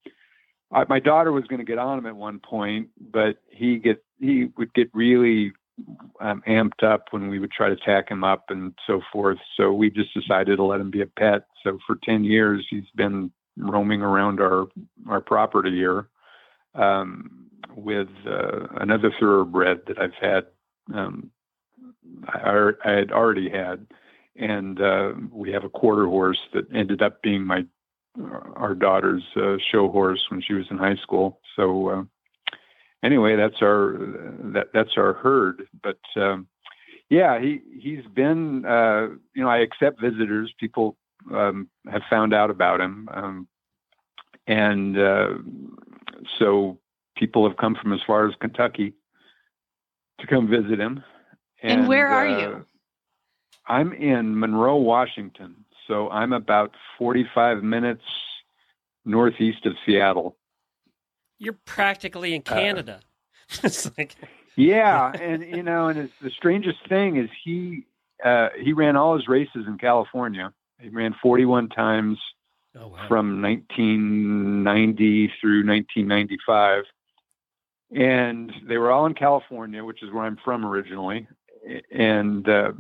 I, 0.72 0.86
my 0.88 1.00
daughter 1.00 1.32
was 1.32 1.46
going 1.46 1.60
to 1.60 1.66
get 1.66 1.78
on 1.78 1.98
him 1.98 2.06
at 2.06 2.16
one 2.16 2.40
point, 2.40 2.90
but 3.00 3.38
he 3.50 3.78
get 3.78 4.04
he 4.20 4.50
would 4.58 4.74
get 4.74 4.90
really 4.94 5.54
um, 6.20 6.42
amped 6.48 6.84
up 6.84 7.06
when 7.12 7.30
we 7.30 7.40
would 7.40 7.52
try 7.52 7.70
to 7.70 7.76
tack 7.76 8.10
him 8.10 8.24
up 8.24 8.46
and 8.50 8.74
so 8.88 9.02
forth. 9.12 9.38
So 9.56 9.72
we 9.72 9.90
just 9.90 10.14
decided 10.14 10.58
to 10.58 10.64
let 10.64 10.82
him 10.82 10.92
be 10.92 11.02
a 11.02 11.06
pet. 11.06 11.46
So 11.64 11.78
for 11.86 11.98
10 12.04 12.24
years, 12.24 12.66
he's 12.70 12.90
been 12.96 13.32
roaming 13.58 14.02
around 14.02 14.40
our, 14.40 14.68
our 15.08 15.22
property 15.22 15.72
here 15.72 16.08
um, 16.76 17.48
with 17.76 18.10
uh, 18.26 18.68
another 18.80 19.12
thoroughbred 19.20 19.82
that 19.88 20.00
I've 20.00 20.14
had 20.20 20.48
um, 20.94 21.32
I, 22.28 22.72
I 22.86 22.92
had 22.92 23.12
already 23.12 23.50
had, 23.50 23.86
and 24.36 24.82
uh, 24.82 25.14
we 25.32 25.52
have 25.52 25.64
a 25.64 25.70
quarter 25.70 26.06
horse 26.06 26.40
that 26.54 26.66
ended 26.74 27.02
up 27.02 27.22
being 27.22 27.44
my 27.44 27.66
our 28.56 28.74
daughter's 28.74 29.24
uh, 29.36 29.58
show 29.72 29.90
horse 29.90 30.26
when 30.30 30.42
she 30.42 30.54
was 30.54 30.66
in 30.72 30.78
high 30.78 30.96
school. 30.96 31.40
So 31.56 31.90
uh, 31.90 32.04
anyway, 33.08 33.36
that's 33.38 33.62
our 33.62 33.98
that 34.54 34.68
that's 34.74 34.98
our 34.98 35.14
herd. 35.14 35.68
But 35.82 36.00
um, 36.16 36.48
yeah, 37.10 37.40
he 37.40 37.62
he's 37.80 38.06
been 38.14 38.66
uh, 38.66 39.08
you 39.34 39.44
know 39.44 39.50
I 39.50 39.60
accept 39.60 40.02
visitors. 40.02 40.54
People 40.60 40.98
um, 41.34 41.70
have 41.90 42.02
found 42.10 42.34
out 42.34 42.50
about 42.52 42.82
him, 42.82 43.10
um, 43.14 43.48
and 44.46 45.00
uh, 45.00 45.30
so 46.38 46.78
people 47.16 47.48
have 47.48 47.58
come 47.58 47.76
from 47.82 47.94
as 47.94 48.00
far 48.06 48.28
as 48.28 48.36
Kentucky 48.42 48.94
to 50.20 50.28
come 50.28 50.48
visit 50.48 50.80
him. 50.80 51.04
And, 51.64 51.88
where 51.88 52.08
are 52.08 52.28
uh, 52.28 52.42
you? 52.42 52.66
I'm 53.68 53.94
in 53.94 54.40
Monroe, 54.40 54.78
Washington. 54.78 55.56
So 55.88 56.10
I'm 56.10 56.34
about 56.34 56.76
45 56.98 57.64
minutes 57.64 58.04
northeast 59.06 59.66
of 59.66 59.74
Seattle. 59.86 60.36
You're 61.40 61.58
practically 61.66 62.34
in 62.34 62.44
Uh, 62.46 62.54
Canada. 62.54 63.00
it's 63.64 63.90
like 63.98 64.16
Yeah, 64.56 65.12
and 65.12 65.44
you 65.44 65.64
know, 65.64 65.88
and 65.88 66.00
it's, 66.00 66.14
the 66.22 66.32
strangest 66.32 66.80
thing 66.90 67.18
is 67.18 67.30
he 67.44 67.86
uh, 68.24 68.50
he 68.60 68.74
ran 68.74 68.96
all 68.96 69.16
his 69.16 69.28
races 69.28 69.66
in 69.68 69.78
California. 69.78 70.52
He 70.80 70.90
ran 70.90 71.16
41 71.22 71.70
times 71.70 72.18
oh 72.76 72.88
wow. 72.88 73.08
from 73.08 73.42
1990 73.42 75.34
through 75.40 75.66
1995, 75.66 76.84
and 77.96 78.52
they 78.68 78.78
were 78.78 78.92
all 78.92 79.06
in 79.06 79.14
California, 79.14 79.84
which 79.84 80.04
is 80.04 80.12
where 80.12 80.24
I'm 80.24 80.38
from 80.44 80.66
originally. 80.66 81.28
And 81.92 82.48
uh, 82.48 82.72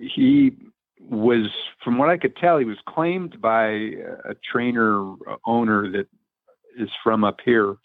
he 0.00 0.56
was, 1.00 1.46
from 1.82 1.98
what 1.98 2.08
I 2.08 2.16
could 2.16 2.36
tell, 2.36 2.58
he 2.58 2.64
was 2.64 2.78
claimed 2.88 3.40
by 3.40 3.66
a 3.68 4.34
trainer 4.52 5.12
uh, 5.12 5.36
owner 5.46 5.90
that 5.92 6.06
is 6.78 6.90
from 7.02 7.24
up 7.24 7.38
here. 7.44 7.76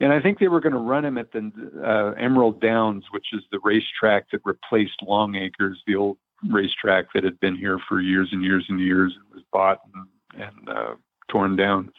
And 0.00 0.12
I 0.12 0.20
think 0.20 0.38
they 0.38 0.48
were 0.48 0.60
going 0.60 0.74
to 0.74 0.78
run 0.78 1.04
him 1.04 1.18
at 1.18 1.32
the 1.32 1.50
uh, 1.84 2.20
Emerald 2.20 2.60
Downs, 2.60 3.04
which 3.10 3.26
is 3.32 3.42
the 3.50 3.58
racetrack 3.64 4.30
that 4.30 4.40
replaced 4.44 5.02
Long 5.02 5.34
Acres, 5.34 5.82
the 5.86 5.96
old 5.96 6.18
racetrack 6.48 7.06
that 7.14 7.24
had 7.24 7.38
been 7.40 7.56
here 7.56 7.78
for 7.88 8.00
years 8.00 8.28
and 8.30 8.44
years 8.44 8.64
and 8.68 8.80
years 8.80 9.12
and 9.16 9.34
was 9.34 9.42
bought 9.52 9.80
and, 9.92 10.42
and 10.42 10.68
uh, 10.68 10.94
torn 11.28 11.56
down. 11.56 11.90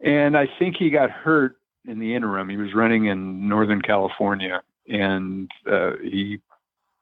And 0.00 0.36
I 0.36 0.48
think 0.58 0.76
he 0.76 0.90
got 0.90 1.10
hurt 1.10 1.56
in 1.86 1.98
the 1.98 2.14
interim. 2.14 2.48
He 2.48 2.56
was 2.56 2.74
running 2.74 3.06
in 3.06 3.48
Northern 3.48 3.82
California, 3.82 4.62
and 4.88 5.50
uh, 5.70 5.92
he 6.02 6.40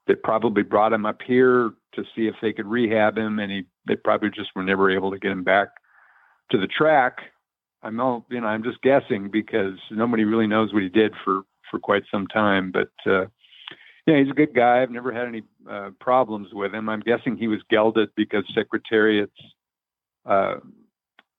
they 0.07 0.15
probably 0.15 0.63
brought 0.63 0.93
him 0.93 1.05
up 1.05 1.21
here 1.27 1.73
to 1.95 2.05
see 2.15 2.29
if 2.29 2.37
they 2.41 2.53
could 2.53 2.67
rehab 2.67 3.19
him, 3.19 3.39
and 3.39 3.51
he 3.51 3.67
they 3.87 3.97
probably 3.97 4.31
just 4.31 4.51
were 4.57 4.63
never 4.63 4.91
able 4.91 5.11
to 5.11 5.19
get 5.19 5.33
him 5.33 5.45
back 5.45 5.69
to 6.51 6.59
the 6.59 6.67
track. 6.67 7.19
I'm 7.87 8.01
all 8.01 8.27
you 8.31 8.41
know 8.41 8.47
I'm 8.49 8.63
just 8.63 8.83
guessing 8.83 9.31
because 9.31 9.79
nobody 9.91 10.25
really 10.25 10.47
knows 10.47 10.73
what 10.73 10.83
he 10.83 10.89
did 10.89 11.15
for 11.25 11.43
for 11.71 11.79
quite 11.79 12.05
some 12.11 12.27
time, 12.27 12.73
but. 12.73 12.91
uh 13.11 13.27
yeah, 14.07 14.19
he's 14.19 14.31
a 14.31 14.35
good 14.35 14.55
guy. 14.55 14.83
I've 14.83 14.91
never 14.93 15.13
had 15.13 15.27
any 15.27 15.43
uh, 15.69 15.91
problems 15.99 16.49
with 16.53 16.73
him. 16.73 16.89
I'm 16.89 17.01
guessing 17.01 17.37
he 17.37 17.49
was 17.49 17.59
gelded 17.69 18.11
because 18.15 18.45
Secretariat's 18.55 19.33
uh, 20.25 20.57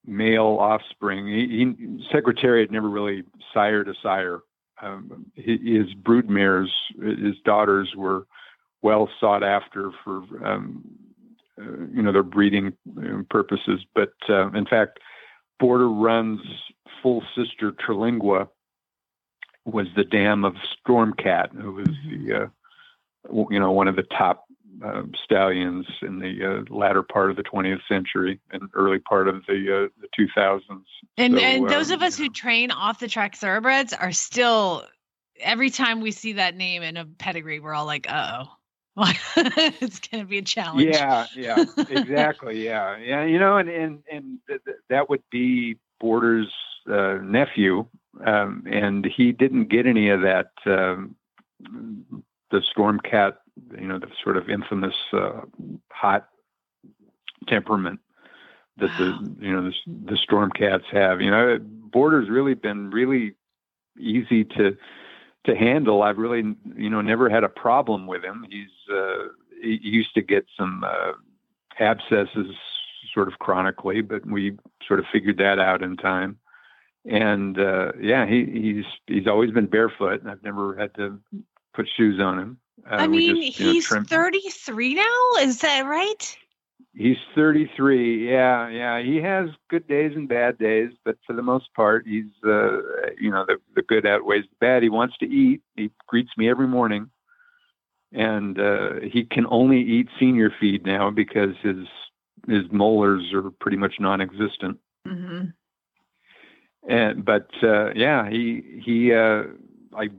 male 0.06 0.58
offspring. 0.60 1.28
He, 1.28 1.48
he 1.48 2.06
Secretariat 2.12 2.70
never 2.70 2.90
really 2.90 3.24
sired 3.54 3.88
a 3.88 3.94
sire. 4.04 4.42
Um, 4.82 5.28
his, 5.36 5.60
his 5.64 5.94
brood 5.94 6.30
mares, 6.30 6.72
his 7.02 7.36
daughters, 7.46 7.94
were 7.96 8.28
well 8.82 9.10
sought 9.20 9.44
after 9.44 9.92
for 10.04 10.24
um, 10.46 10.84
uh, 11.60 11.86
you 11.94 12.02
know 12.02 12.12
their 12.12 12.22
breeding 12.22 12.74
uh, 12.98 13.24
purposes. 13.30 13.86
But 13.96 14.14
uh, 14.28 14.52
in 14.52 14.66
fact, 14.66 15.00
Border 15.60 15.90
Run's 15.90 16.42
full 17.02 17.24
sister 17.36 17.72
Terlingua 17.72 18.50
was 19.66 19.88
the 19.96 20.04
dam 20.04 20.46
of 20.46 20.56
Stormcat, 20.56 21.54
who 21.60 21.74
was 21.74 21.88
the 22.10 22.34
uh, 22.34 23.46
you 23.50 23.60
know 23.60 23.72
one 23.72 23.88
of 23.88 23.96
the 23.96 24.04
top 24.04 24.46
uh, 24.84 25.04
stallions 25.24 25.86
in 26.02 26.20
the 26.20 26.64
uh, 26.70 26.74
latter 26.74 27.04
part 27.04 27.32
of 27.32 27.36
the 27.36 27.44
20th 27.44 27.82
century 27.88 28.40
and 28.52 28.70
early 28.74 29.00
part 29.00 29.28
of 29.28 29.46
the 29.48 29.86
uh, 29.86 30.02
the 30.02 30.08
2000s. 30.38 30.62
And 31.18 31.34
So, 31.34 31.40
and 31.40 31.70
those 31.70 31.92
um, 31.92 31.96
of 31.96 32.04
us 32.04 32.18
who 32.18 32.30
train 32.30 32.72
off 32.72 33.00
the 33.00 33.08
track 33.08 33.36
thoroughbreds 33.36 33.94
are 33.94 34.12
still 34.12 34.86
every 35.40 35.70
time 35.70 36.02
we 36.02 36.12
see 36.12 36.34
that 36.34 36.56
name 36.56 36.84
in 36.84 36.98
a 36.98 37.06
pedigree, 37.06 37.60
we're 37.60 37.74
all 37.74 37.86
like, 37.86 38.08
uh 38.10 38.44
oh. 38.44 38.57
it's 39.38 40.00
gonna 40.00 40.26
be 40.26 40.40
a 40.40 40.42
challenge. 40.42 40.88
Yeah, 40.88 41.28
yeah, 41.36 41.66
exactly. 41.90 42.64
Yeah, 42.66 42.98
yeah. 42.98 43.24
You 43.24 43.40
know, 43.40 43.58
and 43.58 43.70
and 43.70 44.04
and 44.12 44.40
th- 44.48 44.64
th- 44.66 44.78
that 44.90 45.10
would 45.10 45.24
be 45.32 45.78
Borders' 46.00 46.52
uh, 46.90 47.20
nephew, 47.22 47.86
um, 48.26 48.64
and 48.70 49.06
he 49.06 49.32
didn't 49.32 49.66
get 49.66 49.86
any 49.86 50.10
of 50.10 50.22
that. 50.22 50.52
Um, 50.66 51.16
the 52.52 52.62
Stormcat, 52.76 53.36
you 53.80 53.88
know, 53.88 54.00
the 54.00 54.08
sort 54.24 54.38
of 54.38 54.50
infamous 54.50 54.96
uh, 55.14 55.42
hot 55.92 56.30
temperament 57.48 58.00
that 58.78 58.90
Wow. 58.92 58.98
the 58.98 59.46
you 59.46 59.52
know 59.52 59.64
the, 59.64 59.74
the 60.12 60.18
Stormcats 60.18 60.86
have. 60.92 61.22
You 61.22 61.32
know, 61.32 61.60
Borders 61.62 62.30
really 62.30 62.54
been 62.54 62.90
really 62.90 63.36
easy 64.00 64.44
to 64.44 64.76
to 65.48 65.56
handle. 65.56 66.04
I've 66.04 66.18
really, 66.18 66.56
you 66.76 66.90
know, 66.90 67.02
never 67.02 67.30
had 67.30 67.44
a 67.44 67.50
problem 67.50 68.06
with 68.06 68.24
him. 68.24 68.46
He's 68.50 68.94
uh, 68.94 69.30
he 69.62 69.80
used 69.82 70.14
to 70.14 70.22
get 70.22 70.46
some 70.58 70.84
uh, 70.84 71.14
abscesses 71.80 72.56
sort 73.14 73.28
of 73.28 73.40
chronically, 73.40 74.02
but 74.02 74.26
we 74.26 74.58
sort 74.88 75.00
of 75.00 75.06
figured 75.12 75.38
that 75.38 75.60
out 75.60 75.82
in 75.82 75.98
time. 75.98 76.38
And 77.10 77.60
uh, 77.60 77.94
yeah, 78.00 78.26
he, 78.26 78.46
he's 78.46 78.86
he's 79.08 79.28
always 79.28 79.52
been 79.52 79.68
barefoot. 79.68 80.22
and 80.22 80.30
I've 80.30 80.44
never 80.44 80.76
had 80.76 80.94
to 80.96 81.20
put 81.74 81.88
shoes 81.96 82.20
on 82.20 82.38
him. 82.38 82.58
Uh, 82.90 82.96
I 82.96 83.08
mean, 83.08 83.42
just, 83.42 83.60
you 83.60 83.66
know, 83.66 83.72
he's 83.74 83.88
33 83.88 84.94
now. 84.94 85.32
Is 85.40 85.60
that 85.62 85.86
right? 85.86 86.38
He's 86.94 87.18
33. 87.36 88.28
Yeah, 88.30 88.70
yeah. 88.70 89.02
He 89.02 89.18
has 89.18 89.50
good 89.70 89.88
days 89.88 90.14
and 90.16 90.28
bad 90.28 90.58
days, 90.58 90.92
but 91.06 91.18
for 91.28 91.34
the 91.34 91.44
most 91.44 91.72
part, 91.76 92.08
he's 92.08 92.32
uh, 92.44 92.78
you 93.20 93.30
know 93.30 93.46
the 93.48 93.58
the 93.76 93.84
good 93.84 94.08
outweighs 94.08 94.46
the 94.46 94.56
bad. 94.60 94.82
He 94.82 94.90
wants 94.90 95.16
to 95.20 95.26
eat. 95.26 95.62
He 95.76 95.92
greets 96.08 96.32
me 96.38 96.50
every 96.50 96.68
morning, 96.68 97.12
and 98.12 98.60
uh, 98.60 98.94
he 99.04 99.26
can 99.26 99.46
only 99.50 99.80
eat 99.80 100.08
senior 100.20 100.52
feed 100.60 100.86
now 100.88 101.12
because 101.12 101.56
his 101.62 101.86
his 102.48 102.64
molars 102.72 103.32
are 103.34 103.52
pretty 103.60 103.78
much 103.78 103.96
non-existent. 104.00 104.80
hmm 105.06 105.46
And 106.88 107.24
but 107.24 107.50
uh, 107.62 107.94
yeah, 107.94 108.28
he 108.28 108.82
he 108.84 109.14
uh, 109.14 109.44
I 109.96 110.10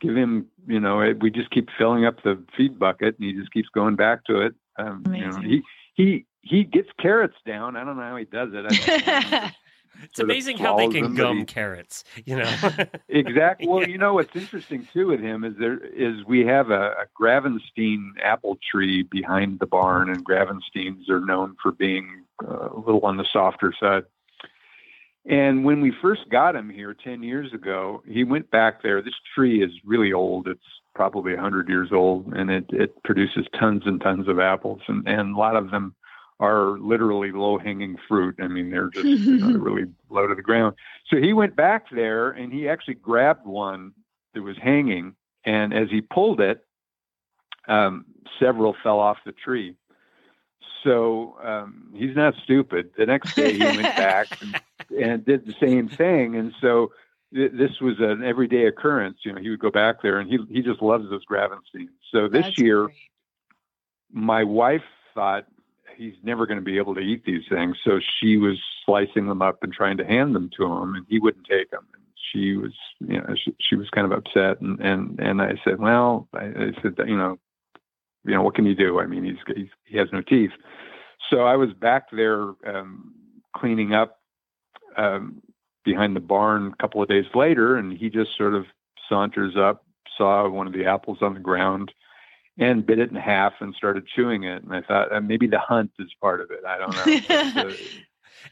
give 0.00 0.16
him 0.16 0.46
you 0.66 0.80
know 0.80 1.12
we 1.20 1.30
just 1.30 1.50
keep 1.50 1.68
filling 1.76 2.06
up 2.06 2.22
the 2.22 2.42
feed 2.56 2.78
bucket, 2.78 3.18
and 3.18 3.28
he 3.28 3.34
just 3.34 3.52
keeps 3.52 3.68
going 3.68 3.96
back 3.96 4.24
to 4.26 4.40
it. 4.40 4.54
Um, 4.78 5.02
you 5.14 5.26
know, 5.28 5.40
he 5.40 5.62
he 5.94 6.26
he 6.42 6.64
gets 6.64 6.88
carrots 7.00 7.36
down. 7.46 7.76
I 7.76 7.84
don't 7.84 7.96
know 7.96 8.02
how 8.02 8.16
he 8.16 8.24
does 8.24 8.50
it. 8.52 8.64
I, 9.06 9.52
It's 10.04 10.20
amazing 10.20 10.58
how 10.58 10.76
they 10.76 10.86
can 10.86 11.14
gum 11.16 11.38
he- 11.38 11.44
carrots, 11.44 12.04
you 12.24 12.36
know. 12.36 12.56
exactly. 13.08 13.66
Well, 13.66 13.80
Yeah. 13.80 13.88
you 13.88 13.98
know 13.98 14.14
what's 14.14 14.36
interesting 14.36 14.86
too 14.92 15.08
with 15.08 15.18
him 15.18 15.42
is 15.42 15.54
there 15.58 15.78
is 15.84 16.24
we 16.24 16.46
have 16.46 16.70
a, 16.70 16.90
a 16.92 17.06
Gravenstein 17.20 18.10
apple 18.22 18.58
tree 18.70 19.02
behind 19.02 19.58
the 19.58 19.66
barn, 19.66 20.08
and 20.08 20.24
Gravensteins 20.24 21.08
are 21.10 21.18
known 21.18 21.56
for 21.60 21.72
being 21.72 22.22
uh, 22.46 22.68
a 22.68 22.78
little 22.78 23.00
on 23.00 23.16
the 23.16 23.24
softer 23.32 23.74
side. 23.80 24.04
And 25.26 25.64
when 25.64 25.80
we 25.80 25.92
first 26.00 26.28
got 26.30 26.54
him 26.54 26.70
here 26.70 26.94
10 26.94 27.22
years 27.24 27.52
ago, 27.52 28.02
he 28.06 28.24
went 28.24 28.50
back 28.50 28.82
there. 28.82 29.02
This 29.02 29.14
tree 29.34 29.62
is 29.64 29.70
really 29.84 30.12
old. 30.12 30.46
It's 30.48 30.60
probably 30.98 31.32
100 31.32 31.68
years 31.68 31.90
old, 31.92 32.26
and 32.34 32.50
it, 32.50 32.64
it 32.70 33.00
produces 33.04 33.46
tons 33.56 33.82
and 33.86 34.00
tons 34.00 34.26
of 34.26 34.40
apples, 34.40 34.80
and, 34.88 35.06
and 35.06 35.36
a 35.36 35.38
lot 35.38 35.54
of 35.54 35.70
them 35.70 35.94
are 36.40 36.76
literally 36.80 37.30
low 37.30 37.56
hanging 37.56 37.96
fruit. 38.08 38.34
I 38.42 38.48
mean, 38.48 38.68
they're 38.68 38.90
just 38.90 39.06
you 39.06 39.36
know, 39.38 39.58
really 39.60 39.84
low 40.10 40.26
to 40.26 40.34
the 40.34 40.42
ground. 40.42 40.74
So 41.06 41.18
he 41.18 41.32
went 41.32 41.54
back 41.54 41.84
there 41.92 42.30
and 42.30 42.52
he 42.52 42.68
actually 42.68 42.94
grabbed 42.94 43.46
one 43.46 43.92
that 44.34 44.42
was 44.42 44.56
hanging, 44.60 45.14
and 45.44 45.72
as 45.72 45.88
he 45.88 46.00
pulled 46.00 46.40
it, 46.40 46.66
um, 47.68 48.04
several 48.40 48.74
fell 48.82 48.98
off 48.98 49.18
the 49.24 49.30
tree. 49.30 49.76
So 50.82 51.36
um, 51.44 51.92
he's 51.94 52.16
not 52.16 52.34
stupid. 52.42 52.90
The 52.98 53.06
next 53.06 53.36
day 53.36 53.52
he 53.52 53.60
went 53.60 53.82
back 53.82 54.26
and, 54.40 54.60
and 55.00 55.24
did 55.24 55.46
the 55.46 55.54
same 55.60 55.88
thing, 55.88 56.34
and 56.34 56.52
so 56.60 56.90
this 57.32 57.80
was 57.80 57.96
an 57.98 58.24
everyday 58.24 58.66
occurrence. 58.66 59.18
You 59.24 59.32
know, 59.32 59.40
he 59.40 59.50
would 59.50 59.60
go 59.60 59.70
back 59.70 60.02
there, 60.02 60.18
and 60.18 60.30
he 60.30 60.38
he 60.50 60.62
just 60.62 60.80
loves 60.82 61.08
those 61.10 61.24
Gravensteins. 61.26 61.88
So 62.10 62.28
this 62.28 62.44
That's 62.44 62.58
year, 62.58 62.84
great. 62.84 62.96
my 64.12 64.44
wife 64.44 64.82
thought 65.14 65.46
he's 65.96 66.14
never 66.22 66.46
going 66.46 66.58
to 66.58 66.64
be 66.64 66.78
able 66.78 66.94
to 66.94 67.00
eat 67.00 67.24
these 67.24 67.42
things, 67.48 67.76
so 67.84 68.00
she 68.20 68.36
was 68.36 68.58
slicing 68.86 69.26
them 69.26 69.42
up 69.42 69.62
and 69.62 69.72
trying 69.72 69.96
to 69.98 70.04
hand 70.04 70.34
them 70.34 70.50
to 70.56 70.64
him, 70.64 70.94
and 70.94 71.06
he 71.08 71.18
wouldn't 71.18 71.46
take 71.46 71.70
them. 71.70 71.86
And 71.92 72.02
she 72.32 72.56
was, 72.56 72.72
you 73.00 73.18
know, 73.18 73.34
she, 73.34 73.54
she 73.60 73.76
was 73.76 73.90
kind 73.90 74.10
of 74.10 74.16
upset, 74.16 74.60
and 74.60 74.80
and 74.80 75.18
and 75.20 75.42
I 75.42 75.54
said, 75.64 75.78
well, 75.80 76.28
I, 76.34 76.46
I 76.46 76.72
said, 76.82 76.94
you 77.06 77.16
know, 77.16 77.38
you 78.24 78.34
know, 78.34 78.42
what 78.42 78.54
can 78.54 78.64
you 78.64 78.74
do? 78.74 79.00
I 79.00 79.06
mean, 79.06 79.24
he's, 79.24 79.54
he's 79.54 79.68
he 79.84 79.98
has 79.98 80.08
no 80.12 80.22
teeth. 80.22 80.52
So 81.30 81.42
I 81.42 81.56
was 81.56 81.72
back 81.74 82.10
there 82.10 82.54
um, 82.66 83.12
cleaning 83.54 83.92
up 83.92 84.18
um, 84.96 85.42
behind 85.84 86.16
the 86.16 86.20
barn 86.20 86.72
a 86.72 86.82
couple 86.82 87.02
of 87.02 87.08
days 87.08 87.26
later, 87.34 87.76
and 87.76 87.96
he 87.96 88.10
just 88.10 88.36
sort 88.36 88.54
of 88.54 88.66
saunters 89.08 89.56
up, 89.56 89.84
saw 90.16 90.48
one 90.48 90.66
of 90.66 90.72
the 90.72 90.84
apples 90.84 91.18
on 91.22 91.34
the 91.34 91.40
ground, 91.40 91.92
and 92.58 92.84
bit 92.84 92.98
it 92.98 93.10
in 93.10 93.16
half 93.16 93.54
and 93.60 93.74
started 93.74 94.06
chewing 94.14 94.44
it. 94.44 94.62
And 94.62 94.74
I 94.74 94.82
thought 94.82 95.12
uh, 95.12 95.20
maybe 95.20 95.46
the 95.46 95.60
hunt 95.60 95.92
is 95.98 96.12
part 96.20 96.40
of 96.40 96.50
it. 96.50 96.64
I 96.66 96.78
don't 96.78 97.54
know. 97.54 97.72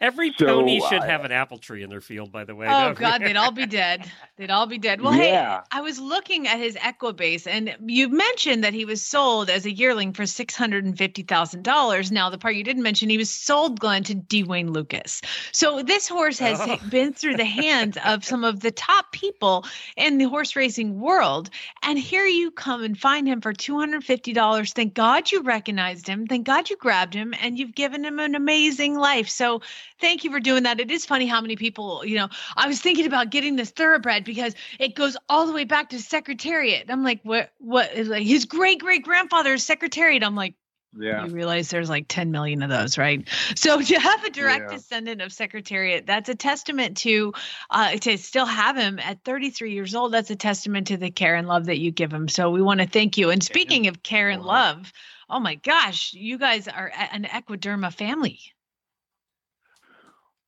Every 0.01 0.33
So, 0.39 0.47
pony 0.47 0.81
should 0.81 1.03
I- 1.03 1.07
have 1.07 1.25
an 1.25 1.33
apple 1.33 1.59
tree 1.59 1.83
in 1.83 1.91
their 1.91 2.01
field, 2.01 2.33
by 2.33 2.45
the 2.45 2.55
way. 2.55 2.67
Oh 2.69 2.93
God, 2.93 3.23
they'd 3.23 3.37
all 3.37 3.51
be 3.51 3.67
dead. 3.67 4.11
They'd 4.37 4.51
all 4.51 4.67
be 4.67 4.79
dead. 4.79 5.01
Well, 5.01 5.15
Yeah. 5.15 5.61
hey, 5.61 5.67
I 5.73 5.81
was 5.81 5.99
looking 5.99 6.47
at 6.47 6.59
his 6.59 6.77
Equibase, 6.77 7.47
and 7.47 7.75
you 7.87 8.09
mentioned 8.09 8.65
that 8.65 8.75
he 8.75 8.85
was 8.85 9.05
sold 9.05 9.49
as 9.51 9.65
a 9.67 9.73
yearling 9.73 10.13
for 10.13 10.27
six 10.27 10.55
hundred 10.55 10.85
and 10.85 10.97
fifty 10.97 11.23
thousand 11.23 11.63
dollars. 11.65 12.13
Now, 12.13 12.29
the 12.31 12.39
part 12.39 12.55
you 12.55 12.65
didn't 12.65 12.83
mention, 12.83 13.09
he 13.09 13.19
was 13.19 13.31
sold, 13.31 13.81
Glenn, 13.81 14.03
to 14.05 14.15
D. 14.15 14.43
Wayne 14.43 14.73
Lukas. 14.73 15.23
So 15.53 15.83
this 15.83 16.09
horse 16.09 16.39
has 16.39 16.61
Oh. 16.61 16.77
been 16.91 17.13
through 17.13 17.37
the 17.37 17.45
hands 17.45 17.97
of 18.05 18.25
some 18.25 18.45
of 18.45 18.61
the 18.61 18.71
top 18.71 19.13
people 19.13 19.65
in 19.97 20.19
the 20.19 20.25
horse 20.29 20.57
racing 20.57 21.01
world, 21.01 21.51
and 21.83 21.99
here 21.99 22.27
you 22.27 22.51
come 22.51 22.83
and 22.85 22.99
find 22.99 23.27
him 23.27 23.41
for 23.41 23.53
two 23.53 23.79
hundred 23.79 24.05
fifty 24.05 24.33
dollars. 24.33 24.73
Thank 24.73 24.95
God 24.95 25.31
you 25.33 25.43
recognized 25.43 26.07
him. 26.07 26.27
Thank 26.27 26.47
God 26.47 26.69
you 26.71 26.77
grabbed 26.77 27.15
him, 27.15 27.35
and 27.41 27.59
you've 27.59 27.75
given 27.75 28.05
him 28.05 28.19
an 28.19 28.35
amazing 28.35 28.97
life. 28.97 29.29
So 29.29 29.63
thank 30.01 30.25
you 30.25 30.31
for 30.31 30.41
doing 30.41 30.65
that. 30.65 30.81
It 30.81 30.91
is 30.91 31.07
funny 31.07 31.27
how 31.27 31.41
many 31.41 31.57
people, 31.57 32.05
you 32.05 32.17
know, 32.17 32.29
I 32.57 32.69
was 32.69 32.81
thinking 32.81 33.07
about 33.07 33.31
getting 33.31 33.57
this 33.57 33.71
thoroughbred 33.71 34.25
because 34.25 34.55
it 34.79 34.95
goes 34.95 35.17
all 35.29 35.47
the 35.47 35.53
way 35.53 35.65
back 35.65 35.91
to 35.91 35.99
Secretariat. 36.01 36.87
I'm 36.89 37.05
like, 37.05 37.21
what? 37.23 37.53
What 37.59 37.93
is 37.95 38.09
like 38.09 38.27
his 38.27 38.45
great 38.45 38.81
great 38.81 39.05
grandfather 39.05 39.55
is 39.55 39.65
Secretariat? 39.65 40.23
I'm 40.23 40.37
like, 40.37 40.55
yeah. 40.99 41.25
you 41.25 41.33
realize 41.33 41.69
there's 41.69 41.89
like 41.89 42.07
10 42.09 42.31
million 42.31 42.63
of 42.63 42.71
those, 42.71 42.99
right? 42.99 43.29
So 43.55 43.81
to 43.83 43.99
have 43.99 44.25
a 44.25 44.31
direct 44.31 44.71
Yeah. 44.71 44.77
descendant 44.77 45.23
of 45.23 45.33
Secretariat, 45.33 46.07
that's 46.07 46.29
a 46.29 46.35
testament 46.35 46.99
to 46.99 47.33
uh, 47.71 47.97
to 47.97 48.19
still 48.19 48.47
have 48.47 48.77
him 48.77 48.99
at 48.99 49.25
33 49.25 49.73
years 49.73 49.95
old. 49.95 50.13
That's 50.13 50.31
a 50.31 50.37
testament 50.37 50.89
to 50.89 50.97
the 50.97 51.11
care 51.11 51.35
and 51.35 51.49
love 51.49 51.67
that 51.67 51.79
you 51.79 51.91
give 51.91 52.13
him. 52.13 52.29
So 52.29 52.51
we 52.51 52.63
want 52.63 52.81
to 52.81 52.87
thank 52.87 53.19
you. 53.19 53.31
And 53.31 53.43
speaking 53.43 53.87
of 53.89 54.03
care 54.03 54.29
and 54.29 54.43
love, 54.43 54.93
oh 55.29 55.41
my 55.41 55.57
gosh, 55.57 56.15
you 56.15 56.39
guys 56.39 56.69
are 56.69 56.93
an 57.13 57.25
Equiderma 57.25 57.93
family. 57.93 58.41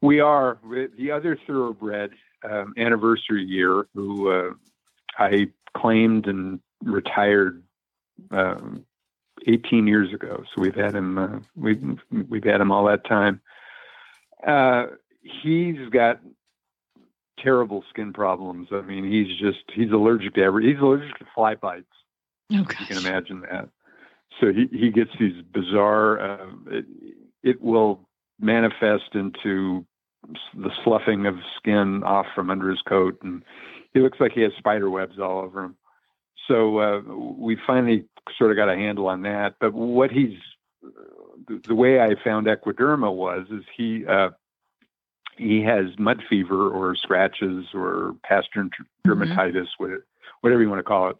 We 0.00 0.20
are 0.20 0.58
the 0.96 1.10
other 1.10 1.38
thoroughbred 1.46 2.10
um, 2.48 2.74
anniversary 2.76 3.44
year, 3.44 3.86
who 3.94 4.30
uh, 4.30 4.50
I 5.18 5.48
claimed 5.76 6.26
and 6.26 6.60
retired 6.82 7.62
um, 8.30 8.84
18 9.46 9.86
years 9.86 10.12
ago. 10.12 10.44
So 10.54 10.62
we've 10.62 10.74
had 10.74 10.94
him. 10.94 11.18
Uh, 11.18 11.38
we've 11.56 11.82
we've 12.28 12.44
had 12.44 12.60
him 12.60 12.70
all 12.70 12.86
that 12.86 13.04
time. 13.06 13.40
Uh, 14.46 14.86
he's 15.20 15.88
got 15.90 16.20
terrible 17.42 17.84
skin 17.90 18.12
problems. 18.12 18.68
I 18.72 18.82
mean, 18.82 19.10
he's 19.10 19.36
just 19.38 19.64
he's 19.74 19.90
allergic 19.90 20.34
to 20.34 20.42
every. 20.42 20.72
He's 20.72 20.80
allergic 20.80 21.16
to 21.18 21.26
fly 21.34 21.54
bites. 21.54 21.86
Oh 22.52 22.56
You 22.56 22.64
can 22.64 22.98
imagine 22.98 23.40
that. 23.42 23.68
So 24.40 24.52
he, 24.52 24.68
he 24.70 24.90
gets 24.90 25.10
these 25.18 25.42
bizarre, 25.52 26.20
uh, 26.20 26.46
it, 26.66 26.84
it 27.42 27.60
will 27.60 28.08
manifest 28.40 29.14
into 29.14 29.84
the 30.54 30.70
sloughing 30.84 31.26
of 31.26 31.36
skin 31.56 32.02
off 32.04 32.26
from 32.34 32.50
under 32.50 32.70
his 32.70 32.82
coat. 32.82 33.18
And 33.22 33.42
he 33.94 34.00
looks 34.00 34.18
like 34.20 34.32
he 34.32 34.42
has 34.42 34.52
spider 34.58 34.90
webs 34.90 35.18
all 35.18 35.40
over 35.40 35.64
him. 35.64 35.76
So 36.46 36.78
uh, 36.78 37.00
we 37.36 37.56
finally 37.66 38.06
sort 38.36 38.50
of 38.50 38.56
got 38.56 38.68
a 38.70 38.76
handle 38.76 39.06
on 39.08 39.22
that. 39.22 39.56
But 39.60 39.74
what 39.74 40.10
he's, 40.10 40.38
the, 41.46 41.60
the 41.66 41.74
way 41.74 42.00
I 42.00 42.14
found 42.22 42.46
Equiderma 42.46 43.14
was, 43.14 43.46
is 43.50 43.64
he, 43.76 44.06
uh, 44.06 44.30
he 45.36 45.62
has 45.62 45.86
mud 45.98 46.22
fever 46.28 46.68
or 46.68 46.96
scratches 46.96 47.66
or 47.74 48.14
pastern 48.24 48.70
dermatitis, 49.06 49.68
what- 49.78 50.02
whatever 50.40 50.62
you 50.62 50.68
want 50.70 50.78
to 50.78 50.84
call 50.84 51.10
it 51.10 51.16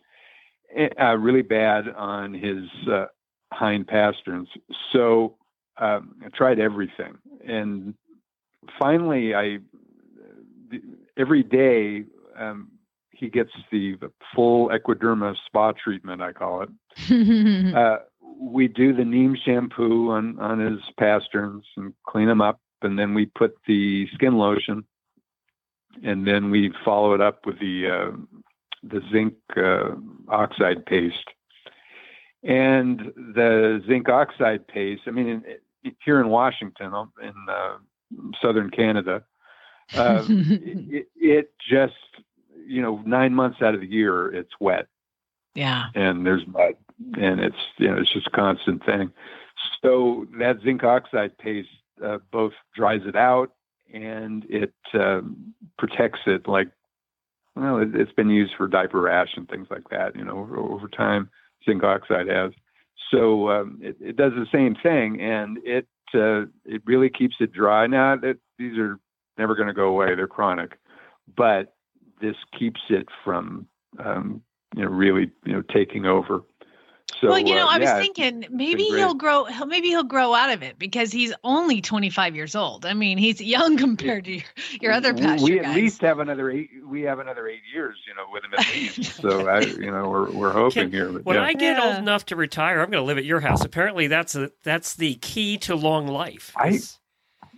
uh, 1.01 1.17
really 1.17 1.43
bad 1.43 1.89
on 1.97 2.33
his 2.35 2.65
uh, 2.91 3.07
hind 3.53 3.87
pasterns. 3.87 4.49
So 4.93 5.37
um, 5.79 6.15
I 6.25 6.29
tried 6.29 6.59
everything, 6.59 7.19
and 7.47 7.95
finally, 8.79 9.35
I 9.35 9.59
every 11.17 11.43
day 11.43 12.05
um, 12.37 12.71
he 13.11 13.29
gets 13.29 13.51
the 13.71 13.97
full 14.35 14.69
Equiderma 14.69 15.37
spa 15.47 15.73
treatment. 15.73 16.23
I 16.23 16.33
call 16.33 16.63
it. 16.63 16.71
Uh, 17.77 17.99
we 18.41 18.69
do 18.69 18.93
the 18.93 19.05
neem 19.05 19.35
shampoo 19.35 20.11
on 20.11 20.39
on 20.39 20.59
his 20.61 20.81
pasterns 21.01 21.65
and 21.77 21.93
clean 22.07 22.29
them 22.29 22.41
up, 22.41 22.61
and 22.83 22.99
then 22.99 23.15
we 23.15 23.27
put 23.27 23.57
the 23.67 24.07
skin 24.15 24.37
lotion, 24.39 24.85
and 26.05 26.27
then 26.27 26.51
we 26.51 26.73
follow 26.85 27.15
it 27.15 27.21
up 27.21 27.47
with 27.47 27.59
the 27.59 27.89
uh, 27.89 28.11
the 28.83 29.01
zinc 29.11 29.35
uh, 29.57 29.91
oxide 30.29 30.87
paste. 30.87 31.29
And 32.45 33.13
the 33.17 33.83
zinc 33.89 34.09
oxide 34.09 34.67
paste, 34.69 35.03
I 35.07 35.11
mean, 35.11 35.29
in, 35.29 35.45
in- 35.83 35.97
here 36.05 36.21
in 36.21 36.29
Washington, 36.29 36.93
um, 36.95 37.13
in 37.23 37.35
uh, 37.49 37.77
southern 38.41 38.71
Canada, 38.71 39.23
uh, 39.95 40.25
it, 40.29 41.09
it 41.17 41.53
just, 41.71 41.95
you 42.67 42.83
know, 42.83 43.03
nine 43.05 43.35
months 43.35 43.63
out 43.63 43.75
of 43.75 43.81
the 43.81 43.87
year, 43.87 44.33
it's 44.35 44.53
wet 44.61 44.89
yeah. 45.59 45.87
and 45.95 46.25
there's 46.25 46.47
mud, 46.47 46.75
and 47.19 47.41
it's 47.41 47.57
you 47.79 47.89
know 47.89 47.99
it's 47.99 48.13
just 48.13 48.29
a 48.29 48.31
constant 48.31 48.85
thing. 48.85 49.11
So 49.83 50.27
that 50.39 50.61
zinc 50.63 50.85
oxide 50.85 51.37
paste 51.39 51.69
uh, 52.05 52.19
both 52.31 52.53
dries 52.77 53.03
it 53.05 53.17
out 53.17 53.53
and 53.93 54.45
it 54.49 54.73
um, 54.95 55.55
protects 55.79 56.21
it. 56.27 56.47
Like 56.47 56.69
well, 57.57 57.79
it, 57.79 57.95
it's 57.95 58.13
been 58.13 58.31
used 58.31 58.53
for 58.57 58.69
diaper 58.69 59.01
rash 59.01 59.31
and 59.37 59.49
things 59.49 59.67
like 59.69 59.89
that. 59.91 60.15
You 60.15 60.25
know, 60.25 60.39
over, 60.39 60.59
over 60.59 60.89
time, 60.89 61.29
zinc 61.65 61.83
oxide 61.83 62.29
has. 62.29 62.53
So 63.11 63.51
um, 63.51 63.79
it, 63.83 63.97
it 64.01 64.17
does 64.17 64.33
the 64.33 64.47
same 64.53 64.75
thing, 64.83 65.21
and 65.21 65.59
it 65.65 65.87
uh, 66.15 66.43
it 66.65 66.83
really 66.85 67.11
keeps 67.11 67.37
it 67.41 67.53
dry. 67.53 67.87
Now 67.87 68.17
that 68.17 68.39
these 68.59 68.79
are 68.79 68.99
never 69.37 69.55
going 69.55 69.69
to 69.69 69.75
go 69.75 69.89
away; 69.89 70.15
they're 70.15 70.27
chronic, 70.27 70.79
but 71.37 71.75
this 72.21 72.37
keeps 72.59 72.81
it 72.91 73.07
from 73.25 73.67
um, 73.99 74.43
you 74.75 74.83
know 74.83 74.91
really 74.91 75.31
you 75.45 75.53
know 75.53 75.63
taking 75.73 76.07
over. 76.07 76.43
So 77.21 77.29
well, 77.31 77.39
you 77.41 77.55
know, 77.57 77.67
uh, 77.67 77.71
I 77.71 77.79
was 77.79 77.87
yeah, 77.87 77.99
thinking 77.99 78.47
maybe 78.51 78.85
he'll 78.85 79.15
grow. 79.15 79.45
He'll, 79.45 79.67
maybe 79.67 79.89
he'll 79.89 80.05
grow 80.05 80.35
out 80.35 80.51
of 80.51 80.63
it 80.63 80.79
because 80.79 81.11
he's 81.11 81.33
only 81.43 81.81
25 81.81 82.37
years 82.37 82.55
old. 82.55 82.87
I 82.87 82.95
mean, 82.95 83.19
he's 83.19 83.41
young 83.41 83.77
compared 83.87 84.27
to 84.27 84.33
your, 84.33 84.43
your 84.81 84.93
other 84.93 85.13
we- 85.13 85.21
pasture 85.23 85.45
we 85.45 85.59
at 85.59 85.65
guys. 85.65 85.77
least 85.77 86.01
have 86.03 86.21
another 86.21 86.51
eight. 86.51 86.71
We 86.87 87.03
have 87.03 87.19
another 87.19 87.49
eight 87.49 87.63
years, 87.75 87.97
you 88.07 88.15
know, 88.15 88.25
with 88.33 88.45
him 88.45 88.55
at 88.57 88.73
least. 88.73 89.15
so 89.21 89.49
I, 89.49 89.61
you 89.61 89.91
know, 89.91 90.09
we're 90.09 90.31
we're 90.31 90.53
hoping 90.53 90.91
Can- 90.91 90.93
here. 90.93 91.11
But 91.13 91.25
When 91.25 91.37
yeah. 91.37 91.43
I 91.43 91.53
get 91.55 91.77
Yeah. 91.79 91.85
old 91.87 91.97
enough 91.97 92.27
to 92.27 92.37
retire, 92.37 92.81
I'm 92.81 92.91
going 92.91 93.03
to 93.03 93.07
live 93.07 93.19
at 93.19 93.25
your 93.25 93.41
house. 93.41 93.65
Apparently, 93.65 94.07
that's 94.07 94.37
a 94.37 94.51
that's 94.63 94.95
the 94.95 95.15
key 95.17 95.59
to 95.59 95.75
long 95.75 96.07
life. 96.07 96.53
I- 96.57 96.79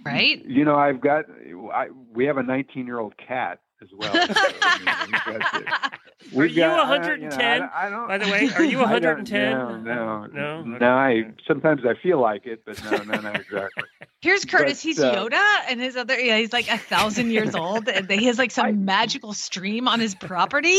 right? 0.05 0.43
you 0.47 0.65
know, 0.65 0.77
I've 0.77 1.01
got. 1.01 1.27
I, 1.73 1.89
we 2.15 2.25
have 2.27 2.39
a 2.39 2.43
19 2.43 2.87
year 2.87 2.99
old 2.99 3.15
cat 3.19 3.61
as 3.83 3.89
well. 3.93 4.13
So, 4.13 4.35
I 4.63 5.07
mean, 5.07 5.13
we've 5.13 5.41
got 5.41 5.53
the- 5.53 5.71
Are 5.71 5.91
we've 6.33 6.51
you 6.51 6.57
got- 6.57 6.81
I- 6.81 6.91
110? 6.91 7.61
know, 7.61 7.69
I, 7.75 7.87
I 7.87 7.91
don't, 7.91 8.09
By 8.09 8.19
the 8.19 8.31
way, 8.31 8.51
are 8.57 8.63
you 8.65 8.79
110? 8.79 9.53
No, 9.53 9.77
no, 9.77 10.27
No? 10.27 10.63
no. 10.63 10.77
Okay. 10.77 10.85
I 10.87 11.31
sometimes 11.47 11.83
I 11.87 11.95
feel 12.03 12.21
like 12.21 12.47
it, 12.47 12.63
but 12.65 12.83
no, 12.85 12.91
no, 12.99 13.21
not 13.21 13.37
exactly. 13.41 13.85
Here's 14.21 14.45
Curtis. 14.45 14.79
But, 14.79 14.83
he's 14.83 15.01
uh, 15.01 15.15
Yoda, 15.15 15.43
and 15.69 15.81
his 15.81 15.97
other. 15.97 16.19
Yeah, 16.21 16.37
he's 16.37 16.53
like 16.53 16.71
a 16.71 16.77
thousand 16.77 17.31
years 17.31 17.55
old, 17.55 17.89
and 17.89 18.11
he 18.11 18.27
has 18.27 18.39
like 18.39 18.51
some 18.51 18.67
I- 18.67 18.73
magical 18.73 19.33
stream 19.33 19.89
on 19.89 19.99
his 19.99 20.15
property. 20.15 20.79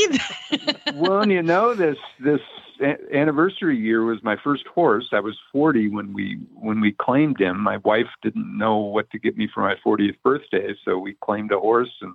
well, 0.93 1.22
and 1.22 1.32
you 1.32 1.41
know 1.41 1.74
this 1.74 1.97
this 2.20 2.39
a- 2.84 3.16
anniversary 3.18 3.78
year 3.80 4.04
was 4.04 4.22
my 4.22 4.36
first 4.43 4.68
horse. 4.68 5.08
I 5.12 5.20
was 5.22 5.36
40 5.52 5.89
when 5.89 6.14
we 6.14 6.38
when 6.54 6.82
we 6.82 6.91
claimed 6.91 7.41
him. 7.41 7.60
My 7.60 7.78
wife 7.78 8.08
didn't 8.22 8.56
know 8.58 8.78
what 8.78 9.10
to 9.10 9.18
get 9.18 9.36
me 9.38 9.49
for 9.52 9.62
my 9.62 9.74
40th 9.84 10.22
birthday, 10.24 10.76
so 10.86 10.99
we 10.99 11.16
claimed 11.24 11.52
a 11.52 11.60
horse 11.60 11.91
and 12.02 12.14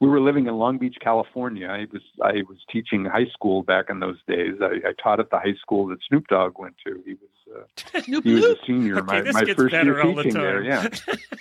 we 0.00 0.08
were 0.08 0.20
living 0.20 0.46
in 0.46 0.56
Long 0.56 0.78
Beach, 0.78 0.96
California. 1.00 1.66
I 1.66 1.86
was 1.92 2.02
I 2.22 2.42
was 2.48 2.58
teaching 2.70 3.04
high 3.04 3.26
school 3.32 3.62
back 3.62 3.86
in 3.90 3.98
those 4.00 4.18
days. 4.28 4.54
I, 4.60 4.88
I 4.88 4.92
taught 5.02 5.18
at 5.18 5.30
the 5.30 5.38
high 5.38 5.54
school 5.60 5.88
that 5.88 5.98
Snoop 6.08 6.28
Dogg 6.28 6.58
went 6.58 6.76
to. 6.86 7.02
He 7.04 7.14
was 7.14 7.66
uh, 7.94 8.00
he 8.22 8.34
was 8.34 8.44
a 8.44 8.56
senior. 8.66 8.98
Okay, 8.98 9.22
my 9.22 9.32
my 9.32 9.54
first 9.54 9.72
year 9.72 10.00
all 10.00 10.14
the 10.14 10.22
teaching 10.24 10.40
there. 10.40 10.62
Yeah, 10.62 10.88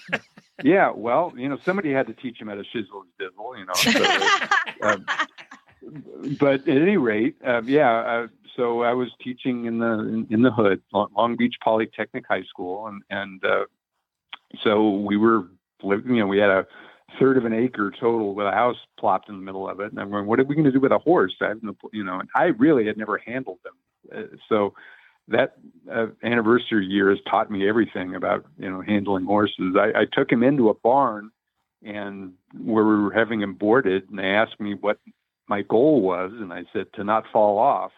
yeah. 0.63 0.91
Well, 0.91 1.33
you 1.37 1.49
know, 1.49 1.57
somebody 1.63 1.91
had 1.91 2.07
to 2.07 2.13
teach 2.13 2.41
him 2.41 2.47
how 2.47 2.55
to 2.55 2.63
shizzle 2.63 3.03
his 3.19 3.29
dizzle. 3.29 3.57
You 3.57 3.65
know. 3.65 3.73
So, 3.73 4.87
um, 4.87 5.05
but 6.39 6.67
at 6.67 6.81
any 6.81 6.97
rate, 6.97 7.35
uh, 7.45 7.61
yeah. 7.63 7.91
Uh, 7.91 8.27
so 8.55 8.81
I 8.81 8.93
was 8.93 9.09
teaching 9.23 9.65
in 9.65 9.77
the 9.77 9.99
in, 9.99 10.27
in 10.31 10.41
the 10.41 10.51
hood, 10.51 10.81
Long 10.91 11.09
Long 11.15 11.35
Beach 11.35 11.55
Polytechnic 11.63 12.25
High 12.27 12.43
School, 12.43 12.87
and 12.87 13.03
and 13.11 13.45
uh, 13.45 13.65
so 14.63 14.89
we 14.89 15.15
were 15.15 15.43
living. 15.83 16.15
You 16.15 16.21
know, 16.21 16.27
we 16.27 16.39
had 16.39 16.49
a 16.49 16.65
third 17.19 17.37
of 17.37 17.45
an 17.45 17.53
acre 17.53 17.91
total 17.99 18.33
with 18.33 18.47
a 18.47 18.51
house 18.51 18.77
plopped 18.99 19.29
in 19.29 19.35
the 19.35 19.41
middle 19.41 19.67
of 19.67 19.79
it. 19.79 19.91
And 19.91 19.99
I'm 19.99 20.09
going, 20.09 20.25
what 20.25 20.39
are 20.39 20.43
we 20.43 20.55
going 20.55 20.65
to 20.65 20.71
do 20.71 20.79
with 20.79 20.91
a 20.91 20.99
horse? 20.99 21.33
I 21.41 21.49
have 21.49 21.63
no, 21.63 21.75
you 21.93 22.03
know, 22.03 22.19
and 22.19 22.29
I 22.35 22.45
really 22.45 22.85
had 22.85 22.97
never 22.97 23.17
handled 23.17 23.59
them. 23.63 23.73
Uh, 24.15 24.35
so 24.49 24.73
that 25.27 25.57
uh, 25.91 26.07
anniversary 26.23 26.85
year 26.85 27.09
has 27.09 27.19
taught 27.29 27.51
me 27.51 27.67
everything 27.67 28.15
about, 28.15 28.45
you 28.57 28.69
know, 28.69 28.81
handling 28.81 29.25
horses. 29.25 29.75
I, 29.77 30.01
I 30.01 30.05
took 30.11 30.31
him 30.31 30.43
into 30.43 30.69
a 30.69 30.73
barn 30.73 31.31
and 31.83 32.33
where 32.57 32.85
we 32.85 33.01
were 33.01 33.13
having 33.13 33.41
him 33.41 33.53
boarded 33.53 34.09
and 34.09 34.19
they 34.19 34.29
asked 34.29 34.59
me 34.59 34.73
what 34.75 34.99
my 35.47 35.61
goal 35.61 36.01
was. 36.01 36.31
And 36.33 36.53
I 36.53 36.63
said 36.73 36.87
to 36.93 37.03
not 37.03 37.25
fall 37.31 37.57
off. 37.57 37.91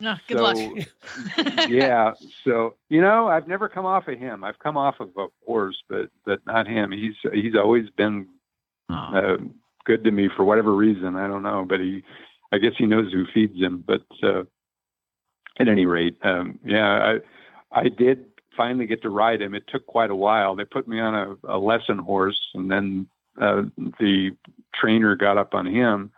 No, 0.00 0.14
good 0.26 0.38
So, 0.38 0.42
luck. 0.42 0.88
yeah. 1.68 2.12
So 2.44 2.74
you 2.88 3.00
know, 3.00 3.28
I've 3.28 3.46
never 3.46 3.68
come 3.68 3.86
off 3.86 4.08
of 4.08 4.18
him. 4.18 4.42
I've 4.42 4.58
come 4.58 4.76
off 4.76 4.98
of 5.00 5.10
a 5.16 5.26
horse, 5.44 5.82
but 5.88 6.10
but 6.24 6.40
not 6.46 6.66
him. 6.66 6.90
He's 6.90 7.14
he's 7.32 7.54
always 7.54 7.90
been 7.90 8.26
uh, 8.88 9.36
good 9.84 10.04
to 10.04 10.10
me 10.10 10.28
for 10.34 10.44
whatever 10.44 10.74
reason. 10.74 11.16
I 11.16 11.26
don't 11.26 11.42
know, 11.42 11.64
but 11.68 11.80
he, 11.80 12.02
I 12.52 12.58
guess 12.58 12.72
he 12.78 12.86
knows 12.86 13.12
who 13.12 13.26
feeds 13.32 13.58
him. 13.60 13.84
But 13.86 14.02
uh, 14.22 14.44
at 15.58 15.68
any 15.68 15.86
rate, 15.86 16.16
um, 16.22 16.58
yeah, 16.64 17.18
I 17.72 17.80
I 17.80 17.88
did 17.88 18.24
finally 18.56 18.86
get 18.86 19.02
to 19.02 19.10
ride 19.10 19.42
him. 19.42 19.54
It 19.54 19.64
took 19.68 19.86
quite 19.86 20.10
a 20.10 20.16
while. 20.16 20.56
They 20.56 20.64
put 20.64 20.88
me 20.88 20.98
on 21.00 21.14
a, 21.14 21.56
a 21.56 21.58
lesson 21.58 21.98
horse, 21.98 22.40
and 22.54 22.70
then 22.70 23.06
uh, 23.40 23.62
the 23.98 24.30
trainer 24.74 25.14
got 25.14 25.38
up 25.38 25.54
on 25.54 25.66
him. 25.66 26.10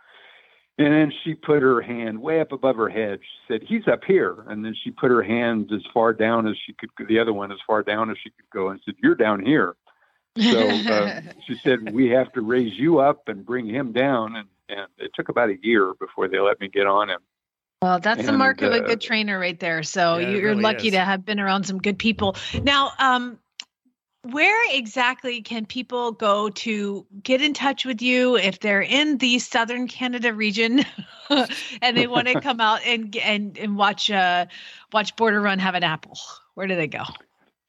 And 0.79 0.91
then 0.91 1.13
she 1.23 1.35
put 1.35 1.61
her 1.61 1.81
hand 1.81 2.19
way 2.19 2.41
up 2.41 2.51
above 2.51 2.75
her 2.77 2.89
head. 2.89 3.19
She 3.21 3.53
said, 3.53 3.61
"He's 3.63 3.87
up 3.87 4.03
here." 4.05 4.43
And 4.47 4.65
then 4.65 4.73
she 4.83 4.89
put 4.89 5.11
her 5.11 5.21
hand 5.21 5.71
as 5.71 5.83
far 5.93 6.13
down 6.13 6.47
as 6.47 6.55
she 6.65 6.73
could, 6.73 6.89
the 7.07 7.19
other 7.19 7.33
one 7.33 7.51
as 7.51 7.59
far 7.67 7.83
down 7.83 8.09
as 8.09 8.17
she 8.23 8.31
could 8.31 8.49
go, 8.51 8.69
and 8.69 8.79
said, 8.83 8.95
"You're 9.01 9.15
down 9.15 9.45
here." 9.45 9.75
So 10.39 10.69
uh, 10.69 11.21
she 11.47 11.55
said, 11.63 11.93
"We 11.93 12.09
have 12.09 12.33
to 12.33 12.41
raise 12.41 12.73
you 12.73 12.99
up 12.99 13.27
and 13.27 13.45
bring 13.45 13.67
him 13.67 13.91
down." 13.91 14.35
And 14.35 14.47
and 14.69 14.87
it 14.97 15.11
took 15.13 15.29
about 15.29 15.49
a 15.49 15.57
year 15.61 15.93
before 15.99 16.27
they 16.27 16.39
let 16.39 16.59
me 16.59 16.69
get 16.69 16.87
on 16.87 17.09
him. 17.09 17.19
Well, 17.83 17.99
that's 17.99 18.21
the 18.21 18.29
And, 18.29 18.37
mark 18.37 18.61
of 18.61 18.71
a 18.71 18.81
uh, 18.81 18.87
good 18.87 19.01
trainer 19.01 19.37
right 19.37 19.59
there. 19.59 19.83
So 19.83 20.17
Yeah, 20.17 20.29
you're 20.29 20.49
really 20.51 20.61
lucky 20.61 20.87
is. 20.87 20.93
to 20.93 21.01
have 21.01 21.25
been 21.25 21.39
around 21.39 21.65
some 21.65 21.79
good 21.79 21.99
people. 21.99 22.35
Now, 22.63 22.93
um, 22.97 23.37
where 24.23 24.75
exactly 24.75 25.41
can 25.41 25.65
people 25.65 26.11
go 26.13 26.49
to 26.49 27.05
get 27.23 27.41
in 27.41 27.53
touch 27.53 27.85
with 27.85 28.01
you 28.01 28.37
if 28.37 28.59
they're 28.59 28.81
in 28.81 29.17
the 29.17 29.39
southern 29.39 29.87
Canada 29.87 30.33
region 30.33 30.85
and 31.81 31.97
they 31.97 32.07
want 32.07 32.27
to 32.27 32.39
come 32.41 32.59
out 32.61 32.79
and 32.85 33.15
and 33.17 33.57
and 33.57 33.75
watch 33.77 34.09
uh 34.09 34.45
watch 34.91 35.15
Border 35.15 35.41
Run 35.41 35.59
have 35.59 35.75
an 35.75 35.83
apple? 35.83 36.17
Where 36.55 36.67
do 36.67 36.75
they 36.75 36.87
go? 36.87 37.03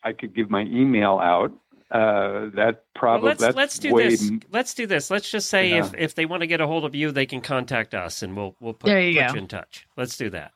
I 0.03 0.13
could 0.13 0.35
give 0.35 0.51
my 0.51 0.63
email 0.63 1.19
out. 1.19 1.53
Uh, 1.91 2.51
that 2.55 2.57
Well, 2.57 2.75
probably 2.95 3.29
let's 3.29 3.57
let's 3.57 3.79
do 3.79 3.93
way 3.93 4.09
this. 4.09 4.31
Let's 4.51 4.75
do 4.75 4.87
this. 4.87 5.11
Let's 5.11 5.31
just 5.31 5.49
say 5.49 5.71
Yeah. 5.71 5.87
if 5.87 5.95
if 5.97 6.15
they 6.15 6.27
want 6.27 6.41
to 6.41 6.47
get 6.47 6.61
a 6.61 6.67
hold 6.67 6.85
of 6.85 6.95
you, 6.95 7.13
they 7.13 7.27
can 7.27 7.41
contact 7.41 7.95
us, 7.95 8.23
and 8.23 8.37
we'll 8.37 8.57
we'll 8.61 8.75
put, 8.75 8.89
There 8.89 9.01
you 9.01 9.21
put 9.21 9.29
go. 9.29 9.33
you 9.35 9.39
in 9.41 9.49
touch. 9.49 9.87
Let's 9.97 10.17
do 10.17 10.31
that. 10.31 10.53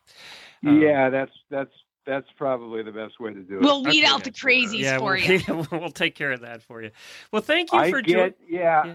Um, 0.66 0.80
yeah, 0.80 1.10
that's 1.10 1.32
that's 1.50 1.72
that's 2.08 2.26
probably 2.36 2.82
the 2.82 2.90
best 2.90 3.20
way 3.20 3.34
to 3.34 3.40
do 3.40 3.56
it. 3.56 3.62
We'll 3.62 3.84
weed 3.84 4.04
out 4.04 4.24
the 4.24 4.30
crazies 4.30 4.78
yeah, 4.80 4.98
for 4.98 5.12
we'll, 5.14 5.20
you. 5.20 5.66
we'll 5.78 5.90
take 5.90 6.14
care 6.14 6.32
of 6.32 6.40
that 6.40 6.62
for 6.62 6.82
you. 6.82 6.90
Well, 7.32 7.42
thank 7.42 7.72
you 7.72 7.78
I 7.78 7.90
for 7.90 8.00
get, 8.00 8.12
joining. 8.14 8.34
yeah, 8.48 8.84
Yeah. 8.86 8.94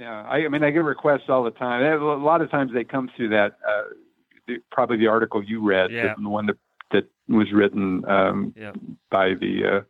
yeah. 0.00 0.22
I, 0.24 0.38
I 0.44 0.48
mean, 0.48 0.64
I 0.64 0.70
get 0.70 0.82
requests 0.82 1.28
all 1.28 1.44
the 1.44 1.52
time. 1.52 1.82
A 1.82 2.14
lot 2.16 2.40
of 2.42 2.50
times 2.50 2.72
they 2.74 2.84
come 2.84 3.08
through 3.16 3.28
that, 3.30 3.52
uh, 3.66 3.82
the, 4.48 4.58
probably 4.72 4.96
the 4.96 5.06
article 5.06 5.42
you 5.42 5.64
read, 5.64 5.92
Yeah. 5.92 6.14
the, 6.16 6.22
the 6.22 6.28
one 6.28 6.46
that 6.46 6.56
that 6.90 7.08
was 7.28 7.52
written 7.52 8.04
um, 8.10 8.52
Yeah. 8.56 8.72
by 9.10 9.34
the 9.34 9.84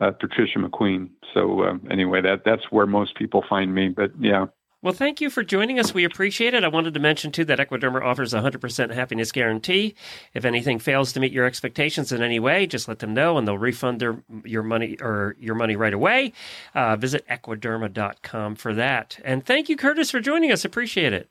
uh, 0.00 0.04
uh, 0.04 0.10
Patricia 0.10 0.58
McQueen. 0.58 1.10
So 1.32 1.62
um, 1.64 1.86
anyway, 1.90 2.20
that 2.22 2.42
that's 2.44 2.72
where 2.72 2.86
most 2.86 3.14
people 3.16 3.44
find 3.48 3.72
me. 3.72 3.88
But 3.90 4.10
yeah, 4.18 4.46
Well, 4.80 4.92
thank 4.92 5.20
you 5.20 5.28
for 5.28 5.42
joining 5.42 5.80
us. 5.80 5.92
We 5.92 6.04
appreciate 6.04 6.54
it. 6.54 6.62
I 6.62 6.68
wanted 6.68 6.94
to 6.94 7.00
mention, 7.00 7.32
too, 7.32 7.44
that 7.46 7.58
Equiderma 7.58 8.00
offers 8.00 8.32
a 8.32 8.40
100% 8.40 8.94
happiness 8.94 9.32
guarantee. 9.32 9.96
If 10.34 10.44
anything 10.44 10.78
fails 10.78 11.12
to 11.12 11.20
meet 11.20 11.32
your 11.32 11.46
expectations 11.46 12.12
in 12.12 12.22
any 12.22 12.38
way, 12.38 12.64
just 12.64 12.86
let 12.86 13.00
them 13.00 13.12
know 13.12 13.36
and 13.38 13.48
they'll 13.48 13.58
refund 13.58 13.98
their, 13.98 14.22
your 14.44 14.62
money 14.62 14.96
or 15.00 15.34
your 15.40 15.56
money 15.56 15.74
right 15.74 15.92
away. 15.92 16.32
Uh, 16.76 16.94
visit 16.94 17.26
equiderma.com 17.26 18.54
for 18.54 18.72
that. 18.74 19.18
And 19.24 19.44
thank 19.44 19.68
you, 19.68 19.76
Curtis, 19.76 20.12
for 20.12 20.20
joining 20.20 20.52
us. 20.52 20.64
Appreciate 20.64 21.12
it. 21.12 21.28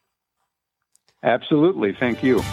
absolutely. 1.24 1.93
Thank 1.98 2.24
you. 2.24 2.43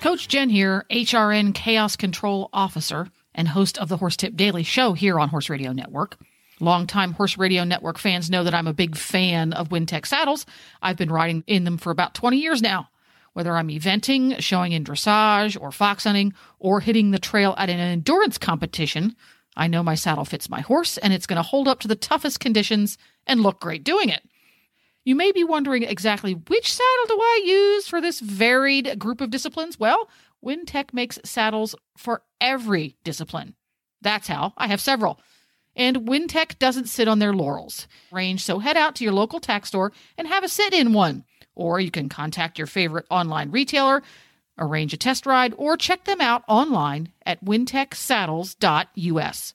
Coach 0.00 0.28
Jen 0.28 0.48
here, 0.48 0.86
HRN 0.90 1.54
Chaos 1.54 1.96
Control 1.96 2.48
Officer 2.52 3.08
and 3.34 3.48
host 3.48 3.78
of 3.78 3.88
the 3.88 3.96
Horse 3.98 4.16
Tip 4.16 4.34
Daily 4.36 4.62
Show 4.62 4.92
here 4.94 5.20
on 5.20 5.28
Horse 5.28 5.50
Radio 5.50 5.72
Network. 5.72 6.16
Longtime 6.60 7.12
Horse 7.12 7.38
Radio 7.38 7.64
Network 7.64 7.98
fans 7.98 8.30
know 8.30 8.44
that 8.44 8.54
I'm 8.54 8.66
a 8.66 8.74
big 8.74 8.96
fan 8.96 9.52
of 9.52 9.70
Wintec 9.70 10.06
saddles. 10.06 10.46
I've 10.82 10.96
been 10.96 11.10
riding 11.10 11.42
in 11.46 11.64
them 11.64 11.78
for 11.78 11.90
about 11.90 12.14
20 12.14 12.36
years 12.36 12.60
now. 12.60 12.90
Whether 13.32 13.56
I'm 13.56 13.68
eventing, 13.68 14.40
showing 14.40 14.72
in 14.72 14.84
dressage, 14.84 15.60
or 15.60 15.72
fox 15.72 16.04
hunting, 16.04 16.34
or 16.58 16.80
hitting 16.80 17.10
the 17.10 17.18
trail 17.18 17.54
at 17.56 17.70
an 17.70 17.78
endurance 17.78 18.38
competition, 18.38 19.16
I 19.56 19.68
know 19.68 19.82
my 19.82 19.94
saddle 19.94 20.24
fits 20.24 20.50
my 20.50 20.60
horse 20.60 20.98
and 20.98 21.12
it's 21.12 21.26
going 21.26 21.36
to 21.36 21.42
hold 21.42 21.68
up 21.68 21.80
to 21.80 21.88
the 21.88 21.96
toughest 21.96 22.40
conditions 22.40 22.98
and 23.26 23.42
look 23.42 23.60
great 23.60 23.84
doing 23.84 24.08
it. 24.08 24.22
You 25.04 25.14
may 25.14 25.32
be 25.32 25.44
wondering 25.44 25.82
exactly 25.82 26.34
which 26.34 26.72
saddle 26.72 27.06
do 27.08 27.18
I 27.18 27.42
use 27.46 27.88
for 27.88 28.00
this 28.00 28.20
varied 28.20 28.98
group 28.98 29.20
of 29.20 29.30
disciplines? 29.30 29.78
Well, 29.78 30.08
Wintec 30.44 30.92
makes 30.92 31.18
saddles 31.24 31.74
for 31.96 32.22
every 32.40 32.96
discipline. 33.04 33.54
That's 34.02 34.28
how 34.28 34.52
I 34.56 34.66
have 34.66 34.80
several. 34.80 35.20
And 35.80 36.06
Wintec 36.06 36.58
doesn't 36.58 36.90
sit 36.90 37.08
on 37.08 37.20
their 37.20 37.32
laurels. 37.32 37.88
Range, 38.12 38.38
so 38.38 38.58
head 38.58 38.76
out 38.76 38.94
to 38.96 39.04
your 39.04 39.14
local 39.14 39.40
tack 39.40 39.64
store 39.64 39.94
and 40.18 40.28
have 40.28 40.44
a 40.44 40.48
sit 40.48 40.74
in 40.74 40.92
one. 40.92 41.24
Or 41.54 41.80
you 41.80 41.90
can 41.90 42.10
contact 42.10 42.58
your 42.58 42.66
favorite 42.66 43.06
online 43.08 43.50
retailer, 43.50 44.02
arrange 44.58 44.92
a 44.92 44.98
test 44.98 45.24
ride, 45.24 45.54
or 45.56 45.78
check 45.78 46.04
them 46.04 46.20
out 46.20 46.44
online 46.48 47.12
at 47.24 47.42
wintechsaddles.us. 47.42 49.54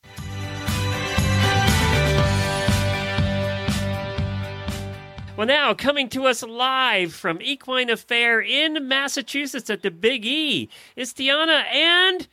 Well, 5.38 5.46
now 5.46 5.76
coming 5.76 6.10
to 6.10 6.26
us 6.26 6.42
live 6.42 7.14
from 7.14 7.40
Equine 7.40 7.92
Affaire 7.92 8.42
in 8.42 8.88
Massachusetts 8.88 9.70
at 9.70 9.84
the 9.84 9.92
Big 9.92 10.26
E 10.26 10.70
is 10.96 11.14
Tiana 11.14 11.66
and 11.72 12.28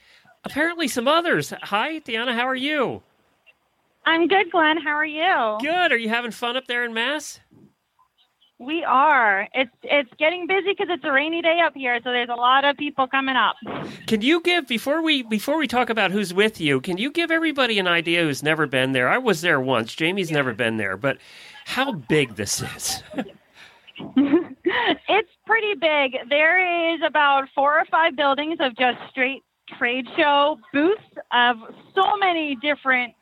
apparently 0.44 0.88
some 0.88 1.06
others. 1.06 1.52
Hi, 1.64 2.00
Tiana, 2.00 2.32
how 2.32 2.48
are 2.48 2.56
you? 2.56 3.02
I'm 4.04 4.26
good, 4.26 4.50
Glenn. 4.50 4.78
How 4.78 4.96
are 4.96 5.04
you? 5.04 5.58
Good. 5.60 5.92
Are 5.92 5.96
you 5.96 6.08
having 6.08 6.30
fun 6.30 6.56
up 6.56 6.66
there 6.66 6.84
in 6.84 6.92
Mass? 6.92 7.40
We 8.58 8.84
are. 8.84 9.48
It's 9.54 9.72
it's 9.82 10.10
getting 10.18 10.46
busy 10.46 10.70
because 10.70 10.86
it's 10.88 11.04
a 11.04 11.10
rainy 11.10 11.42
day 11.42 11.60
up 11.64 11.74
here, 11.74 11.98
so 12.04 12.10
there's 12.12 12.28
a 12.28 12.36
lot 12.36 12.64
of 12.64 12.76
people 12.76 13.08
coming 13.08 13.34
up. 13.34 13.56
Can 14.06 14.22
you 14.22 14.40
give 14.40 14.68
before 14.68 15.02
we 15.02 15.22
before 15.24 15.56
we 15.56 15.66
talk 15.66 15.90
about 15.90 16.12
who's 16.12 16.32
with 16.32 16.60
you? 16.60 16.80
Can 16.80 16.96
you 16.96 17.10
give 17.10 17.32
everybody 17.32 17.80
an 17.80 17.88
idea 17.88 18.22
who's 18.22 18.42
never 18.42 18.66
been 18.66 18.92
there? 18.92 19.08
I 19.08 19.18
was 19.18 19.40
there 19.40 19.60
once. 19.60 19.94
Jamie's 19.94 20.30
never 20.30 20.52
been 20.52 20.76
there, 20.76 20.96
but 20.96 21.18
how 21.64 21.92
big 21.92 22.36
this 22.36 22.62
is? 22.62 23.02
it's 24.16 25.30
pretty 25.44 25.74
big. 25.74 26.28
There 26.28 26.94
is 26.94 27.00
about 27.04 27.48
four 27.56 27.78
or 27.80 27.84
five 27.86 28.14
buildings 28.14 28.58
of 28.60 28.76
just 28.76 28.98
straight 29.10 29.42
trade 29.76 30.06
show 30.16 30.58
booths 30.72 31.02
of 31.32 31.56
so 31.96 32.16
many 32.20 32.56
different 32.56 33.14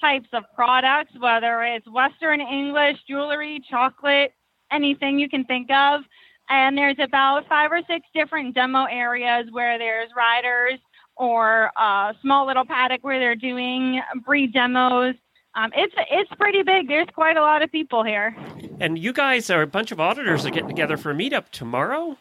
types 0.00 0.28
of 0.32 0.44
products, 0.54 1.12
whether 1.18 1.62
it's 1.62 1.86
Western 1.88 2.40
English, 2.40 2.98
jewelry, 3.08 3.62
chocolate, 3.68 4.32
anything 4.70 5.18
you 5.18 5.28
can 5.28 5.44
think 5.44 5.70
of. 5.70 6.02
And 6.48 6.78
there's 6.78 6.98
about 7.00 7.48
five 7.48 7.72
or 7.72 7.80
six 7.88 8.06
different 8.14 8.54
demo 8.54 8.84
areas 8.84 9.46
where 9.50 9.78
there's 9.78 10.10
riders 10.16 10.78
or 11.16 11.70
a 11.76 12.14
small 12.22 12.46
little 12.46 12.64
paddock 12.64 13.02
where 13.02 13.18
they're 13.18 13.34
doing 13.34 14.00
breed 14.24 14.52
demos. 14.52 15.14
Um, 15.54 15.72
it's 15.74 15.94
it's 16.10 16.30
pretty 16.38 16.62
big. 16.62 16.86
There's 16.86 17.08
quite 17.14 17.36
a 17.36 17.40
lot 17.40 17.62
of 17.62 17.72
people 17.72 18.04
here. 18.04 18.36
and 18.78 18.98
you 18.98 19.12
guys 19.12 19.48
are 19.50 19.62
a 19.62 19.66
bunch 19.66 19.90
of 19.90 19.98
auditors 19.98 20.44
are 20.44 20.50
getting 20.50 20.68
together 20.68 20.96
for 20.98 21.10
a 21.10 21.14
meetup 21.14 21.48
tomorrow. 21.50 22.16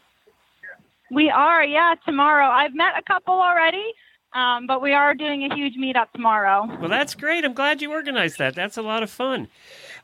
We 1.11 1.29
are, 1.29 1.63
yeah, 1.63 1.95
tomorrow. 2.05 2.47
I've 2.47 2.73
met 2.73 2.97
a 2.97 3.03
couple 3.03 3.35
already, 3.35 3.93
um, 4.35 4.67
but 4.67 4.81
we 4.81 4.93
are 4.93 5.13
doing 5.15 5.49
a 5.49 5.55
huge 5.55 5.75
meetup 5.75 6.11
tomorrow. 6.13 6.67
Well, 6.79 6.89
that's 6.89 7.15
great. 7.15 7.43
I'm 7.45 7.53
glad 7.53 7.81
you 7.81 7.91
organized 7.91 8.37
that. 8.37 8.53
That's 8.53 8.77
a 8.77 8.81
lot 8.81 9.01
of 9.01 9.09
fun. 9.09 9.47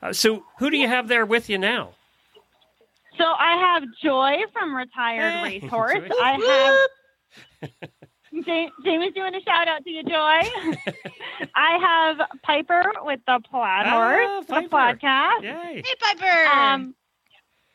Uh, 0.01 0.13
so, 0.13 0.43
who 0.57 0.69
do 0.71 0.77
you 0.77 0.87
have 0.87 1.07
there 1.07 1.25
with 1.25 1.49
you 1.49 1.57
now? 1.59 1.91
So 3.17 3.25
I 3.25 3.57
have 3.57 3.83
Joy 4.01 4.37
from 4.53 4.73
Retired 4.73 5.31
Hey, 5.31 5.59
Racehorse. 5.61 5.93
Joy. 6.09 6.15
I 6.21 6.79
have 7.61 7.69
Jamie's 8.83 9.13
doing 9.13 9.35
a 9.35 9.41
shout 9.41 9.67
out 9.67 9.83
to 9.83 9.89
you, 9.89 10.03
Joy. 10.03 10.13
I 11.55 11.77
have 12.17 12.27
Piper 12.43 12.81
with 13.03 13.19
the 13.27 13.39
Plaid 13.49 13.85
Ah, 13.85 13.91
Horse, 13.91 14.45
the 14.47 14.67
podcast. 14.69 15.43
Yay! 15.43 15.83
Hey, 15.85 15.93
Piper. 15.99 16.47
Um, 16.49 16.95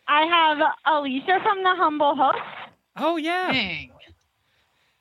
I 0.09 0.23
have 0.25 0.59
Alicia 0.87 1.39
from 1.43 1.63
the 1.63 1.75
Humble 1.77 2.17
Hook, 2.17 2.37
Oh 2.97 3.17
yeah. 3.19 3.53
Dang. 3.53 3.91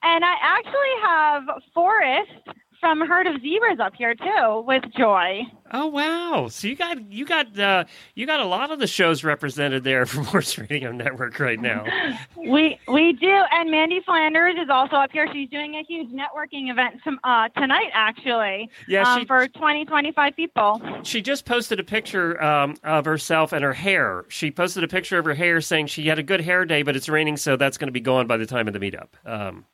And 0.05 0.23
I 0.23 0.35
actually 0.41 1.01
have 1.03 1.43
Forrest 1.73 2.31
from 2.79 3.01
Herd 3.07 3.25
of 3.25 3.41
Zebras 3.41 3.79
up 3.79 3.93
here 3.95 4.13
too 4.15 4.63
with 4.67 4.83
Joy. 4.97 5.41
Oh 5.71 5.87
wow! 5.87 6.47
So 6.49 6.67
you 6.67 6.75
got 6.75 7.11
you 7.11 7.25
got 7.25 7.57
uh, 7.59 7.85
you 8.13 8.27
got 8.27 8.39
a 8.39 8.45
lot 8.45 8.69
of 8.69 8.77
the 8.79 8.85
shows 8.85 9.23
represented 9.23 9.83
there 9.83 10.05
from 10.11 10.25
Horse 10.25 10.57
Radio 10.57 10.91
Network 10.91 11.39
right 11.39 11.59
now. 11.59 11.85
We 12.37 12.79
we 12.87 13.13
do, 13.13 13.41
and 13.51 13.71
Mandy 13.71 14.01
Flanders 14.05 14.53
is 14.61 14.69
also 14.69 14.97
up 14.97 15.11
here. 15.11 15.27
She's 15.33 15.49
doing 15.49 15.73
a 15.75 15.83
huge 15.83 16.09
networking 16.11 16.69
event 16.69 16.97
tom- 17.03 17.19
uh, 17.23 17.49
tonight, 17.59 17.89
actually. 17.91 18.69
Yeah, 18.87 19.01
um, 19.01 19.21
she- 19.21 19.25
for 19.25 19.47
20, 19.47 19.85
25 19.85 20.35
people. 20.35 20.79
She 21.01 21.23
just 21.23 21.45
posted 21.45 21.79
a 21.79 21.83
picture 21.83 22.39
um, 22.43 22.75
of 22.83 23.05
herself 23.05 23.51
and 23.51 23.63
her 23.63 23.73
hair. 23.73 24.25
She 24.27 24.51
posted 24.51 24.83
a 24.83 24.87
picture 24.87 25.17
of 25.17 25.25
her 25.25 25.33
hair 25.33 25.59
saying 25.59 25.87
she 25.87 26.05
had 26.05 26.19
a 26.19 26.23
good 26.23 26.41
hair 26.41 26.65
day, 26.65 26.83
but 26.83 26.95
it's 26.95 27.09
raining, 27.09 27.37
so 27.37 27.57
that's 27.57 27.79
going 27.79 27.87
to 27.87 27.91
be 27.91 27.99
gone 28.01 28.27
by 28.27 28.37
the 28.37 28.45
time 28.45 28.67
of 28.67 28.73
the 28.75 28.79
meetup. 28.79 29.07
Um, 29.25 29.65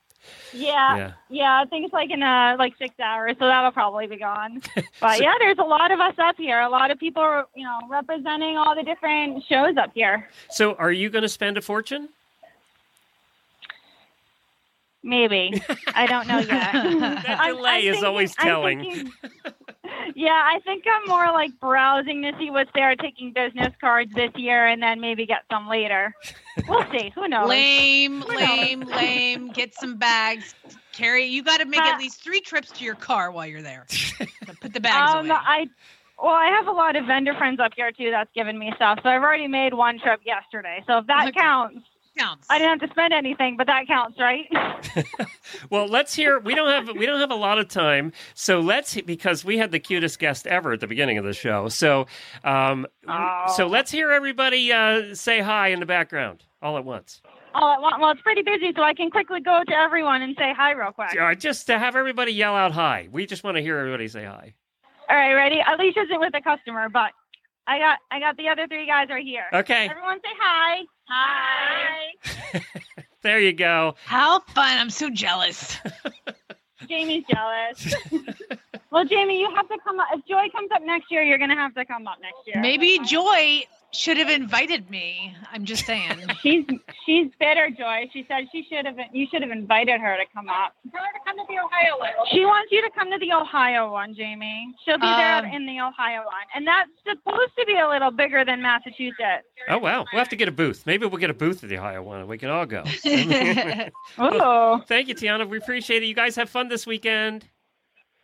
Yeah, 0.54 0.96
Yeah. 0.98 1.12
yeah, 1.30 1.62
I 1.62 1.66
think 1.66 1.86
it's 1.86 1.94
like 1.94 2.10
in 2.12 2.22
uh, 2.22 2.56
like 2.60 2.74
six 2.78 2.94
hours, 3.00 3.36
so 3.40 3.46
that'll 3.48 3.72
probably 3.72 4.08
be 4.08 4.18
gone. 4.18 4.62
But 5.00 5.22
yeah, 5.22 5.34
there's 5.40 5.58
a 5.58 5.64
lot 5.64 5.92
of 5.92 6.00
us 6.00 6.16
up 6.20 6.36
here. 6.38 6.60
A 6.62 6.70
lot 6.70 6.92
of 6.92 7.00
people, 7.00 7.44
you 7.56 7.64
know, 7.64 7.80
representing 7.90 8.58
all 8.58 8.76
the 8.76 8.84
different 8.84 9.44
shows 9.50 9.78
up 9.78 9.92
here. 9.94 10.28
so, 10.50 10.74
are 10.76 10.92
you 10.92 11.10
going 11.10 11.24
to 11.24 11.30
spend 11.30 11.58
a 11.58 11.62
fortune? 11.62 12.10
Maybe 15.04 15.60
I 15.96 16.06
don't 16.06 16.28
know 16.28 16.38
yet. 16.40 16.48
That 17.26 17.48
delay 17.48 17.70
I'm 17.70 17.78
is 17.80 17.86
thinking- 17.94 18.06
always 18.06 18.36
telling. 18.36 18.80
thinking- 18.82 19.12
yeah, 20.22 20.42
I 20.54 20.60
think 20.64 20.84
I'm 20.88 21.08
more 21.08 21.32
like 21.34 21.60
browsing 21.60 22.22
to 22.22 22.32
see 22.40 22.52
what's 22.52 22.70
there, 22.76 22.96
taking 22.96 23.34
business 23.34 23.74
cards 23.82 24.12
this 24.14 24.32
year, 24.36 24.68
and 24.68 24.82
then 24.82 25.02
maybe 25.02 25.26
get 25.26 25.44
some 25.52 25.68
later. 25.68 26.16
We'll 26.68 26.86
see. 26.92 27.12
Who 27.16 27.28
knows? 27.28 27.48
Lame, 27.48 28.24
Who 28.28 28.38
knows? 28.38 28.68
lame, 28.68 28.82
lame. 28.86 29.52
Get 29.52 29.74
some 29.74 29.98
bags. 29.98 30.54
Carry. 30.94 31.26
You 31.26 31.44
got 31.44 31.58
to 31.60 31.66
make 31.66 31.86
Uh, 31.86 31.90
at 31.90 31.98
least 31.98 32.24
three 32.24 32.42
trips 32.42 32.72
to 32.74 32.84
your 32.84 32.96
car 32.96 33.32
while 33.32 33.48
you're 33.48 33.64
there. 33.64 33.88
Put 34.60 34.74
the 34.74 34.80
bags 34.80 35.14
Um, 35.14 35.26
away. 35.26 35.32
I 35.32 35.70
well, 36.22 36.34
I 36.36 36.48
have 36.58 36.68
a 36.68 36.72
lot 36.72 36.96
of 36.96 37.06
vendor 37.08 37.34
friends 37.34 37.60
up 37.60 37.72
here 37.76 37.92
too 37.92 38.12
that's 38.12 38.30
given 38.36 38.60
me 38.60 38.72
stuff. 38.76 39.00
So 39.02 39.10
I've 39.10 39.24
already 39.24 39.48
made 39.48 39.74
one 39.74 40.00
trip 40.00 40.22
yesterday. 40.24 40.84
So 40.86 41.00
if 41.00 41.08
that 41.08 41.28
Okay. 41.30 41.40
counts, 41.40 41.80
Counts. 42.18 42.48
I 42.50 42.58
didn't 42.58 42.80
have 42.80 42.90
to 42.90 42.94
spend 42.94 43.14
anything, 43.14 43.56
but 43.58 43.68
that 43.68 43.88
counts, 43.88 44.20
right? 44.20 44.46
Well, 45.70 45.88
let's 45.88 46.14
hear. 46.14 46.40
We 46.40 46.56
don't 46.56 46.70
have 46.70 46.96
we 46.96 47.06
don't 47.06 47.20
have 47.20 47.32
a 47.32 47.36
lot 47.36 47.60
of 47.60 47.68
time, 47.68 48.14
so 48.34 48.60
let's 48.60 49.00
because 49.02 49.44
we 49.46 49.58
had 49.58 49.72
the 49.72 49.80
cutest 49.80 50.20
guest 50.20 50.48
ever 50.48 50.74
at 50.74 50.80
the 50.80 50.88
beginning 50.88 51.18
of 51.18 51.26
the 51.26 51.34
show. 51.34 51.68
So, 51.68 52.08
um, 52.44 52.88
so 53.56 53.68
let's 53.68 53.92
hear 53.92 54.12
everybody 54.12 54.72
uh, 54.72 55.14
say 55.16 55.40
hi 55.40 55.70
in 55.70 55.80
the 55.80 55.86
background 55.86 56.44
all 56.62 56.78
at 56.78 56.86
once. 56.86 57.22
All 57.54 57.74
at 57.74 57.82
once. 57.82 57.96
Well, 58.00 58.12
it's 58.12 58.22
pretty 58.22 58.44
busy, 58.44 58.72
so 58.76 58.82
I 58.82 58.94
can 58.94 59.10
quickly 59.12 59.42
go 59.42 59.62
to 59.68 59.74
everyone 59.74 60.22
and 60.22 60.36
say 60.38 60.54
hi 60.56 60.72
real 60.72 60.92
quick. 60.92 61.20
Uh, 61.20 61.36
just 61.36 61.68
to 61.68 61.78
have 61.78 61.96
everybody 61.96 62.32
yell 62.32 62.56
out 62.56 62.72
hi. 62.72 63.08
We 63.12 63.26
just 63.26 63.44
want 63.44 63.58
to 63.58 63.62
hear 63.62 63.78
everybody 63.78 64.08
say 64.08 64.24
hi. 64.26 64.54
All 65.10 65.18
right, 65.18 65.34
ready? 65.34 65.60
Alicia's 65.68 66.08
it 66.10 66.20
with 66.20 66.34
a 66.34 66.42
customer, 66.42 66.88
but 66.88 67.12
I 67.72 67.80
got 67.80 68.00
I 68.12 68.20
got 68.20 68.36
the 68.36 68.50
other 68.50 68.68
three 68.68 68.86
guys 68.86 69.08
right 69.10 69.24
here. 69.24 69.46
Okay. 69.54 69.88
Everyone 69.90 70.20
say 70.22 70.34
hi. 70.38 70.82
Hi. 71.08 72.62
There 73.24 73.40
you 73.40 73.54
go. 73.54 73.94
How 74.06 74.40
fun! 74.40 74.80
I'm 74.80 74.90
so 74.90 75.08
jealous. 75.12 75.78
Jamie's 76.90 77.24
jealous. 77.30 77.94
well, 78.92 79.06
Jamie, 79.06 79.40
you 79.40 79.48
have 79.56 79.68
to 79.70 79.78
come 79.84 80.00
up. 80.00 80.08
If 80.12 80.26
Joy 80.26 80.48
comes 80.52 80.72
up 80.74 80.82
next 80.82 81.12
year, 81.12 81.22
you're 81.22 81.38
gonna 81.38 81.56
have 81.56 81.76
to 81.76 81.86
come 81.86 82.08
up 82.08 82.18
next 82.20 82.48
year. 82.48 82.60
Maybe 82.60 82.98
Joy 83.06 83.62
should 83.94 84.18
have 84.18 84.30
invited 84.30 84.90
me. 84.90 85.36
I'm 85.52 85.66
just 85.66 85.86
saying. 85.86 86.18
She's 86.42 86.66
she's 87.06 87.28
bitter, 87.40 87.70
Joy. 87.70 88.10
She 88.14 88.26
said 88.28 88.46
she 88.52 88.66
should 88.70 88.86
have 88.86 88.98
you 89.14 89.28
should 89.32 89.42
have 89.42 89.52
invited 89.52 90.00
her 90.02 90.18
to 90.18 90.24
come 90.34 90.48
up. 90.50 90.74
Tell 90.92 91.02
her 91.04 91.12
to 91.12 91.20
come 91.26 91.38
to 91.38 91.44
the 91.48 91.60
Ohio 91.60 92.00
one. 92.00 92.10
She 92.32 92.46
wants 92.46 92.72
you 92.72 92.82
to 92.82 92.90
come 92.98 93.12
to 93.12 93.18
the 93.20 93.32
Ohio 93.34 93.92
one, 93.92 94.16
Jamie. 94.16 94.74
She'll 94.86 94.98
be 94.98 95.06
there 95.06 95.38
Um, 95.40 95.46
in 95.46 95.66
the 95.66 95.80
Ohio 95.82 96.20
one, 96.20 96.46
and 96.56 96.66
that's 96.66 96.90
supposed 97.08 97.52
to 97.60 97.66
be 97.66 97.76
a 97.78 97.88
little 97.90 98.12
bigger 98.12 98.46
than 98.46 98.62
Massachusetts. 98.62 99.46
Oh 99.70 99.78
wow, 99.78 100.06
we'll 100.12 100.20
have 100.20 100.30
to 100.30 100.36
get 100.36 100.48
a 100.48 100.52
booth. 100.52 100.84
Maybe 100.86 101.06
we'll 101.06 101.20
get 101.20 101.30
a 101.30 101.34
booth 101.36 101.64
at 101.64 101.70
the 101.70 101.78
Ohio 101.78 102.02
one, 102.02 102.20
and 102.22 102.30
we 102.30 102.38
can 102.38 102.50
all 102.50 102.66
go. 102.66 102.84
Oh, 104.18 104.82
Thank 104.88 105.08
you, 105.08 105.16
Tiana. 105.16 105.48
We 105.48 105.58
appreciate 105.58 106.04
it. 106.04 106.06
You 106.06 106.16
guys 106.16 106.36
have 106.36 106.50
fun 106.50 106.68
this 106.70 106.86
weekend. 106.88 107.46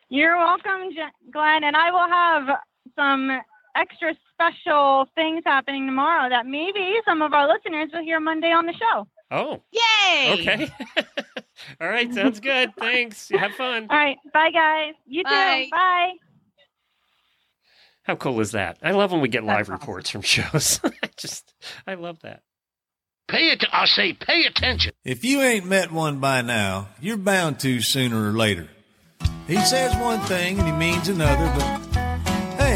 you're 0.10 0.38
welcome, 0.38 0.92
Je- 0.94 1.32
Glenn. 1.32 1.64
And 1.64 1.76
I 1.76 1.92
will 1.92 2.08
have 2.08 2.58
some 2.96 3.42
extra 3.78 4.16
special 4.34 5.08
things 5.16 5.44
happening 5.46 5.86
tomorrow 5.86 6.30
that 6.30 6.46
maybe 6.46 6.96
some 7.06 7.22
of 7.22 7.34
our 7.34 7.48
listeners 7.48 7.90
will 7.94 8.04
hear 8.04 8.20
Monday 8.20 8.52
on 8.52 8.66
the 8.66 8.74
show. 8.74 9.08
Oh, 9.30 9.62
Yay! 9.72 10.34
okay. 10.34 10.70
all 11.82 11.88
right, 11.90 12.14
sounds 12.14 12.40
good. 12.40 12.74
Thanks. 12.80 13.30
Have 13.30 13.52
fun. 13.54 13.88
All 13.90 13.98
right, 13.98 14.18
bye 14.34 14.52
guys. 14.52 14.94
You 15.06 15.24
Bye. 15.24 15.66
too. 15.66 15.72
Bye. 15.72 16.12
How 18.04 18.16
cool 18.16 18.40
is 18.40 18.52
that? 18.52 18.78
I 18.82 18.92
love 18.92 19.12
when 19.12 19.20
we 19.20 19.28
get 19.28 19.44
live 19.44 19.68
reports 19.68 20.10
from 20.10 20.22
shows. 20.22 20.80
I 20.84 21.10
just, 21.18 21.54
I 21.86 21.96
love 21.96 22.22
that. 22.22 22.42
Pay 23.28 23.50
it. 23.50 23.66
I 23.74 23.86
say, 23.86 24.14
pay 24.14 24.46
attention. 24.46 24.94
If 25.04 25.26
you 25.26 25.42
ain't 25.42 25.66
met 25.66 25.92
one 25.92 26.20
by 26.20 26.42
now, 26.42 26.88
you're 27.02 27.18
bound 27.18 27.60
to 27.60 27.82
sooner 27.82 28.30
or 28.30 28.32
later. 28.32 28.70
He 29.48 29.58
says 29.58 29.94
one 29.98 30.22
thing 30.22 30.58
and 30.58 30.66
he 30.68 30.74
means 30.74 31.10
another, 31.10 31.52
but 31.58 31.87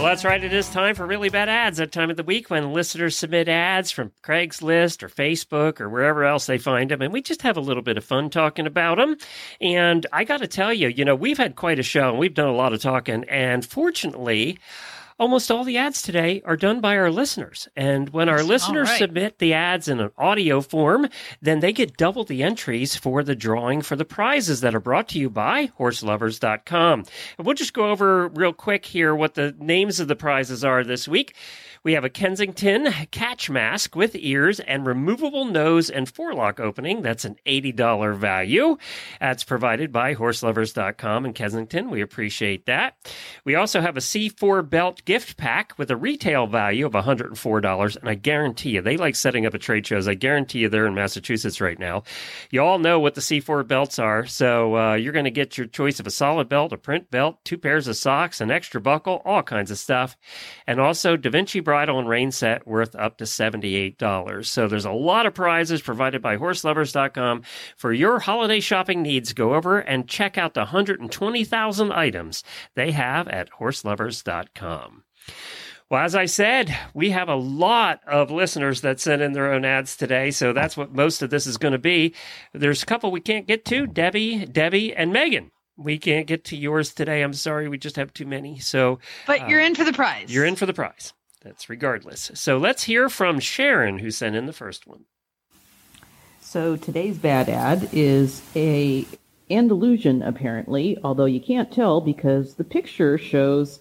Well, 0.00 0.08
that's 0.08 0.24
right. 0.24 0.42
It 0.42 0.54
is 0.54 0.66
time 0.70 0.94
for 0.94 1.04
really 1.04 1.28
bad 1.28 1.50
ads. 1.50 1.76
That 1.76 1.92
time 1.92 2.08
of 2.08 2.16
the 2.16 2.22
week 2.22 2.48
when 2.48 2.72
listeners 2.72 3.18
submit 3.18 3.50
ads 3.50 3.90
from 3.90 4.12
Craigslist 4.22 5.02
or 5.02 5.10
Facebook 5.10 5.78
or 5.78 5.90
wherever 5.90 6.24
else 6.24 6.46
they 6.46 6.56
find 6.56 6.90
them, 6.90 7.02
and 7.02 7.12
we 7.12 7.20
just 7.20 7.42
have 7.42 7.58
a 7.58 7.60
little 7.60 7.82
bit 7.82 7.98
of 7.98 8.04
fun 8.04 8.30
talking 8.30 8.66
about 8.66 8.96
them. 8.96 9.16
And 9.60 10.06
I 10.10 10.24
got 10.24 10.38
to 10.38 10.46
tell 10.46 10.72
you, 10.72 10.88
you 10.88 11.04
know, 11.04 11.14
we've 11.14 11.36
had 11.36 11.54
quite 11.54 11.78
a 11.78 11.82
show 11.82 12.08
and 12.08 12.18
we've 12.18 12.32
done 12.32 12.48
a 12.48 12.54
lot 12.54 12.72
of 12.72 12.80
talking. 12.80 13.24
And 13.24 13.62
fortunately, 13.62 14.58
almost 15.20 15.50
all 15.50 15.64
the 15.64 15.76
ads 15.76 16.00
today 16.00 16.40
are 16.46 16.56
done 16.56 16.80
by 16.80 16.96
our 16.96 17.10
listeners. 17.10 17.68
And 17.76 18.08
when 18.08 18.30
our 18.30 18.42
listeners 18.42 18.88
right. 18.88 18.98
submit 18.98 19.38
the 19.38 19.52
ads 19.52 19.86
in 19.86 20.00
an 20.00 20.10
audio 20.16 20.62
form, 20.62 21.08
then 21.42 21.60
they 21.60 21.74
get 21.74 21.98
double 21.98 22.24
the 22.24 22.42
entries 22.42 22.96
for 22.96 23.22
the 23.22 23.36
drawing 23.36 23.82
for 23.82 23.96
the 23.96 24.06
prizes 24.06 24.62
that 24.62 24.74
are 24.74 24.80
brought 24.80 25.08
to 25.10 25.18
you 25.18 25.28
by 25.28 25.68
horselovers.com. 25.78 27.04
And 27.36 27.46
we'll 27.46 27.54
just 27.54 27.74
go 27.74 27.90
over 27.90 28.28
real 28.28 28.54
quick 28.54 28.86
here 28.86 29.14
what 29.14 29.34
the 29.34 29.54
names 29.58 30.00
of 30.00 30.08
the 30.08 30.16
prizes 30.16 30.64
are 30.64 30.82
this 30.82 31.06
week. 31.06 31.36
We 31.82 31.94
have 31.94 32.04
a 32.04 32.10
Kensington 32.10 32.92
catch 33.10 33.48
mask 33.48 33.96
with 33.96 34.14
ears 34.14 34.60
and 34.60 34.84
removable 34.84 35.46
nose 35.46 35.88
and 35.88 36.06
forelock 36.06 36.60
opening. 36.60 37.00
That's 37.00 37.24
an 37.24 37.36
$80 37.46 38.16
value. 38.16 38.76
That's 39.18 39.44
provided 39.44 39.90
by 39.90 40.14
horselovers.com 40.14 41.24
in 41.24 41.32
Kensington. 41.32 41.88
We 41.88 42.02
appreciate 42.02 42.66
that. 42.66 42.96
We 43.46 43.54
also 43.54 43.80
have 43.80 43.96
a 43.96 44.00
C4 44.00 44.68
belt 44.68 45.02
gift 45.06 45.38
pack 45.38 45.78
with 45.78 45.90
a 45.90 45.96
retail 45.96 46.46
value 46.46 46.84
of 46.84 46.92
$104. 46.92 47.96
And 47.96 48.08
I 48.10 48.14
guarantee 48.14 48.70
you, 48.70 48.82
they 48.82 48.98
like 48.98 49.16
setting 49.16 49.46
up 49.46 49.54
at 49.54 49.62
trade 49.62 49.86
shows. 49.86 50.06
I 50.06 50.12
guarantee 50.12 50.58
you 50.58 50.68
they're 50.68 50.86
in 50.86 50.94
Massachusetts 50.94 51.62
right 51.62 51.78
now. 51.78 52.02
You 52.50 52.60
all 52.60 52.78
know 52.78 53.00
what 53.00 53.14
the 53.14 53.22
C4 53.22 53.66
belts 53.66 53.98
are. 53.98 54.26
So 54.26 54.76
uh, 54.76 54.94
you're 54.96 55.14
going 55.14 55.24
to 55.24 55.30
get 55.30 55.56
your 55.56 55.66
choice 55.66 55.98
of 55.98 56.06
a 56.06 56.10
solid 56.10 56.50
belt, 56.50 56.74
a 56.74 56.76
print 56.76 57.10
belt, 57.10 57.38
two 57.42 57.56
pairs 57.56 57.88
of 57.88 57.96
socks, 57.96 58.42
an 58.42 58.50
extra 58.50 58.82
buckle, 58.82 59.22
all 59.24 59.42
kinds 59.42 59.70
of 59.70 59.78
stuff. 59.78 60.18
And 60.66 60.78
also 60.78 61.16
Da 61.16 61.30
Vinci 61.30 61.60
bridle 61.70 62.00
and 62.00 62.08
rein 62.08 62.32
set 62.32 62.66
worth 62.66 62.96
up 62.96 63.16
to 63.18 63.22
$78. 63.24 64.44
So 64.44 64.66
there's 64.66 64.84
a 64.84 64.90
lot 64.90 65.24
of 65.24 65.34
prizes 65.34 65.80
provided 65.80 66.20
by 66.20 66.36
horselovers.com 66.36 67.42
for 67.76 67.92
your 67.92 68.18
holiday 68.18 68.58
shopping 68.58 69.02
needs. 69.02 69.32
Go 69.32 69.54
over 69.54 69.78
and 69.78 70.08
check 70.08 70.36
out 70.36 70.54
the 70.54 70.62
120,000 70.62 71.92
items 71.92 72.42
they 72.74 72.90
have 72.90 73.28
at 73.28 73.50
horselovers.com. 73.60 75.04
Well, 75.88 76.02
as 76.04 76.16
I 76.16 76.24
said, 76.24 76.76
we 76.92 77.10
have 77.10 77.28
a 77.28 77.36
lot 77.36 78.00
of 78.04 78.32
listeners 78.32 78.80
that 78.80 78.98
sent 78.98 79.22
in 79.22 79.32
their 79.32 79.52
own 79.52 79.64
ads 79.64 79.96
today, 79.96 80.32
so 80.32 80.52
that's 80.52 80.76
what 80.76 80.92
most 80.92 81.22
of 81.22 81.30
this 81.30 81.46
is 81.46 81.56
going 81.56 81.72
to 81.72 81.78
be. 81.78 82.14
There's 82.52 82.82
a 82.82 82.86
couple 82.86 83.12
we 83.12 83.20
can't 83.20 83.46
get 83.46 83.64
to 83.66 83.86
Debbie, 83.86 84.44
Debbie, 84.46 84.92
and 84.94 85.12
Megan. 85.12 85.52
We 85.76 85.98
can't 85.98 86.26
get 86.26 86.44
to 86.46 86.56
yours 86.56 86.92
today. 86.94 87.22
I'm 87.22 87.32
sorry, 87.32 87.68
we 87.68 87.78
just 87.78 87.96
have 87.96 88.12
too 88.12 88.26
many. 88.26 88.58
So, 88.58 88.98
But 89.26 89.42
uh, 89.42 89.46
you're 89.46 89.60
in 89.60 89.74
for 89.76 89.84
the 89.84 89.92
prize. 89.92 90.32
you're 90.34 90.44
in 90.46 90.56
for 90.56 90.66
the 90.66 90.74
prize. 90.74 91.12
That's 91.42 91.70
regardless. 91.70 92.30
So 92.34 92.58
let's 92.58 92.84
hear 92.84 93.08
from 93.08 93.40
Sharon, 93.40 94.00
who 94.00 94.10
sent 94.10 94.36
in 94.36 94.46
the 94.46 94.52
first 94.52 94.86
one. 94.86 95.04
So 96.40 96.76
today's 96.76 97.16
bad 97.16 97.48
ad 97.48 97.88
is 97.92 98.42
a 98.54 99.06
Andalusian 99.50 100.22
apparently, 100.22 100.98
although 101.02 101.24
you 101.24 101.40
can't 101.40 101.72
tell 101.72 102.00
because 102.00 102.54
the 102.54 102.64
picture 102.64 103.18
shows 103.18 103.80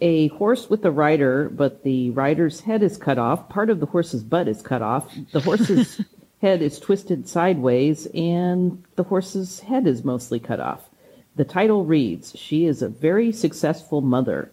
a 0.00 0.28
horse 0.28 0.68
with 0.68 0.84
a 0.84 0.90
rider, 0.90 1.48
but 1.48 1.84
the 1.84 2.10
rider's 2.10 2.60
head 2.60 2.82
is 2.82 2.96
cut 2.96 3.18
off. 3.18 3.48
Part 3.48 3.70
of 3.70 3.80
the 3.80 3.86
horse's 3.86 4.22
butt 4.22 4.48
is 4.48 4.60
cut 4.60 4.82
off. 4.82 5.14
The 5.32 5.40
horse's 5.40 6.00
head 6.40 6.60
is 6.60 6.78
twisted 6.80 7.28
sideways, 7.28 8.06
and 8.06 8.82
the 8.96 9.04
horse's 9.04 9.60
head 9.60 9.86
is 9.86 10.04
mostly 10.04 10.40
cut 10.40 10.60
off. 10.60 10.90
The 11.36 11.44
title 11.44 11.84
reads, 11.84 12.36
She 12.36 12.66
is 12.66 12.82
a 12.82 12.88
very 12.88 13.32
successful 13.32 14.00
mother. 14.00 14.50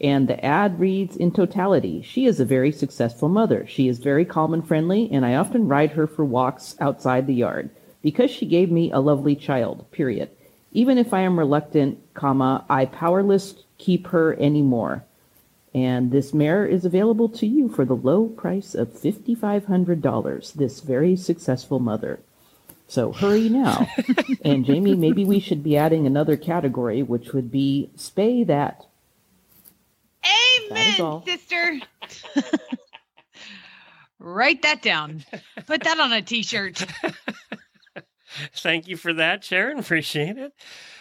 And 0.00 0.28
the 0.28 0.44
ad 0.44 0.78
reads 0.78 1.16
in 1.16 1.32
totality, 1.32 2.02
She 2.02 2.26
is 2.26 2.38
a 2.38 2.44
very 2.44 2.70
successful 2.70 3.28
mother. 3.28 3.66
She 3.66 3.88
is 3.88 3.98
very 3.98 4.24
calm 4.24 4.54
and 4.54 4.66
friendly, 4.66 5.10
and 5.10 5.26
I 5.26 5.34
often 5.34 5.68
ride 5.68 5.92
her 5.92 6.06
for 6.06 6.24
walks 6.24 6.76
outside 6.80 7.26
the 7.26 7.34
yard 7.34 7.70
because 8.02 8.30
she 8.30 8.46
gave 8.46 8.70
me 8.70 8.92
a 8.92 9.00
lovely 9.00 9.34
child, 9.34 9.90
period. 9.90 10.30
Even 10.72 10.98
if 10.98 11.12
I 11.12 11.22
am 11.22 11.38
reluctant, 11.38 11.98
comma, 12.14 12.64
I 12.68 12.84
powerless 12.84 13.54
keep 13.78 14.08
her 14.08 14.38
anymore. 14.40 15.04
And 15.74 16.10
this 16.10 16.32
mare 16.32 16.66
is 16.66 16.84
available 16.84 17.28
to 17.30 17.46
you 17.46 17.68
for 17.68 17.84
the 17.84 17.96
low 17.96 18.26
price 18.26 18.74
of 18.74 18.88
$5,500, 18.88 20.52
this 20.54 20.80
very 20.80 21.16
successful 21.16 21.78
mother. 21.78 22.20
So 22.86 23.12
hurry 23.12 23.48
now. 23.48 23.86
and 24.44 24.64
Jamie, 24.64 24.94
maybe 24.94 25.24
we 25.24 25.40
should 25.40 25.62
be 25.62 25.76
adding 25.76 26.06
another 26.06 26.36
category, 26.36 27.02
which 27.02 27.32
would 27.32 27.50
be 27.50 27.90
spay 27.96 28.46
that. 28.46 28.86
That 30.22 30.94
is 30.94 31.00
all. 31.00 31.24
Amen, 31.26 31.38
sister. 31.38 31.80
Write 34.18 34.62
that 34.62 34.82
down. 34.82 35.24
Put 35.66 35.84
that 35.84 36.00
on 36.00 36.12
a 36.12 36.22
t-shirt. 36.22 36.84
Thank 38.54 38.88
you 38.88 38.96
for 38.96 39.14
that, 39.14 39.44
Sharon. 39.44 39.78
Appreciate 39.78 40.36
it. 40.36 40.52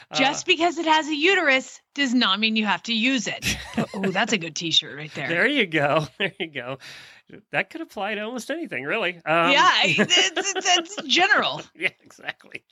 Uh, 0.09 0.15
Just 0.15 0.45
because 0.45 0.77
it 0.77 0.85
has 0.85 1.07
a 1.07 1.15
uterus 1.15 1.81
does 1.93 2.13
not 2.13 2.39
mean 2.39 2.55
you 2.55 2.65
have 2.65 2.83
to 2.83 2.93
use 2.93 3.27
it. 3.27 3.57
oh, 3.93 4.11
that's 4.11 4.33
a 4.33 4.37
good 4.37 4.55
t-shirt 4.55 4.95
right 4.95 5.13
there. 5.13 5.27
there 5.29 5.47
you 5.47 5.65
go. 5.65 6.07
There 6.17 6.31
you 6.39 6.47
go. 6.47 6.77
That 7.51 7.69
could 7.69 7.81
apply 7.81 8.15
to 8.15 8.21
almost 8.21 8.49
anything, 8.49 8.85
really. 8.85 9.15
Um, 9.25 9.51
yeah, 9.51 9.69
it's, 9.83 10.17
it's, 10.17 10.95
it's 10.97 11.03
general. 11.03 11.61
yeah, 11.75 11.89
exactly. 12.01 12.63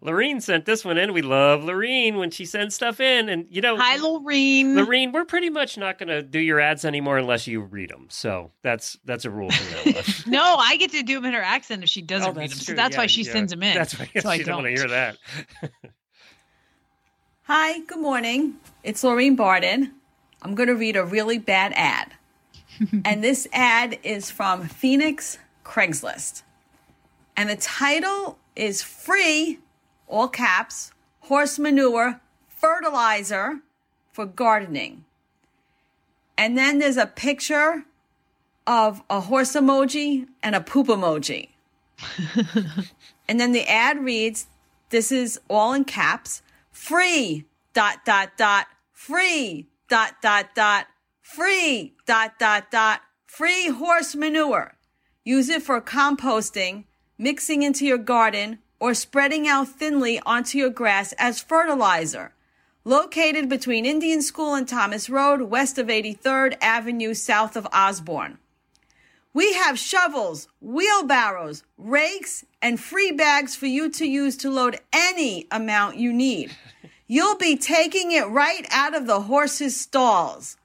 Lorene 0.00 0.40
sent 0.40 0.64
this 0.64 0.84
one 0.84 0.98
in. 0.98 1.12
We 1.12 1.22
love 1.22 1.62
Lorene 1.62 2.16
when 2.16 2.32
she 2.32 2.44
sends 2.44 2.74
stuff 2.74 2.98
in, 2.98 3.28
and 3.28 3.46
you 3.48 3.60
know, 3.60 3.76
Hi, 3.76 3.96
Lorene. 3.98 4.74
Lorene, 4.74 5.12
we're 5.12 5.24
pretty 5.24 5.50
much 5.50 5.78
not 5.78 5.98
going 5.98 6.08
to 6.08 6.20
do 6.20 6.40
your 6.40 6.58
ads 6.58 6.84
anymore 6.84 7.16
unless 7.18 7.46
you 7.46 7.60
read 7.60 7.90
them. 7.90 8.06
So 8.10 8.50
that's 8.62 8.98
that's 9.04 9.24
a 9.24 9.30
rule 9.30 9.50
from 9.50 9.92
now. 9.92 10.00
No, 10.26 10.56
I 10.56 10.76
get 10.78 10.90
to 10.92 11.02
do 11.04 11.14
them 11.16 11.26
in 11.26 11.34
her 11.34 11.42
accent 11.42 11.84
if 11.84 11.88
she 11.88 12.02
doesn't 12.02 12.28
Oh, 12.30 12.32
read 12.32 12.50
them. 12.50 12.58
true. 12.58 12.64
So 12.64 12.74
that's 12.74 12.94
Yeah, 12.94 13.02
why 13.02 13.06
she 13.06 13.22
yeah. 13.22 13.32
sends 13.32 13.52
them 13.52 13.62
in. 13.62 13.74
That's 13.74 13.96
why 13.98 14.10
so 14.20 14.28
I 14.30 14.38
she 14.38 14.44
don't 14.44 14.62
want 14.64 14.74
to 14.74 14.80
hear 14.80 14.88
that. 14.88 15.16
Hi, 17.44 17.80
good 17.80 18.00
morning. 18.00 18.54
It's 18.82 19.02
Laureen 19.02 19.36
Barden. 19.36 19.92
I'm 20.42 20.54
going 20.54 20.68
to 20.68 20.74
read 20.74 20.96
a 20.96 21.04
really 21.04 21.38
bad 21.38 21.72
ad. 21.76 22.14
and 23.04 23.22
this 23.22 23.46
ad 23.52 23.98
is 24.02 24.30
from 24.30 24.68
Phoenix 24.68 25.38
Craigslist. 25.64 26.42
And 27.36 27.48
the 27.48 27.56
title 27.56 28.38
is 28.56 28.82
Free, 28.82 29.58
all 30.06 30.28
caps, 30.28 30.92
horse 31.20 31.58
manure 31.58 32.20
fertilizer 32.48 33.60
for 34.12 34.26
gardening. 34.26 35.04
And 36.36 36.56
then 36.56 36.78
there's 36.78 36.96
a 36.96 37.06
picture 37.06 37.84
of 38.66 39.02
a 39.10 39.20
horse 39.20 39.54
emoji 39.54 40.26
and 40.42 40.54
a 40.54 40.60
poop 40.60 40.86
emoji. 40.86 41.48
and 43.28 43.40
then 43.40 43.52
the 43.52 43.68
ad 43.68 44.02
reads, 44.02 44.46
this 44.90 45.10
is 45.10 45.40
all 45.48 45.72
in 45.72 45.84
caps, 45.84 46.42
free, 46.70 47.44
dot, 47.72 48.04
dot, 48.04 48.36
dot, 48.36 48.66
free, 48.92 49.66
dot, 49.88 50.14
dot, 50.20 50.54
dot, 50.54 50.86
free, 51.22 51.94
dot, 52.04 52.38
dot, 52.38 52.70
dot, 52.70 53.00
free 53.24 53.68
horse 53.68 54.14
manure. 54.14 54.74
Use 55.24 55.48
it 55.48 55.62
for 55.62 55.80
composting, 55.80 56.84
mixing 57.16 57.62
into 57.62 57.86
your 57.86 57.98
garden, 57.98 58.58
or 58.80 58.92
spreading 58.92 59.46
out 59.46 59.68
thinly 59.68 60.20
onto 60.26 60.58
your 60.58 60.68
grass 60.68 61.12
as 61.12 61.40
fertilizer. 61.40 62.34
Located 62.84 63.48
between 63.48 63.86
Indian 63.86 64.20
School 64.20 64.54
and 64.54 64.66
Thomas 64.66 65.08
Road, 65.08 65.42
west 65.42 65.78
of 65.78 65.86
83rd 65.86 66.56
Avenue, 66.60 67.14
south 67.14 67.56
of 67.56 67.68
Osborne. 67.72 68.38
We 69.32 69.54
have 69.54 69.78
shovels, 69.78 70.48
wheelbarrows, 70.60 71.62
rakes, 71.78 72.44
and 72.60 72.78
free 72.78 73.12
bags 73.12 73.54
for 73.54 73.66
you 73.66 73.88
to 73.90 74.06
use 74.06 74.36
to 74.38 74.50
load 74.50 74.80
any 74.92 75.46
amount 75.50 75.96
you 75.96 76.12
need. 76.12 76.54
You'll 77.06 77.36
be 77.36 77.56
taking 77.56 78.10
it 78.10 78.26
right 78.26 78.66
out 78.70 78.94
of 78.94 79.06
the 79.06 79.22
horse's 79.22 79.80
stalls. 79.80 80.56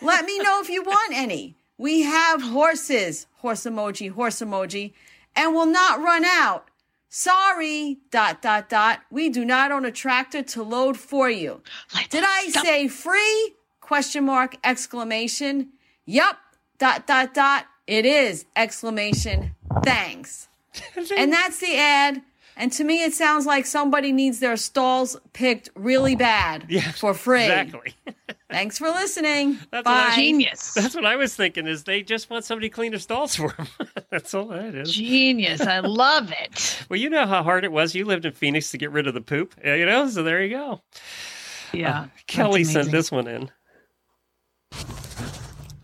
Let 0.00 0.24
me 0.24 0.38
know 0.38 0.60
if 0.60 0.68
you 0.68 0.82
want 0.82 1.12
any. 1.14 1.56
We 1.78 2.02
have 2.02 2.42
horses, 2.42 3.26
horse 3.38 3.64
emoji, 3.64 4.10
horse 4.10 4.40
emoji, 4.40 4.92
and 5.34 5.54
will 5.54 5.66
not 5.66 6.00
run 6.00 6.24
out. 6.24 6.68
Sorry, 7.08 7.98
dot, 8.10 8.40
dot, 8.40 8.68
dot. 8.68 9.00
We 9.10 9.28
do 9.28 9.44
not 9.44 9.70
own 9.70 9.84
a 9.84 9.90
tractor 9.90 10.42
to 10.42 10.62
load 10.62 10.96
for 10.96 11.28
you. 11.28 11.60
Did 12.08 12.24
I 12.26 12.48
say 12.48 12.88
free? 12.88 13.54
Question 13.80 14.24
mark, 14.24 14.56
exclamation. 14.64 15.70
Yup, 16.06 16.38
dot, 16.78 17.06
dot, 17.06 17.34
dot. 17.34 17.66
It 17.86 18.06
is, 18.06 18.46
exclamation. 18.56 19.54
Thanks. 19.82 20.48
and 21.16 21.32
that's 21.32 21.58
the 21.58 21.76
ad. 21.76 22.22
And 22.56 22.70
to 22.72 22.84
me, 22.84 23.02
it 23.02 23.14
sounds 23.14 23.46
like 23.46 23.66
somebody 23.66 24.12
needs 24.12 24.40
their 24.40 24.56
stalls 24.56 25.16
picked 25.32 25.70
really 25.74 26.16
bad 26.16 26.66
for 26.94 27.14
free. 27.14 27.44
Exactly. 27.44 27.94
Thanks 28.50 28.78
for 28.78 28.88
listening. 28.88 29.58
That's 29.70 29.84
Bye. 29.84 29.90
What 29.92 30.18
I, 30.18 30.80
That's 30.82 30.94
what 30.94 31.06
I 31.06 31.16
was 31.16 31.34
thinking. 31.34 31.66
Is 31.66 31.84
they 31.84 32.02
just 32.02 32.28
want 32.28 32.44
somebody 32.44 32.68
to 32.68 32.74
clean 32.74 32.92
their 32.92 33.00
stalls 33.00 33.34
for 33.34 33.48
them? 33.52 33.66
that's 34.10 34.34
all 34.34 34.48
that 34.48 34.74
is. 34.74 34.92
Genius. 34.92 35.62
I 35.62 35.80
love 35.80 36.30
it. 36.30 36.84
Well, 36.90 37.00
you 37.00 37.08
know 37.08 37.26
how 37.26 37.42
hard 37.42 37.64
it 37.64 37.72
was. 37.72 37.94
You 37.94 38.04
lived 38.04 38.26
in 38.26 38.32
Phoenix 38.32 38.70
to 38.72 38.78
get 38.78 38.92
rid 38.92 39.06
of 39.06 39.14
the 39.14 39.22
poop. 39.22 39.54
Yeah, 39.64 39.76
You 39.76 39.86
know, 39.86 40.06
so 40.08 40.22
there 40.22 40.42
you 40.42 40.50
go. 40.50 40.82
Yeah. 41.72 42.00
Uh, 42.00 42.06
Kelly 42.26 42.62
that's 42.64 42.74
sent 42.74 42.90
this 42.90 43.10
one 43.10 43.26
in. 43.26 43.50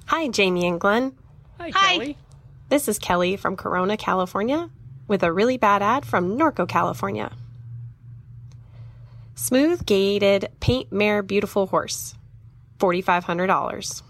Hi, 0.06 0.28
Jamie 0.28 0.66
and 0.66 0.78
Glenn. 0.78 1.16
Hi, 1.58 1.70
Kelly. 1.70 2.18
This 2.68 2.86
is 2.86 2.98
Kelly 2.98 3.36
from 3.36 3.56
Corona, 3.56 3.96
California, 3.96 4.68
with 5.09 5.22
a 5.22 5.32
really 5.32 5.56
bad 5.56 5.82
ad 5.82 6.06
from 6.06 6.38
Norco, 6.38 6.68
California. 6.68 7.32
Smooth 9.34 9.86
gated 9.86 10.48
paint 10.61 10.92
mare 10.92 11.22
beautiful 11.22 11.66
horse, 11.66 12.14
$4,500. 12.78 14.02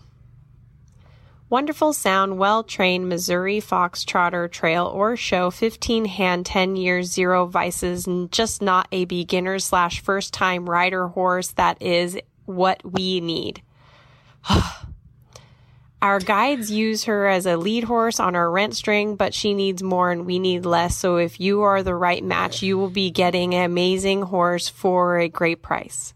Wonderful 1.50 1.94
sound, 1.94 2.36
well 2.36 2.62
trained 2.62 3.08
Missouri 3.08 3.58
Fox 3.58 4.04
Trotter 4.04 4.48
Trail 4.48 4.84
or 4.84 5.16
Show 5.16 5.50
15 5.50 6.04
hand 6.04 6.44
10 6.44 6.76
years, 6.76 7.10
zero 7.10 7.46
vices, 7.46 8.06
and 8.06 8.30
just 8.30 8.60
not 8.60 8.86
a 8.92 9.06
beginner 9.06 9.58
slash 9.58 10.00
first 10.00 10.34
time 10.34 10.68
rider 10.68 11.08
horse 11.08 11.52
that 11.52 11.80
is 11.80 12.18
what 12.44 12.82
we 12.84 13.20
need. 13.20 13.62
Our 16.00 16.20
guides 16.20 16.70
use 16.70 17.04
her 17.04 17.26
as 17.26 17.44
a 17.44 17.56
lead 17.56 17.84
horse 17.84 18.20
on 18.20 18.36
our 18.36 18.50
rent 18.50 18.76
string, 18.76 19.16
but 19.16 19.34
she 19.34 19.52
needs 19.52 19.82
more 19.82 20.12
and 20.12 20.26
we 20.26 20.38
need 20.38 20.64
less. 20.64 20.96
So 20.96 21.16
if 21.16 21.40
you 21.40 21.62
are 21.62 21.82
the 21.82 21.94
right 21.94 22.22
match, 22.22 22.62
you 22.62 22.78
will 22.78 22.90
be 22.90 23.10
getting 23.10 23.54
an 23.54 23.64
amazing 23.64 24.22
horse 24.22 24.68
for 24.68 25.18
a 25.18 25.28
great 25.28 25.60
price. 25.60 26.14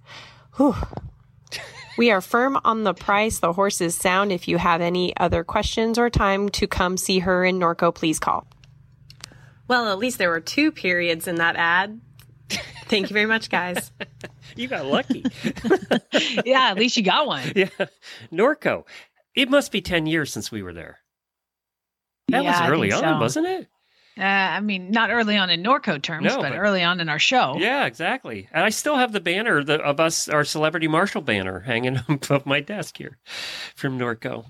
Whew. 0.56 0.76
We 1.98 2.10
are 2.10 2.20
firm 2.20 2.58
on 2.64 2.84
the 2.84 2.94
price. 2.94 3.40
The 3.40 3.52
horse 3.52 3.80
is 3.80 3.96
sound. 3.96 4.32
If 4.32 4.48
you 4.48 4.56
have 4.56 4.80
any 4.80 5.16
other 5.16 5.44
questions 5.44 5.98
or 5.98 6.08
time 6.10 6.48
to 6.50 6.66
come 6.66 6.96
see 6.96 7.18
her 7.18 7.44
in 7.44 7.58
Norco, 7.58 7.94
please 7.94 8.18
call. 8.18 8.46
Well, 9.68 9.88
at 9.88 9.98
least 9.98 10.18
there 10.18 10.30
were 10.30 10.40
two 10.40 10.70
periods 10.72 11.26
in 11.26 11.36
that 11.36 11.56
ad. 11.56 12.00
Thank 12.86 13.10
you 13.10 13.14
very 13.14 13.26
much, 13.26 13.50
guys. 13.50 13.90
You 14.54 14.68
got 14.68 14.84
lucky. 14.84 15.24
yeah, 16.44 16.68
at 16.68 16.76
least 16.76 16.98
you 16.98 17.02
got 17.02 17.26
one. 17.26 17.52
Yeah. 17.56 17.68
Norco. 18.30 18.84
It 19.34 19.48
must 19.50 19.72
be 19.72 19.80
10 19.80 20.06
years 20.06 20.32
since 20.32 20.50
we 20.52 20.62
were 20.62 20.72
there. 20.72 20.98
That 22.28 22.44
Yeah, 22.44 22.60
was 22.62 22.70
early 22.70 22.92
on, 22.92 23.00
so. 23.02 23.18
wasn't 23.18 23.46
it? 23.46 23.68
Uh, 24.18 24.22
I 24.24 24.60
mean, 24.60 24.90
not 24.90 25.10
early 25.10 25.38
on 25.38 25.48
in 25.48 25.62
Norco 25.62 26.00
terms, 26.00 26.26
No, 26.26 26.36
but, 26.42 26.50
but- 26.50 26.58
early 26.58 26.82
on 26.82 27.00
in 27.00 27.08
our 27.08 27.18
show. 27.18 27.56
Yeah, 27.58 27.86
exactly. 27.86 28.46
And 28.52 28.62
I 28.62 28.68
still 28.68 28.96
have 28.96 29.12
the 29.12 29.20
banner 29.20 29.64
the, 29.64 29.80
of 29.80 30.00
us, 30.00 30.28
our 30.28 30.44
celebrity 30.44 30.86
Marshal 30.86 31.22
banner, 31.22 31.60
hanging 31.60 31.98
above 32.08 32.44
my 32.44 32.60
desk 32.60 32.98
here 32.98 33.18
from 33.74 33.98
Norco. 33.98 34.44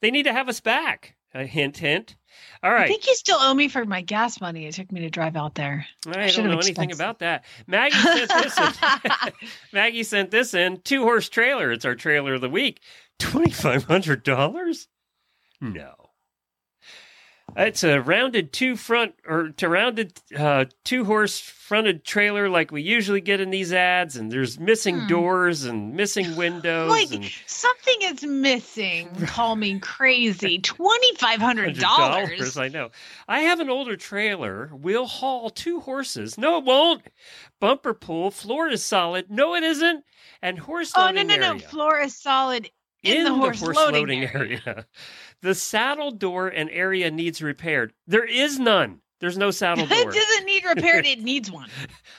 They 0.00 0.10
need 0.10 0.24
to 0.24 0.32
have 0.32 0.48
us 0.48 0.60
back. 0.60 1.14
A 1.34 1.46
hint, 1.46 1.78
hint. 1.78 2.16
All 2.62 2.70
I 2.70 2.86
think 2.86 3.06
you 3.06 3.14
still 3.14 3.38
owe 3.40 3.54
me 3.54 3.68
for 3.68 3.84
my 3.86 4.02
gas 4.02 4.40
money. 4.40 4.66
It 4.66 4.74
took 4.74 4.92
me 4.92 5.00
to 5.00 5.10
drive 5.10 5.34
out 5.36 5.54
there. 5.54 5.86
I 6.06 6.26
should 6.28 6.42
don't 6.42 6.50
know 6.52 6.58
anything 6.58 6.92
about 6.92 7.20
that. 7.20 7.44
Maggie 7.66 7.96
sent 7.96 8.30
this. 8.30 8.58
Maggie 9.72 10.02
sent 10.04 10.30
this 10.30 10.52
in. 10.54 10.80
Two 10.82 11.02
horse 11.02 11.28
trailer. 11.28 11.72
It's 11.72 11.84
our 11.86 11.94
trailer 11.94 12.34
of 12.34 12.40
the 12.42 12.48
week. 12.50 12.80
Twenty 13.22 13.50
five 13.50 13.84
hundred 13.84 14.22
dollars? 14.22 14.88
No. 15.60 15.94
It's 17.54 17.84
a 17.84 18.00
rounded 18.00 18.50
two 18.54 18.76
front 18.76 19.14
or 19.26 19.50
to 19.50 19.68
rounded 19.68 20.18
uh, 20.34 20.64
two 20.84 21.04
horse 21.04 21.38
fronted 21.38 22.02
trailer 22.02 22.48
like 22.48 22.70
we 22.70 22.80
usually 22.80 23.20
get 23.20 23.40
in 23.40 23.50
these 23.50 23.74
ads, 23.74 24.16
and 24.16 24.32
there's 24.32 24.58
missing 24.58 25.00
Hmm. 25.00 25.06
doors 25.08 25.64
and 25.64 25.94
missing 25.94 26.34
windows. 26.34 26.88
Like 26.88 27.12
and 27.12 27.30
something 27.46 27.96
is 28.04 28.22
missing. 28.22 29.10
Call 29.26 29.56
me 29.56 29.78
crazy. 29.80 30.60
Twenty 30.60 31.14
five 31.16 31.40
hundred 31.40 31.78
dollars. 31.78 32.56
I 32.56 32.68
know. 32.68 32.88
I 33.28 33.40
have 33.40 33.60
an 33.60 33.68
older 33.68 33.96
trailer. 33.96 34.70
We'll 34.72 35.06
haul 35.06 35.50
two 35.50 35.80
horses. 35.80 36.38
No, 36.38 36.56
it 36.56 36.64
won't. 36.64 37.02
Bumper 37.60 37.92
pull. 37.92 38.30
Floor 38.30 38.68
is 38.68 38.82
solid. 38.82 39.30
No, 39.30 39.54
it 39.56 39.62
isn't. 39.62 40.04
And 40.40 40.58
horse 40.58 40.92
Oh 40.96 41.02
loading 41.02 41.26
no 41.26 41.36
no 41.36 41.52
no! 41.52 41.58
Floor 41.58 42.00
is 42.00 42.16
solid 42.18 42.70
in, 43.02 43.24
the 43.24 43.34
horse, 43.34 43.62
loading, 43.62 44.24
area. 44.24 44.86
The 45.40 45.54
saddle 45.54 46.10
door 46.12 46.48
and 46.48 46.70
area 46.70 47.10
needs 47.10 47.42
repaired. 47.42 47.92
There 48.06 48.24
is 48.24 48.58
none. 48.58 49.00
There's 49.20 49.38
no 49.38 49.50
saddle 49.52 49.86
door. 49.86 49.98
it 49.98 50.12
doesn't 50.12 50.46
need 50.46 50.64
repaired. 50.64 51.06
It 51.06 51.20
needs 51.22 51.50
one. 51.50 51.68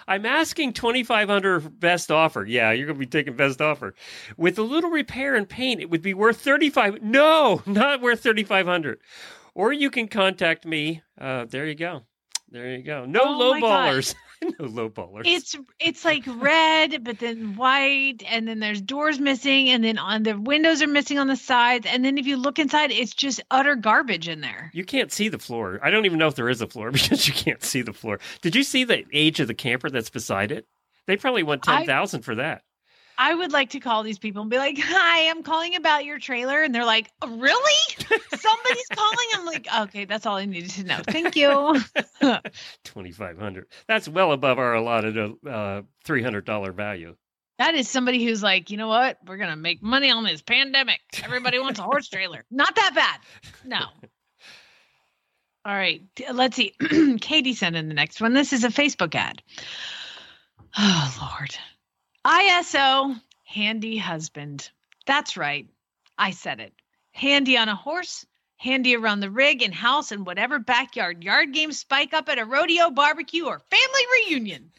I'm 0.08 0.26
asking 0.26 0.74
2500 0.74 1.80
best 1.80 2.12
offer. 2.12 2.46
Yeah, 2.46 2.72
you're 2.72 2.88
going 2.88 2.96
to 2.96 3.00
be 3.00 3.06
taking 3.06 3.36
best 3.36 3.62
offer. 3.62 3.94
With 4.38 4.58
a 4.58 4.64
little 4.64 4.90
repair 4.90 5.36
and 5.36 5.48
paint, 5.48 5.82
it 5.82 5.90
would 5.90 6.02
be 6.02 6.14
worth 6.14 6.38
35. 6.38 7.02
No, 7.02 7.62
not 7.66 8.02
worth 8.02 8.22
3500. 8.22 9.00
Or 9.54 9.72
you 9.72 9.90
can 9.92 10.08
contact 10.08 10.66
me. 10.66 11.04
Uh, 11.20 11.46
there 11.46 11.66
you 11.66 11.76
go. 11.76 12.04
There 12.50 12.70
you 12.70 12.84
go. 12.84 13.06
No 13.06 13.22
Oh 13.24 13.38
low 13.38 13.54
ballers. 13.56 14.16
no 14.60 14.66
low 14.66 14.90
ballers. 14.90 15.24
It's 15.26 15.56
it's 15.80 16.06
like 16.06 16.24
red, 16.28 17.04
but 17.04 17.20
then 17.20 17.56
white, 17.56 18.24
and 18.28 18.48
then 18.48 18.60
there's 18.60 18.82
doors 18.82 19.20
missing, 19.20 19.70
and 19.70 19.84
then 19.84 19.98
on 19.98 20.24
the 20.24 20.38
windows 20.40 20.82
are 20.82 20.88
missing 20.88 21.20
on 21.20 21.28
the 21.28 21.36
sides, 21.36 21.86
and 21.86 22.04
then 22.04 22.18
if 22.18 22.26
you 22.26 22.38
look 22.38 22.60
inside, 22.60 22.92
it's 22.92 23.14
just 23.14 23.42
utter 23.52 23.76
garbage 23.76 24.28
in 24.28 24.42
there. 24.42 24.72
You 24.74 24.86
can't 24.86 25.12
see 25.12 25.30
the 25.30 25.40
floor. 25.40 25.80
I 25.84 25.90
don't 25.90 26.06
even 26.06 26.20
know 26.20 26.28
if 26.28 26.36
there 26.36 26.50
is 26.50 26.62
a 26.62 26.68
floor 26.68 26.92
because 26.92 27.28
you 27.28 27.34
can't 27.34 27.64
see 27.64 27.82
the 27.82 27.94
floor. 27.94 28.20
Did 28.42 28.56
you 28.56 28.64
see 28.64 28.84
the 28.84 29.06
age 29.12 29.40
of 29.40 29.48
the 29.48 29.54
camper 29.54 29.90
that's 29.90 30.10
beside 30.10 30.52
it? 30.52 30.68
They 31.06 31.18
probably 31.18 31.44
want 31.44 31.64
ten 31.64 31.86
thousand 31.86 32.22
for 32.22 32.36
that. 32.36 32.64
I 33.18 33.34
would 33.34 33.52
like 33.52 33.72
to 33.72 33.80
call 33.80 34.04
these 34.04 34.18
people 34.20 34.42
and 34.42 34.50
be 34.52 34.58
like, 34.58 34.78
"Hi, 34.80 35.30
I'm 35.30 35.44
calling 35.44 35.76
about 35.76 36.06
your 36.06 36.20
trailer," 36.20 36.62
and 36.64 36.74
they're 36.74 36.86
like, 36.86 37.12
"Really? 37.26 37.96
Somebody's 38.36 38.88
calling?" 38.94 39.28
I'm 39.36 39.46
like, 39.46 39.68
"Okay, 39.82 40.06
that's 40.06 40.26
all 40.26 40.38
I 40.38 40.46
needed 40.46 40.72
to 40.72 40.84
know. 40.84 41.00
Thank 41.08 41.36
you." 41.36 41.80
Twenty 42.84 43.12
five 43.12 43.38
hundred. 43.38 43.68
That's 43.88 44.08
well 44.08 44.32
above 44.32 44.58
our 44.60 44.74
allotted 44.74 45.18
uh, 45.48 45.82
three 46.04 46.24
hundred 46.24 46.46
dollar 46.46 46.72
value. 46.72 47.16
That 47.60 47.76
is 47.76 47.88
somebody 47.88 48.24
who's 48.26 48.42
like, 48.42 48.72
you 48.72 48.78
know 48.78 48.88
what? 48.88 49.20
We're 49.28 49.38
gonna 49.38 49.56
make 49.56 49.84
money 49.84 50.10
on 50.10 50.24
this 50.24 50.42
pandemic. 50.42 51.00
Everybody 51.24 51.60
wants 51.60 51.80
a 51.80 51.84
horse 51.84 52.10
trailer. 52.10 52.44
Not 52.52 52.76
that 52.76 52.92
bad. 52.96 53.20
No. 53.64 53.86
All 55.66 55.74
right. 55.74 56.02
Let's 56.32 56.58
see. 56.58 56.74
Katie 57.22 57.54
sent 57.54 57.76
in 57.76 57.88
the 57.88 57.94
next 57.94 58.20
one. 58.20 58.34
This 58.34 58.54
is 58.54 58.64
a 58.64 58.70
Facebook 58.70 59.16
ad. 59.16 59.42
Oh 60.76 61.38
Lord. 61.40 61.56
ISO 62.26 63.20
handy 63.44 63.98
husband. 63.98 64.70
That's 65.06 65.36
right. 65.36 65.68
I 66.18 66.32
said 66.32 66.60
it. 66.60 66.74
Handy 67.12 67.58
on 67.58 67.70
a 67.70 67.76
horse, 67.76 68.26
handy 68.58 68.96
around 68.96 69.20
the 69.20 69.30
rig 69.30 69.62
and 69.62 69.74
house 69.74 70.12
and 70.12 70.26
whatever 70.26 70.58
backyard 70.58 71.24
yard 71.24 71.54
game 71.54 71.72
spike 71.72 72.14
up 72.14 72.30
at 72.30 72.40
a 72.40 72.46
rodeo, 72.46 72.90
barbecue, 72.90 73.46
or 73.46 73.60
family 73.60 74.02
reunion. 74.14 74.72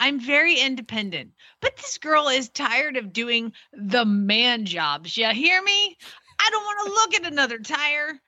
I'm 0.00 0.18
very 0.18 0.58
independent, 0.58 1.32
but 1.60 1.76
this 1.76 1.98
girl 1.98 2.28
is 2.28 2.48
tired 2.48 2.96
of 2.96 3.12
doing 3.12 3.52
the 3.72 4.04
man 4.04 4.66
jobs. 4.66 5.16
You 5.16 5.28
hear 5.28 5.62
me? 5.62 5.96
I 6.40 6.50
don't 6.50 6.64
want 6.64 6.86
to 6.86 6.92
look 6.92 7.14
at 7.14 7.32
another 7.32 7.60
tire, 7.60 8.20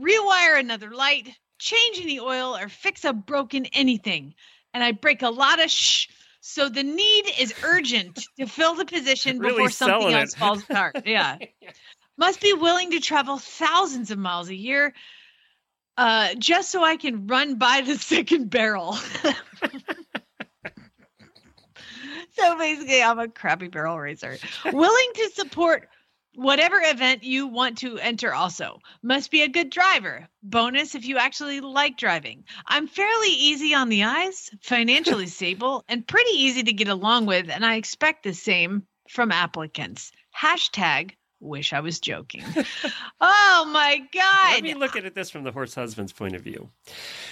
rewire 0.00 0.58
another 0.58 0.90
light, 0.90 1.28
change 1.58 2.00
any 2.00 2.18
oil, 2.18 2.56
or 2.56 2.68
fix 2.68 3.04
a 3.04 3.12
broken 3.12 3.66
anything. 3.66 4.34
And 4.74 4.82
I 4.82 4.92
break 4.92 5.22
a 5.22 5.30
lot 5.30 5.62
of 5.62 5.70
shh. 5.70 6.08
So 6.40 6.68
the 6.68 6.82
need 6.82 7.24
is 7.38 7.54
urgent 7.62 8.18
to 8.38 8.46
fill 8.46 8.74
the 8.74 8.84
position 8.84 9.38
Really 9.38 9.52
before 9.52 9.70
something 9.70 10.12
else 10.14 10.32
it. 10.32 10.38
falls 10.38 10.62
apart. 10.62 11.02
Yeah. 11.06 11.36
Must 12.16 12.40
be 12.40 12.52
willing 12.54 12.92
to 12.92 13.00
travel 13.00 13.38
thousands 13.38 14.10
of 14.10 14.18
miles 14.18 14.48
a 14.48 14.54
year 14.54 14.94
uh, 15.96 16.34
just 16.38 16.70
so 16.70 16.82
I 16.82 16.96
can 16.96 17.26
run 17.26 17.56
by 17.56 17.82
the 17.82 17.94
second 17.98 18.48
barrel. 18.50 18.94
so 22.32 22.58
basically, 22.58 23.02
I'm 23.02 23.18
a 23.18 23.28
crappy 23.28 23.68
barrel 23.68 23.98
racer. 23.98 24.38
Willing 24.72 25.10
to 25.14 25.30
support 25.34 25.88
whatever 26.34 26.80
event 26.82 27.24
you 27.24 27.46
want 27.46 27.78
to 27.78 27.98
enter, 27.98 28.32
also. 28.34 28.80
Must 29.02 29.30
be 29.30 29.42
a 29.42 29.48
good 29.48 29.70
driver. 29.70 30.28
Bonus 30.42 30.94
if 30.94 31.04
you 31.04 31.18
actually 31.18 31.60
like 31.60 31.96
driving. 31.96 32.44
I'm 32.66 32.86
fairly 32.86 33.30
easy 33.30 33.74
on 33.74 33.88
the 33.88 34.04
eyes, 34.04 34.50
financially 34.62 35.26
stable, 35.38 35.84
and 35.88 36.06
pretty 36.06 36.32
easy 36.32 36.62
to 36.62 36.72
get 36.72 36.88
along 36.88 37.26
with, 37.26 37.50
and 37.50 37.64
I 37.64 37.76
expect 37.76 38.22
the 38.22 38.34
same 38.34 38.84
from 39.08 39.32
applicants. 39.32 40.12
Hashtag 40.36 41.12
wish 41.40 41.72
I 41.72 41.80
was 41.80 41.98
joking. 41.98 42.44
oh 43.20 43.70
my 43.72 44.02
God. 44.12 44.52
Let 44.52 44.62
me 44.62 44.74
look 44.74 44.96
at 44.96 45.14
this 45.14 45.30
from 45.30 45.44
the 45.44 45.52
horse 45.52 45.74
husband's 45.74 46.12
point 46.12 46.36
of 46.36 46.42
view. 46.42 46.68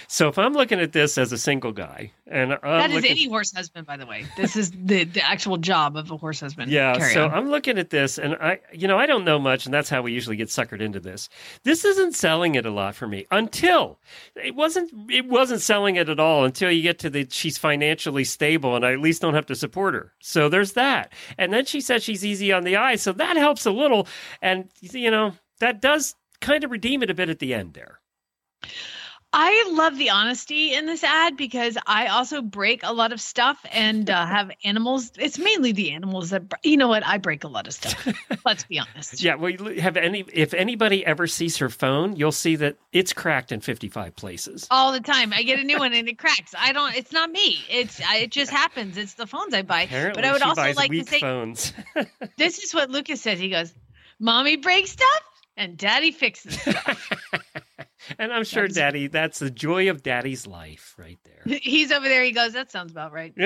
So 0.07 0.27
if 0.27 0.37
I'm 0.37 0.53
looking 0.53 0.79
at 0.79 0.91
this 0.91 1.17
as 1.17 1.31
a 1.31 1.37
single 1.37 1.71
guy, 1.71 2.11
and 2.27 2.53
I'm 2.53 2.59
That 2.61 2.89
is 2.89 2.95
looking, 2.97 3.11
any 3.11 3.27
horse 3.27 3.51
husband, 3.53 3.87
by 3.87 3.97
the 3.97 4.05
way. 4.05 4.25
This 4.37 4.55
is 4.55 4.71
the, 4.71 5.03
the 5.03 5.21
actual 5.21 5.57
job 5.57 5.95
of 5.95 6.11
a 6.11 6.17
horse 6.17 6.39
husband. 6.39 6.71
Yeah, 6.71 6.95
Carry 6.95 7.13
so 7.13 7.25
on. 7.25 7.31
I'm 7.31 7.49
looking 7.49 7.77
at 7.77 7.89
this, 7.89 8.17
and 8.17 8.35
I, 8.35 8.59
you 8.71 8.87
know, 8.87 8.97
I 8.97 9.05
don't 9.05 9.25
know 9.25 9.39
much, 9.39 9.65
and 9.65 9.73
that's 9.73 9.89
how 9.89 10.01
we 10.01 10.11
usually 10.11 10.35
get 10.35 10.49
suckered 10.49 10.81
into 10.81 10.99
this. 10.99 11.29
This 11.63 11.85
isn't 11.85 12.15
selling 12.15 12.55
it 12.55 12.65
a 12.65 12.71
lot 12.71 12.95
for 12.95 13.07
me 13.07 13.25
until 13.31 13.99
it 14.35 14.55
wasn't. 14.55 14.91
It 15.09 15.27
wasn't 15.27 15.61
selling 15.61 15.95
it 15.95 16.09
at 16.09 16.19
all 16.19 16.45
until 16.45 16.71
you 16.71 16.81
get 16.81 16.99
to 16.99 17.09
the 17.09 17.27
she's 17.29 17.57
financially 17.57 18.23
stable, 18.23 18.75
and 18.75 18.85
I 18.85 18.93
at 18.93 18.99
least 18.99 19.21
don't 19.21 19.33
have 19.33 19.47
to 19.47 19.55
support 19.55 19.93
her. 19.93 20.13
So 20.19 20.49
there's 20.49 20.73
that, 20.73 21.11
and 21.37 21.51
then 21.51 21.65
she 21.65 21.81
said 21.81 22.03
she's 22.03 22.23
easy 22.25 22.51
on 22.51 22.63
the 22.63 22.75
eye, 22.75 22.95
so 22.95 23.11
that 23.13 23.37
helps 23.37 23.65
a 23.65 23.71
little, 23.71 23.98
and 24.41 24.69
you 24.81 25.11
know 25.11 25.33
that 25.59 25.81
does 25.81 26.15
kind 26.41 26.63
of 26.63 26.71
redeem 26.71 27.03
it 27.03 27.09
a 27.09 27.13
bit 27.13 27.29
at 27.29 27.39
the 27.39 27.53
end 27.53 27.73
there. 27.73 27.99
I 29.31 29.69
love 29.71 29.95
the 29.95 30.09
honesty 30.09 30.73
in 30.73 30.87
this 30.87 31.03
ad 31.03 31.37
because 31.37 31.77
I 31.85 32.07
also 32.07 32.41
break 32.41 32.81
a 32.81 32.91
lot 32.91 33.11
of 33.11 33.21
stuff 33.21 33.63
and 33.71 34.09
uh, 34.09 34.25
have 34.25 34.49
animals. 34.63 35.11
It's 35.19 35.37
mainly 35.37 35.71
the 35.71 35.91
animals 35.91 36.31
that, 36.31 36.51
you 36.63 36.77
know 36.77 36.87
what? 36.87 37.05
I 37.05 37.19
break 37.19 37.43
a 37.43 37.47
lot 37.47 37.67
of 37.67 37.73
stuff. 37.73 38.07
Let's 38.43 38.63
be 38.63 38.79
honest. 38.79 39.23
Yeah, 39.29 39.35
well, 39.35 39.51
you 39.51 39.81
have 39.81 39.97
any 39.97 40.23
if 40.33 40.53
anybody 40.53 41.05
ever 41.05 41.27
sees 41.27 41.57
her 41.57 41.69
phone, 41.69 42.15
you'll 42.15 42.31
see 42.31 42.55
that 42.55 42.77
it's 42.91 43.11
cracked 43.11 43.51
in 43.51 43.59
55 43.59 44.15
places. 44.15 44.67
All 44.71 44.91
the 44.91 45.01
time. 45.01 45.33
I 45.33 45.43
get 45.43 45.59
a 45.59 45.63
new 45.63 45.77
one 45.77 45.93
and 45.93 46.07
it 46.07 46.17
cracks. 46.17 46.55
I 46.57 46.71
don't, 46.71 46.95
it's 46.95 47.11
not 47.11 47.29
me. 47.29 47.59
It's, 47.69 47.99
it 48.01 48.31
just 48.31 48.49
happens. 48.49 48.97
It's 48.97 49.15
the 49.15 49.27
phones 49.27 49.53
I 49.53 49.61
buy. 49.61 49.83
Apparently, 49.83 50.21
but 50.21 50.25
I 50.27 50.31
would 50.31 50.41
also 50.41 50.73
like 50.73 50.89
to 50.91 51.03
say, 51.03 51.19
phones. 51.19 51.73
this 52.37 52.59
is 52.59 52.73
what 52.73 52.89
Lucas 52.89 53.21
says. 53.21 53.39
He 53.39 53.49
goes, 53.49 53.73
Mommy 54.19 54.57
breaks 54.57 54.91
stuff 54.91 55.21
and 55.57 55.77
Daddy 55.77 56.11
fixes 56.11 56.59
stuff. 56.59 57.11
And 58.17 58.33
I'm 58.33 58.43
sure 58.43 58.67
Daddy, 58.67 59.05
that's 59.07 59.37
the 59.39 59.51
joy 59.51 59.89
of 59.89 60.01
Daddy's 60.01 60.47
life 60.47 60.95
right 60.97 61.19
there. 61.25 61.59
He's 61.61 61.91
over 61.91 62.07
there. 62.07 62.23
He 62.23 62.31
goes, 62.31 62.53
That 62.53 62.71
sounds 62.71 62.91
about 62.91 63.11
right. 63.11 63.33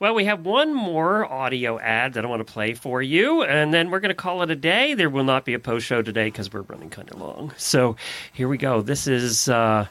Well, 0.00 0.14
we 0.14 0.24
have 0.24 0.44
one 0.44 0.74
more 0.74 1.24
audio 1.30 1.78
ad 1.78 2.14
that 2.14 2.24
I 2.24 2.28
want 2.28 2.44
to 2.44 2.52
play 2.52 2.74
for 2.74 3.00
you, 3.00 3.42
and 3.44 3.72
then 3.72 3.90
we're 3.90 4.00
going 4.00 4.10
to 4.10 4.14
call 4.14 4.42
it 4.42 4.50
a 4.50 4.56
day. 4.56 4.94
There 4.94 5.08
will 5.08 5.24
not 5.24 5.44
be 5.44 5.54
a 5.54 5.58
post 5.58 5.86
show 5.86 6.02
today 6.02 6.26
because 6.26 6.52
we're 6.52 6.62
running 6.62 6.90
kind 6.90 7.10
of 7.10 7.20
long. 7.20 7.52
So 7.56 7.96
here 8.32 8.48
we 8.48 8.58
go. 8.58 8.82
This 8.82 9.06
is, 9.06 9.48
uh, 9.48 9.86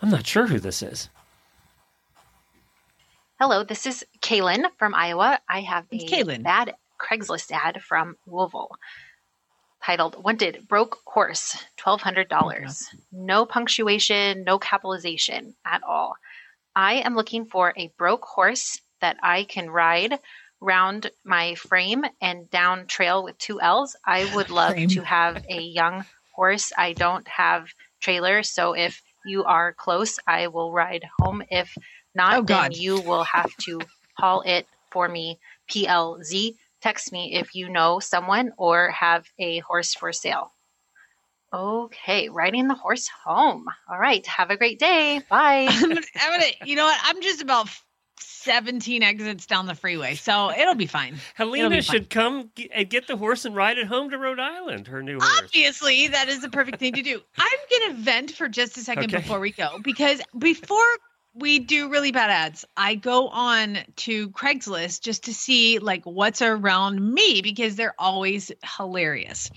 I'm 0.00 0.10
not 0.10 0.26
sure 0.26 0.46
who 0.46 0.60
this 0.60 0.82
is. 0.82 1.08
Hello, 3.40 3.64
this 3.64 3.86
is 3.86 4.04
Kaylin 4.22 4.64
from 4.78 4.94
Iowa. 4.94 5.40
I 5.48 5.60
have 5.62 5.86
a 5.90 5.98
Kaylin. 5.98 6.44
bad 6.44 6.74
Craigslist 7.04 7.50
ad 7.52 7.82
from 7.82 8.16
Louisville 8.26 8.70
titled 9.84 10.22
Wanted 10.24 10.66
Broke 10.66 10.98
Horse, 11.04 11.56
$1,200. 11.78 12.84
No 13.12 13.44
punctuation, 13.44 14.42
no 14.44 14.58
capitalization 14.58 15.54
at 15.64 15.82
all. 15.82 16.14
I 16.74 16.94
am 16.94 17.14
looking 17.14 17.44
for 17.44 17.74
a 17.76 17.92
broke 17.98 18.24
horse 18.24 18.80
that 19.02 19.18
I 19.22 19.44
can 19.44 19.68
ride 19.70 20.18
round 20.60 21.10
my 21.24 21.54
frame 21.56 22.04
and 22.22 22.50
down 22.50 22.86
trail 22.86 23.22
with 23.22 23.36
two 23.36 23.60
L's. 23.60 23.94
I 24.06 24.24
would 24.34 24.48
love 24.50 24.72
Frame. 24.72 24.88
to 24.90 25.02
have 25.02 25.44
a 25.50 25.60
young 25.60 26.04
horse. 26.34 26.72
I 26.76 26.94
don't 26.94 27.28
have 27.28 27.68
trailer, 28.00 28.42
so 28.42 28.72
if 28.72 29.02
you 29.26 29.44
are 29.44 29.74
close, 29.74 30.18
I 30.26 30.46
will 30.46 30.72
ride 30.72 31.04
home. 31.20 31.42
If 31.50 31.76
not, 32.14 32.38
Oh, 32.38 32.42
then 32.42 32.72
you 32.72 33.00
will 33.02 33.24
have 33.24 33.54
to 33.66 33.80
haul 34.16 34.42
it 34.46 34.66
for 34.90 35.08
me. 35.08 35.38
PLZ. 35.70 36.54
Text 36.84 37.12
me 37.12 37.32
if 37.34 37.54
you 37.54 37.70
know 37.70 37.98
someone 37.98 38.52
or 38.58 38.90
have 38.90 39.24
a 39.38 39.60
horse 39.60 39.94
for 39.94 40.12
sale. 40.12 40.52
Okay, 41.50 42.28
riding 42.28 42.68
the 42.68 42.74
horse 42.74 43.08
home. 43.24 43.64
All 43.88 43.98
right, 43.98 44.26
have 44.26 44.50
a 44.50 44.56
great 44.58 44.78
day. 44.78 45.22
Bye. 45.30 45.66
I'm 45.70 45.88
gonna, 45.88 46.00
I'm 46.20 46.32
gonna, 46.40 46.52
you 46.66 46.76
know 46.76 46.84
what? 46.84 47.00
I'm 47.04 47.22
just 47.22 47.40
about 47.40 47.68
17 48.18 49.02
exits 49.02 49.46
down 49.46 49.64
the 49.66 49.74
freeway, 49.74 50.14
so 50.16 50.50
it'll 50.50 50.74
be 50.74 50.86
fine. 50.86 51.16
Helena 51.34 51.70
be 51.70 51.76
fine. 51.80 51.82
should 51.82 52.10
come 52.10 52.50
g- 52.54 52.68
and 52.70 52.90
get 52.90 53.06
the 53.06 53.16
horse 53.16 53.46
and 53.46 53.56
ride 53.56 53.78
it 53.78 53.86
home 53.86 54.10
to 54.10 54.18
Rhode 54.18 54.38
Island. 54.38 54.86
Her 54.86 55.02
new 55.02 55.18
horse. 55.20 55.40
Obviously, 55.44 56.08
that 56.08 56.28
is 56.28 56.42
the 56.42 56.50
perfect 56.50 56.80
thing 56.80 56.92
to 56.92 57.02
do. 57.02 57.18
I'm 57.38 57.58
going 57.70 57.96
to 57.96 58.02
vent 58.02 58.32
for 58.32 58.46
just 58.46 58.76
a 58.76 58.80
second 58.80 59.04
Okay. 59.14 59.22
before 59.22 59.40
we 59.40 59.52
go 59.52 59.78
because 59.82 60.20
before 60.36 60.84
we 61.34 61.58
do 61.58 61.90
really 61.90 62.12
bad 62.12 62.30
ads, 62.30 62.64
I 62.76 62.94
go 62.94 63.28
on 63.28 63.78
to 63.96 64.30
Craigslist 64.30 65.02
just 65.02 65.24
to 65.24 65.34
see 65.34 65.78
like 65.80 66.04
what's 66.04 66.42
around 66.42 67.00
me 67.00 67.42
because 67.42 67.76
they're 67.76 67.94
always 67.98 68.52
hilarious. 68.76 69.50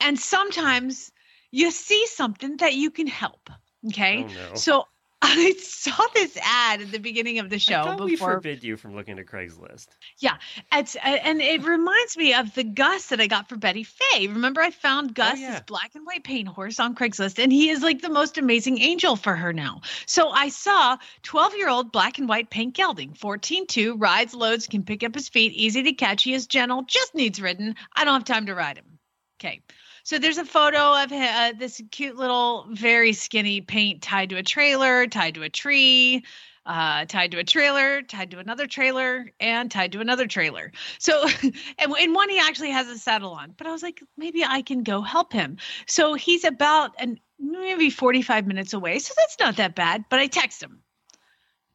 And 0.00 0.18
sometimes 0.18 1.12
you 1.50 1.70
see 1.70 2.06
something 2.06 2.56
that 2.58 2.74
you 2.74 2.90
can 2.90 3.06
help. 3.06 3.50
Okay. 3.88 4.24
Oh, 4.24 4.28
no. 4.28 4.54
So 4.54 4.84
I 5.22 5.52
saw 5.58 6.02
this 6.14 6.36
ad 6.42 6.80
at 6.80 6.92
the 6.92 6.98
beginning 6.98 7.40
of 7.40 7.50
the 7.50 7.58
show 7.58 7.82
thought 7.82 8.00
we 8.00 8.16
forbid 8.16 8.64
you 8.64 8.78
from 8.78 8.96
looking 8.96 9.18
at 9.18 9.26
Craigslist. 9.26 9.88
yeah, 10.18 10.38
it's 10.72 10.96
and 10.96 11.42
it 11.42 11.62
reminds 11.62 12.16
me 12.16 12.32
of 12.32 12.54
the 12.54 12.64
Gus 12.64 13.08
that 13.08 13.20
I 13.20 13.26
got 13.26 13.46
for 13.46 13.56
Betty 13.56 13.84
Faye. 13.84 14.28
Remember, 14.28 14.62
I 14.62 14.70
found 14.70 15.10
oh, 15.10 15.12
Gus 15.12 15.38
yeah. 15.38 15.52
this 15.52 15.60
black 15.66 15.90
and 15.94 16.06
white 16.06 16.24
paint 16.24 16.48
horse 16.48 16.80
on 16.80 16.94
Craigslist, 16.94 17.42
and 17.42 17.52
he 17.52 17.68
is 17.68 17.82
like 17.82 18.00
the 18.00 18.08
most 18.08 18.38
amazing 18.38 18.80
angel 18.80 19.14
for 19.14 19.36
her 19.36 19.52
now. 19.52 19.82
So 20.06 20.30
I 20.30 20.48
saw 20.48 20.96
12 21.22 21.54
year 21.56 21.68
old 21.68 21.92
black 21.92 22.18
and 22.18 22.28
white 22.28 22.48
paint 22.48 22.74
gelding, 22.74 23.12
14-2, 23.12 23.96
rides, 23.98 24.32
loads, 24.32 24.68
can 24.68 24.84
pick 24.84 25.04
up 25.04 25.14
his 25.14 25.28
feet, 25.28 25.52
easy 25.52 25.82
to 25.82 25.92
catch. 25.92 26.22
He 26.22 26.32
is 26.32 26.46
gentle, 26.46 26.82
just 26.82 27.14
needs 27.14 27.42
ridden. 27.42 27.76
I 27.94 28.04
don't 28.04 28.14
have 28.14 28.24
time 28.24 28.46
to 28.46 28.54
ride 28.54 28.78
him. 28.78 28.98
Okay. 29.38 29.62
So 30.04 30.18
there's 30.18 30.38
a 30.38 30.44
photo 30.44 31.02
of 31.02 31.12
uh, 31.12 31.52
this 31.58 31.80
cute 31.90 32.16
little, 32.16 32.66
very 32.70 33.12
skinny 33.12 33.60
paint 33.60 34.02
tied 34.02 34.30
to 34.30 34.36
a 34.36 34.42
trailer, 34.42 35.06
tied 35.06 35.34
to 35.34 35.42
a 35.42 35.48
tree, 35.48 36.24
uh, 36.66 37.04
tied 37.06 37.32
to 37.32 37.38
a 37.38 37.44
trailer, 37.44 38.02
tied 38.02 38.30
to 38.30 38.38
another 38.38 38.66
trailer, 38.66 39.30
and 39.40 39.70
tied 39.70 39.92
to 39.92 40.00
another 40.00 40.26
trailer. 40.26 40.72
So, 40.98 41.26
and 41.78 41.94
in 41.98 42.12
one, 42.12 42.28
he 42.28 42.38
actually 42.38 42.70
has 42.70 42.88
a 42.88 42.98
saddle 42.98 43.32
on. 43.32 43.54
But 43.56 43.66
I 43.66 43.72
was 43.72 43.82
like, 43.82 44.02
maybe 44.16 44.44
I 44.44 44.62
can 44.62 44.82
go 44.82 45.00
help 45.02 45.32
him. 45.32 45.56
So 45.86 46.14
he's 46.14 46.44
about 46.44 46.92
an 46.98 47.18
maybe 47.38 47.90
45 47.90 48.46
minutes 48.46 48.72
away. 48.72 48.98
So 48.98 49.14
that's 49.16 49.36
not 49.38 49.56
that 49.56 49.74
bad. 49.74 50.04
But 50.10 50.20
I 50.20 50.26
text 50.26 50.62
him. 50.62 50.80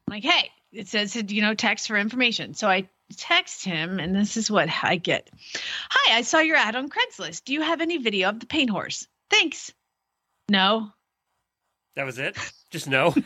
I'm 0.08 0.14
like, 0.14 0.24
hey, 0.24 0.50
it 0.72 0.88
says, 0.88 1.16
you 1.16 1.42
know, 1.42 1.54
text 1.54 1.88
for 1.88 1.96
information. 1.96 2.54
So 2.54 2.68
I 2.68 2.88
text 3.16 3.64
him, 3.64 3.98
and 3.98 4.14
this 4.14 4.36
is 4.36 4.50
what 4.50 4.68
I 4.82 4.96
get. 4.96 5.30
Hi, 5.90 6.18
I 6.18 6.22
saw 6.22 6.40
your 6.40 6.56
ad 6.56 6.76
on 6.76 6.88
Craigslist. 6.88 7.44
Do 7.44 7.52
you 7.52 7.62
have 7.62 7.80
any 7.80 7.98
video 7.98 8.28
of 8.28 8.40
the 8.40 8.46
paint 8.46 8.70
horse? 8.70 9.06
Thanks. 9.30 9.72
No. 10.48 10.90
That 11.94 12.06
was 12.06 12.18
it. 12.18 12.36
Just 12.70 12.88
no. 12.88 13.14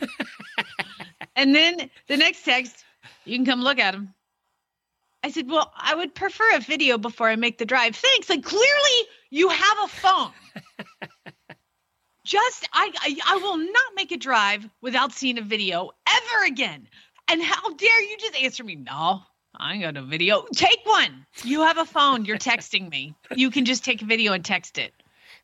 And 1.35 1.55
then 1.55 1.89
the 2.07 2.17
next 2.17 2.43
text, 2.43 2.83
you 3.25 3.35
can 3.37 3.45
come 3.45 3.61
look 3.61 3.79
at 3.79 3.95
him. 3.95 4.13
I 5.23 5.31
said, 5.31 5.49
Well, 5.49 5.71
I 5.75 5.95
would 5.95 6.13
prefer 6.13 6.55
a 6.55 6.59
video 6.59 6.97
before 6.97 7.29
I 7.29 7.35
make 7.35 7.57
the 7.57 7.65
drive. 7.65 7.95
Thanks. 7.95 8.29
Like 8.29 8.43
clearly 8.43 9.07
you 9.29 9.49
have 9.49 9.77
a 9.83 9.87
phone. 9.87 10.31
Just 12.23 12.67
I, 12.71 12.91
I 13.01 13.17
I 13.25 13.37
will 13.37 13.57
not 13.57 13.95
make 13.95 14.11
a 14.11 14.17
drive 14.17 14.69
without 14.81 15.11
seeing 15.11 15.39
a 15.39 15.41
video 15.41 15.91
ever 16.07 16.45
again. 16.45 16.87
And 17.27 17.41
how 17.41 17.73
dare 17.73 18.01
you 18.03 18.17
just 18.19 18.35
answer 18.35 18.63
me? 18.63 18.75
No, 18.75 19.23
I 19.61 19.77
got 19.77 19.95
a 19.95 20.01
video. 20.01 20.43
Take 20.55 20.79
one. 20.85 21.27
You 21.43 21.61
have 21.61 21.77
a 21.77 21.85
phone. 21.85 22.25
You're 22.25 22.39
texting 22.39 22.89
me. 22.89 23.13
You 23.35 23.51
can 23.51 23.63
just 23.63 23.85
take 23.85 24.01
a 24.01 24.05
video 24.05 24.33
and 24.33 24.43
text 24.43 24.79
it. 24.79 24.91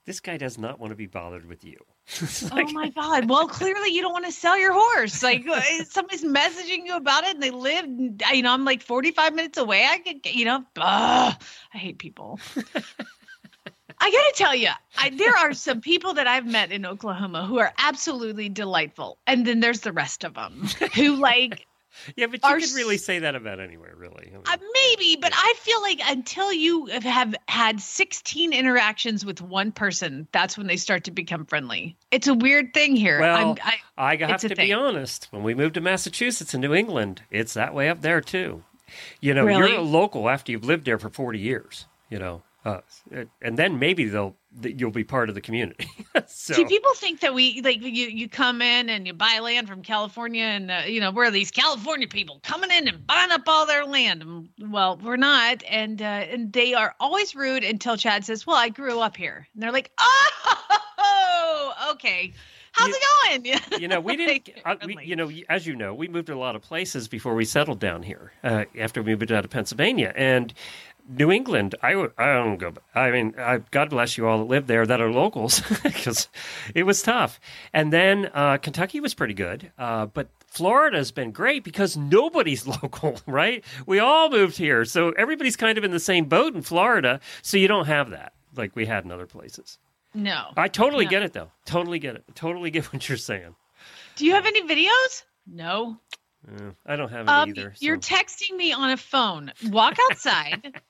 this 0.05 0.19
guy 0.19 0.37
does 0.37 0.57
not 0.57 0.79
want 0.79 0.89
to 0.91 0.95
be 0.95 1.05
bothered 1.05 1.47
with 1.47 1.63
you. 1.63 1.77
oh 2.51 2.71
my 2.71 2.89
god! 2.89 3.29
Well, 3.29 3.47
clearly 3.47 3.89
you 3.93 4.01
don't 4.01 4.13
want 4.13 4.25
to 4.25 4.31
sell 4.31 4.57
your 4.57 4.73
horse. 4.73 5.21
Like 5.21 5.45
uh, 5.47 5.61
somebody's 5.87 6.23
messaging 6.23 6.85
you 6.85 6.95
about 6.95 7.25
it, 7.25 7.35
and 7.35 7.43
they 7.43 7.51
live. 7.51 7.85
You 7.85 8.41
know, 8.41 8.53
I'm 8.53 8.65
like 8.65 8.81
45 8.81 9.35
minutes 9.35 9.57
away. 9.57 9.85
I 9.85 9.99
could, 9.99 10.25
you 10.25 10.45
know, 10.45 10.63
ugh, 10.77 11.35
I 11.73 11.77
hate 11.77 11.99
people. 11.99 12.39
I 13.99 14.11
gotta 14.11 14.33
tell 14.35 14.55
you, 14.55 14.69
I, 14.97 15.09
there 15.09 15.35
are 15.35 15.53
some 15.53 15.81
people 15.81 16.13
that 16.15 16.27
I've 16.27 16.45
met 16.45 16.71
in 16.71 16.85
Oklahoma 16.85 17.45
who 17.45 17.59
are 17.59 17.73
absolutely 17.77 18.49
delightful, 18.49 19.17
and 19.27 19.45
then 19.45 19.59
there's 19.59 19.81
the 19.81 19.91
rest 19.91 20.23
of 20.23 20.33
them 20.35 20.67
who 20.95 21.15
like 21.15 21.67
Yeah, 22.15 22.27
but 22.27 22.41
you 22.43 22.49
Are 22.49 22.59
could 22.59 22.71
really 22.73 22.97
say 22.97 23.19
that 23.19 23.35
about 23.35 23.59
anywhere, 23.59 23.93
really. 23.97 24.27
I 24.29 24.35
mean, 24.37 24.43
uh, 24.45 24.57
maybe, 24.73 25.17
but 25.19 25.31
I 25.35 25.53
feel 25.57 25.81
like 25.81 25.99
until 26.07 26.51
you 26.53 26.85
have- 26.87 27.35
had 27.47 27.81
16 27.81 28.53
interactions 28.53 29.25
with 29.25 29.41
one 29.41 29.71
person, 29.71 30.27
that's 30.31 30.57
when 30.57 30.67
they 30.67 30.77
start 30.77 31.03
to 31.05 31.11
become 31.11 31.45
friendly. 31.45 31.95
It's 32.11 32.27
a 32.27 32.33
weird 32.33 32.73
thing 32.73 32.95
here. 32.95 33.19
well, 33.19 33.51
I'm, 33.63 33.73
I, 33.97 34.13
I, 34.23 34.27
have 34.27 34.41
to 34.41 34.49
thing. 34.49 34.67
be 34.67 34.73
honest. 34.73 35.27
When 35.31 35.43
we 35.43 35.53
moved 35.53 35.73
to 35.75 35.81
Massachusetts 35.81 36.53
and 36.53 36.61
New 36.61 36.73
England, 36.73 37.23
it's 37.31 37.53
that 37.55 37.73
way 37.73 37.89
up 37.89 38.01
there 38.01 38.21
too. 38.21 38.63
You 39.19 39.33
know, 39.33 39.45
Really? 39.45 39.71
you're 39.71 39.79
a 39.79 39.83
local 39.83 40.29
after 40.29 40.51
you've 40.51 40.63
lived 40.63 40.85
there 40.85 40.97
for 40.97 41.09
40 41.09 41.39
years. 41.39 41.85
You 42.09 42.19
know, 42.19 42.43
uh, 42.63 42.79
and 43.41 43.57
then 43.57 43.79
maybe 43.79 44.05
they'll 44.05 44.35
that 44.61 44.79
you'll 44.79 44.91
be 44.91 45.03
part 45.03 45.29
of 45.29 45.35
the 45.35 45.41
community. 45.41 45.89
so 46.27 46.53
See, 46.53 46.65
people 46.65 46.93
think 46.95 47.19
that 47.21 47.33
we 47.33 47.61
like 47.61 47.81
you. 47.81 48.07
You 48.07 48.27
come 48.27 48.61
in 48.61 48.89
and 48.89 49.07
you 49.07 49.13
buy 49.13 49.39
land 49.39 49.67
from 49.67 49.81
California, 49.81 50.43
and 50.43 50.71
uh, 50.71 50.81
you 50.85 50.99
know 50.99 51.11
we're 51.11 51.31
these 51.31 51.51
California 51.51 52.07
people 52.07 52.39
coming 52.43 52.71
in 52.71 52.87
and 52.87 53.05
buying 53.05 53.31
up 53.31 53.43
all 53.47 53.65
their 53.65 53.85
land. 53.85 54.21
And, 54.21 54.49
Well, 54.71 54.99
we're 55.03 55.17
not, 55.17 55.63
and 55.69 56.01
uh, 56.01 56.05
and 56.05 56.51
they 56.51 56.73
are 56.73 56.95
always 56.99 57.35
rude 57.35 57.63
until 57.63 57.97
Chad 57.97 58.25
says, 58.25 58.45
"Well, 58.45 58.57
I 58.57 58.69
grew 58.69 58.99
up 58.99 59.15
here," 59.17 59.47
and 59.53 59.63
they're 59.63 59.71
like, 59.71 59.91
"Oh, 59.99 61.73
okay, 61.91 62.33
how's 62.71 62.89
it 62.89 63.03
going?" 63.43 63.59
you 63.81 63.87
know, 63.87 63.99
we 63.99 64.15
didn't. 64.15 64.49
Uh, 64.65 64.75
we, 64.85 64.97
you 65.03 65.15
know, 65.15 65.31
as 65.49 65.67
you 65.67 65.75
know, 65.75 65.93
we 65.93 66.07
moved 66.07 66.27
to 66.27 66.33
a 66.33 66.35
lot 66.35 66.55
of 66.55 66.61
places 66.61 67.07
before 67.07 67.35
we 67.35 67.45
settled 67.45 67.79
down 67.79 68.03
here. 68.03 68.31
Uh, 68.43 68.65
after 68.79 69.01
we 69.01 69.15
moved 69.15 69.31
out 69.31 69.45
of 69.45 69.51
Pennsylvania 69.51 70.13
and 70.15 70.53
New 71.07 71.31
England, 71.31 71.75
I 71.81 71.93
I 72.17 72.33
don't 72.33 72.57
go. 72.57 72.73
I 72.93 73.11
mean, 73.11 73.33
I, 73.37 73.59
God 73.71 73.89
bless 73.89 74.17
you 74.17 74.27
all 74.27 74.39
that 74.39 74.45
live 74.45 74.67
there 74.67 74.85
that 74.85 74.99
are 75.01 75.11
locals 75.11 75.61
because 75.83 76.27
it 76.75 76.83
was 76.83 77.01
tough. 77.01 77.39
And 77.73 77.93
then 77.93 78.29
uh, 78.33 78.57
Kentucky 78.57 78.99
was 78.99 79.13
pretty 79.13 79.33
good, 79.33 79.71
uh, 79.77 80.07
but 80.07 80.27
Florida's 80.47 81.11
been 81.11 81.31
great 81.31 81.63
because 81.63 81.95
nobody's 81.95 82.67
local, 82.83 83.19
right? 83.25 83.63
We 83.85 83.99
all 83.99 84.29
moved 84.29 84.57
here, 84.57 84.83
so 84.85 85.11
everybody's 85.11 85.55
kind 85.55 85.77
of 85.77 85.83
in 85.83 85.91
the 85.91 85.99
same 85.99 86.25
boat 86.25 86.55
in 86.55 86.61
Florida. 86.61 87.19
So 87.41 87.57
you 87.57 87.67
don't 87.67 87.87
have 87.87 88.09
that 88.09 88.33
like 88.55 88.75
we 88.75 88.85
had 88.85 89.05
in 89.05 89.11
other 89.11 89.27
places. 89.27 89.77
no. 90.13 90.45
I 90.57 90.67
totally 90.67 91.05
No. 91.05 91.11
get 91.11 91.23
it, 91.23 91.33
though. 91.33 91.51
Totally 91.65 91.99
get 91.99 92.15
it. 92.15 92.23
Totally 92.35 92.71
get 92.71 92.85
what 92.93 93.07
you're 93.07 93.17
saying. 93.17 93.55
Do 94.15 94.25
you 94.25 94.33
have 94.33 94.45
any 94.45 94.61
videos? 94.63 95.23
No. 95.45 95.99
I 96.85 96.95
don't 96.95 97.09
have 97.09 97.25
it 97.27 97.29
Um, 97.29 97.49
either. 97.49 97.73
so- 97.75 97.85
You're 97.85 97.97
texting 97.97 98.55
me 98.55 98.71
on 98.71 98.91
a 98.91 98.97
phone. 98.97 99.51
Walk 99.67 99.97
outside, 100.09 100.81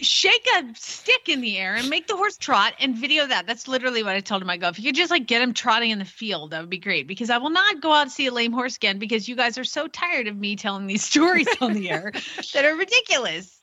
shake 0.00 0.46
a 0.56 0.64
stick 0.74 1.28
in 1.28 1.40
the 1.40 1.58
air, 1.58 1.74
and 1.74 1.88
make 1.88 2.06
the 2.06 2.16
horse 2.16 2.36
trot 2.36 2.74
and 2.78 2.96
video 2.96 3.26
that. 3.26 3.46
That's 3.46 3.68
literally 3.68 4.02
what 4.02 4.16
I 4.16 4.20
told 4.20 4.42
him. 4.42 4.50
I 4.50 4.56
go, 4.56 4.68
if 4.68 4.78
you 4.78 4.86
could 4.86 4.94
just 4.94 5.10
like 5.10 5.26
get 5.26 5.42
him 5.42 5.54
trotting 5.54 5.90
in 5.90 5.98
the 5.98 6.04
field, 6.04 6.50
that 6.50 6.60
would 6.60 6.70
be 6.70 6.78
great. 6.78 7.06
Because 7.06 7.30
I 7.30 7.38
will 7.38 7.50
not 7.50 7.80
go 7.80 7.92
out 7.92 8.02
and 8.02 8.12
see 8.12 8.26
a 8.26 8.32
lame 8.32 8.52
horse 8.52 8.76
again 8.76 8.98
because 8.98 9.28
you 9.28 9.36
guys 9.36 9.58
are 9.58 9.64
so 9.64 9.86
tired 9.88 10.26
of 10.26 10.36
me 10.36 10.56
telling 10.56 10.86
these 10.86 11.04
stories 11.10 11.48
on 11.60 11.72
the 11.72 11.90
air 11.90 12.12
that 12.54 12.64
are 12.64 12.74
ridiculous. 12.74 13.59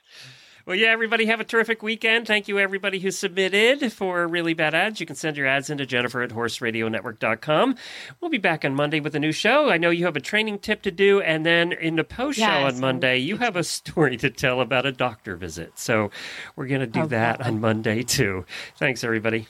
Well, 0.67 0.75
yeah, 0.75 0.89
everybody 0.89 1.27
have 1.27 1.39
a 1.39 1.45
terrific 1.45 1.81
weekend. 1.81 2.27
Thank 2.27 2.49
you, 2.49 2.59
everybody 2.59 2.99
who 2.99 3.09
submitted 3.09 3.93
for 3.93 4.27
really 4.27 4.53
bad 4.53 4.75
ads. 4.75 4.99
You 4.99 5.05
can 5.05 5.15
send 5.15 5.37
your 5.37 5.47
ads 5.47 5.69
into 5.69 5.85
Jennifer 5.85 6.21
at 6.21 6.31
horseradionetwork.com. 6.31 7.75
We'll 8.19 8.29
be 8.29 8.37
back 8.37 8.65
on 8.65 8.75
Monday 8.75 8.99
with 8.99 9.15
a 9.15 9.19
new 9.19 9.31
show. 9.31 9.69
I 9.69 9.77
know 9.77 9.91
you 9.91 10.03
have 10.03 10.17
a 10.17 10.19
training 10.19 10.59
tip 10.59 10.81
to 10.81 10.91
do, 10.91 11.21
and 11.21 11.45
then 11.45 11.71
in 11.71 11.95
the 11.95 12.03
post 12.03 12.37
show 12.39 12.43
Yes. 12.45 12.73
on 12.73 12.81
Monday, 12.81 13.17
you 13.19 13.37
have 13.37 13.55
a 13.55 13.63
story 13.63 14.17
to 14.17 14.29
tell 14.29 14.59
about 14.59 14.85
a 14.85 14.91
doctor 14.91 15.37
visit. 15.37 15.79
So 15.79 16.11
we're 16.57 16.67
going 16.67 16.81
to 16.81 16.85
do 16.87 17.03
Oh, 17.03 17.07
that 17.07 17.39
on 17.39 17.61
Monday, 17.61 18.03
too. 18.03 18.45
Thanks, 18.77 19.05
everybody. 19.05 19.47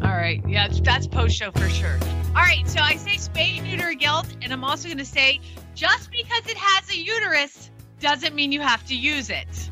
All 0.00 0.10
right. 0.10 0.40
Yeah, 0.48 0.68
that's 0.68 1.08
post 1.08 1.36
show 1.36 1.50
for 1.50 1.68
sure. 1.68 1.98
All 2.28 2.42
right. 2.42 2.62
So 2.68 2.78
I 2.78 2.94
say 2.94 3.16
spay 3.16 3.58
and 3.58 3.66
neuter 3.66 3.94
guilt. 3.94 4.28
and 4.42 4.52
I'm 4.52 4.62
also 4.62 4.86
going 4.86 4.98
to 4.98 5.04
say 5.04 5.40
just 5.74 6.12
because 6.12 6.46
it 6.46 6.56
has 6.56 6.88
a 6.90 6.96
uterus 6.96 7.72
doesn't 7.98 8.32
mean 8.36 8.52
you 8.52 8.60
have 8.60 8.86
to 8.86 8.94
use 8.94 9.28
it. 9.28 9.70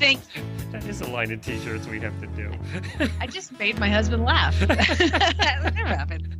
Thank 0.00 0.20
you. 0.34 0.42
That 0.70 0.84
is 0.86 1.00
a 1.00 1.10
line 1.10 1.32
of 1.32 1.40
t 1.40 1.58
shirts 1.58 1.88
we 1.88 1.98
have 1.98 2.18
to 2.20 2.28
do. 2.28 2.48
I 3.20 3.26
just 3.26 3.58
made 3.58 3.76
my 3.80 3.88
husband 3.88 4.24
laugh. 4.24 4.56
that 4.60 5.72
never 5.74 5.88
happened. 5.88 6.39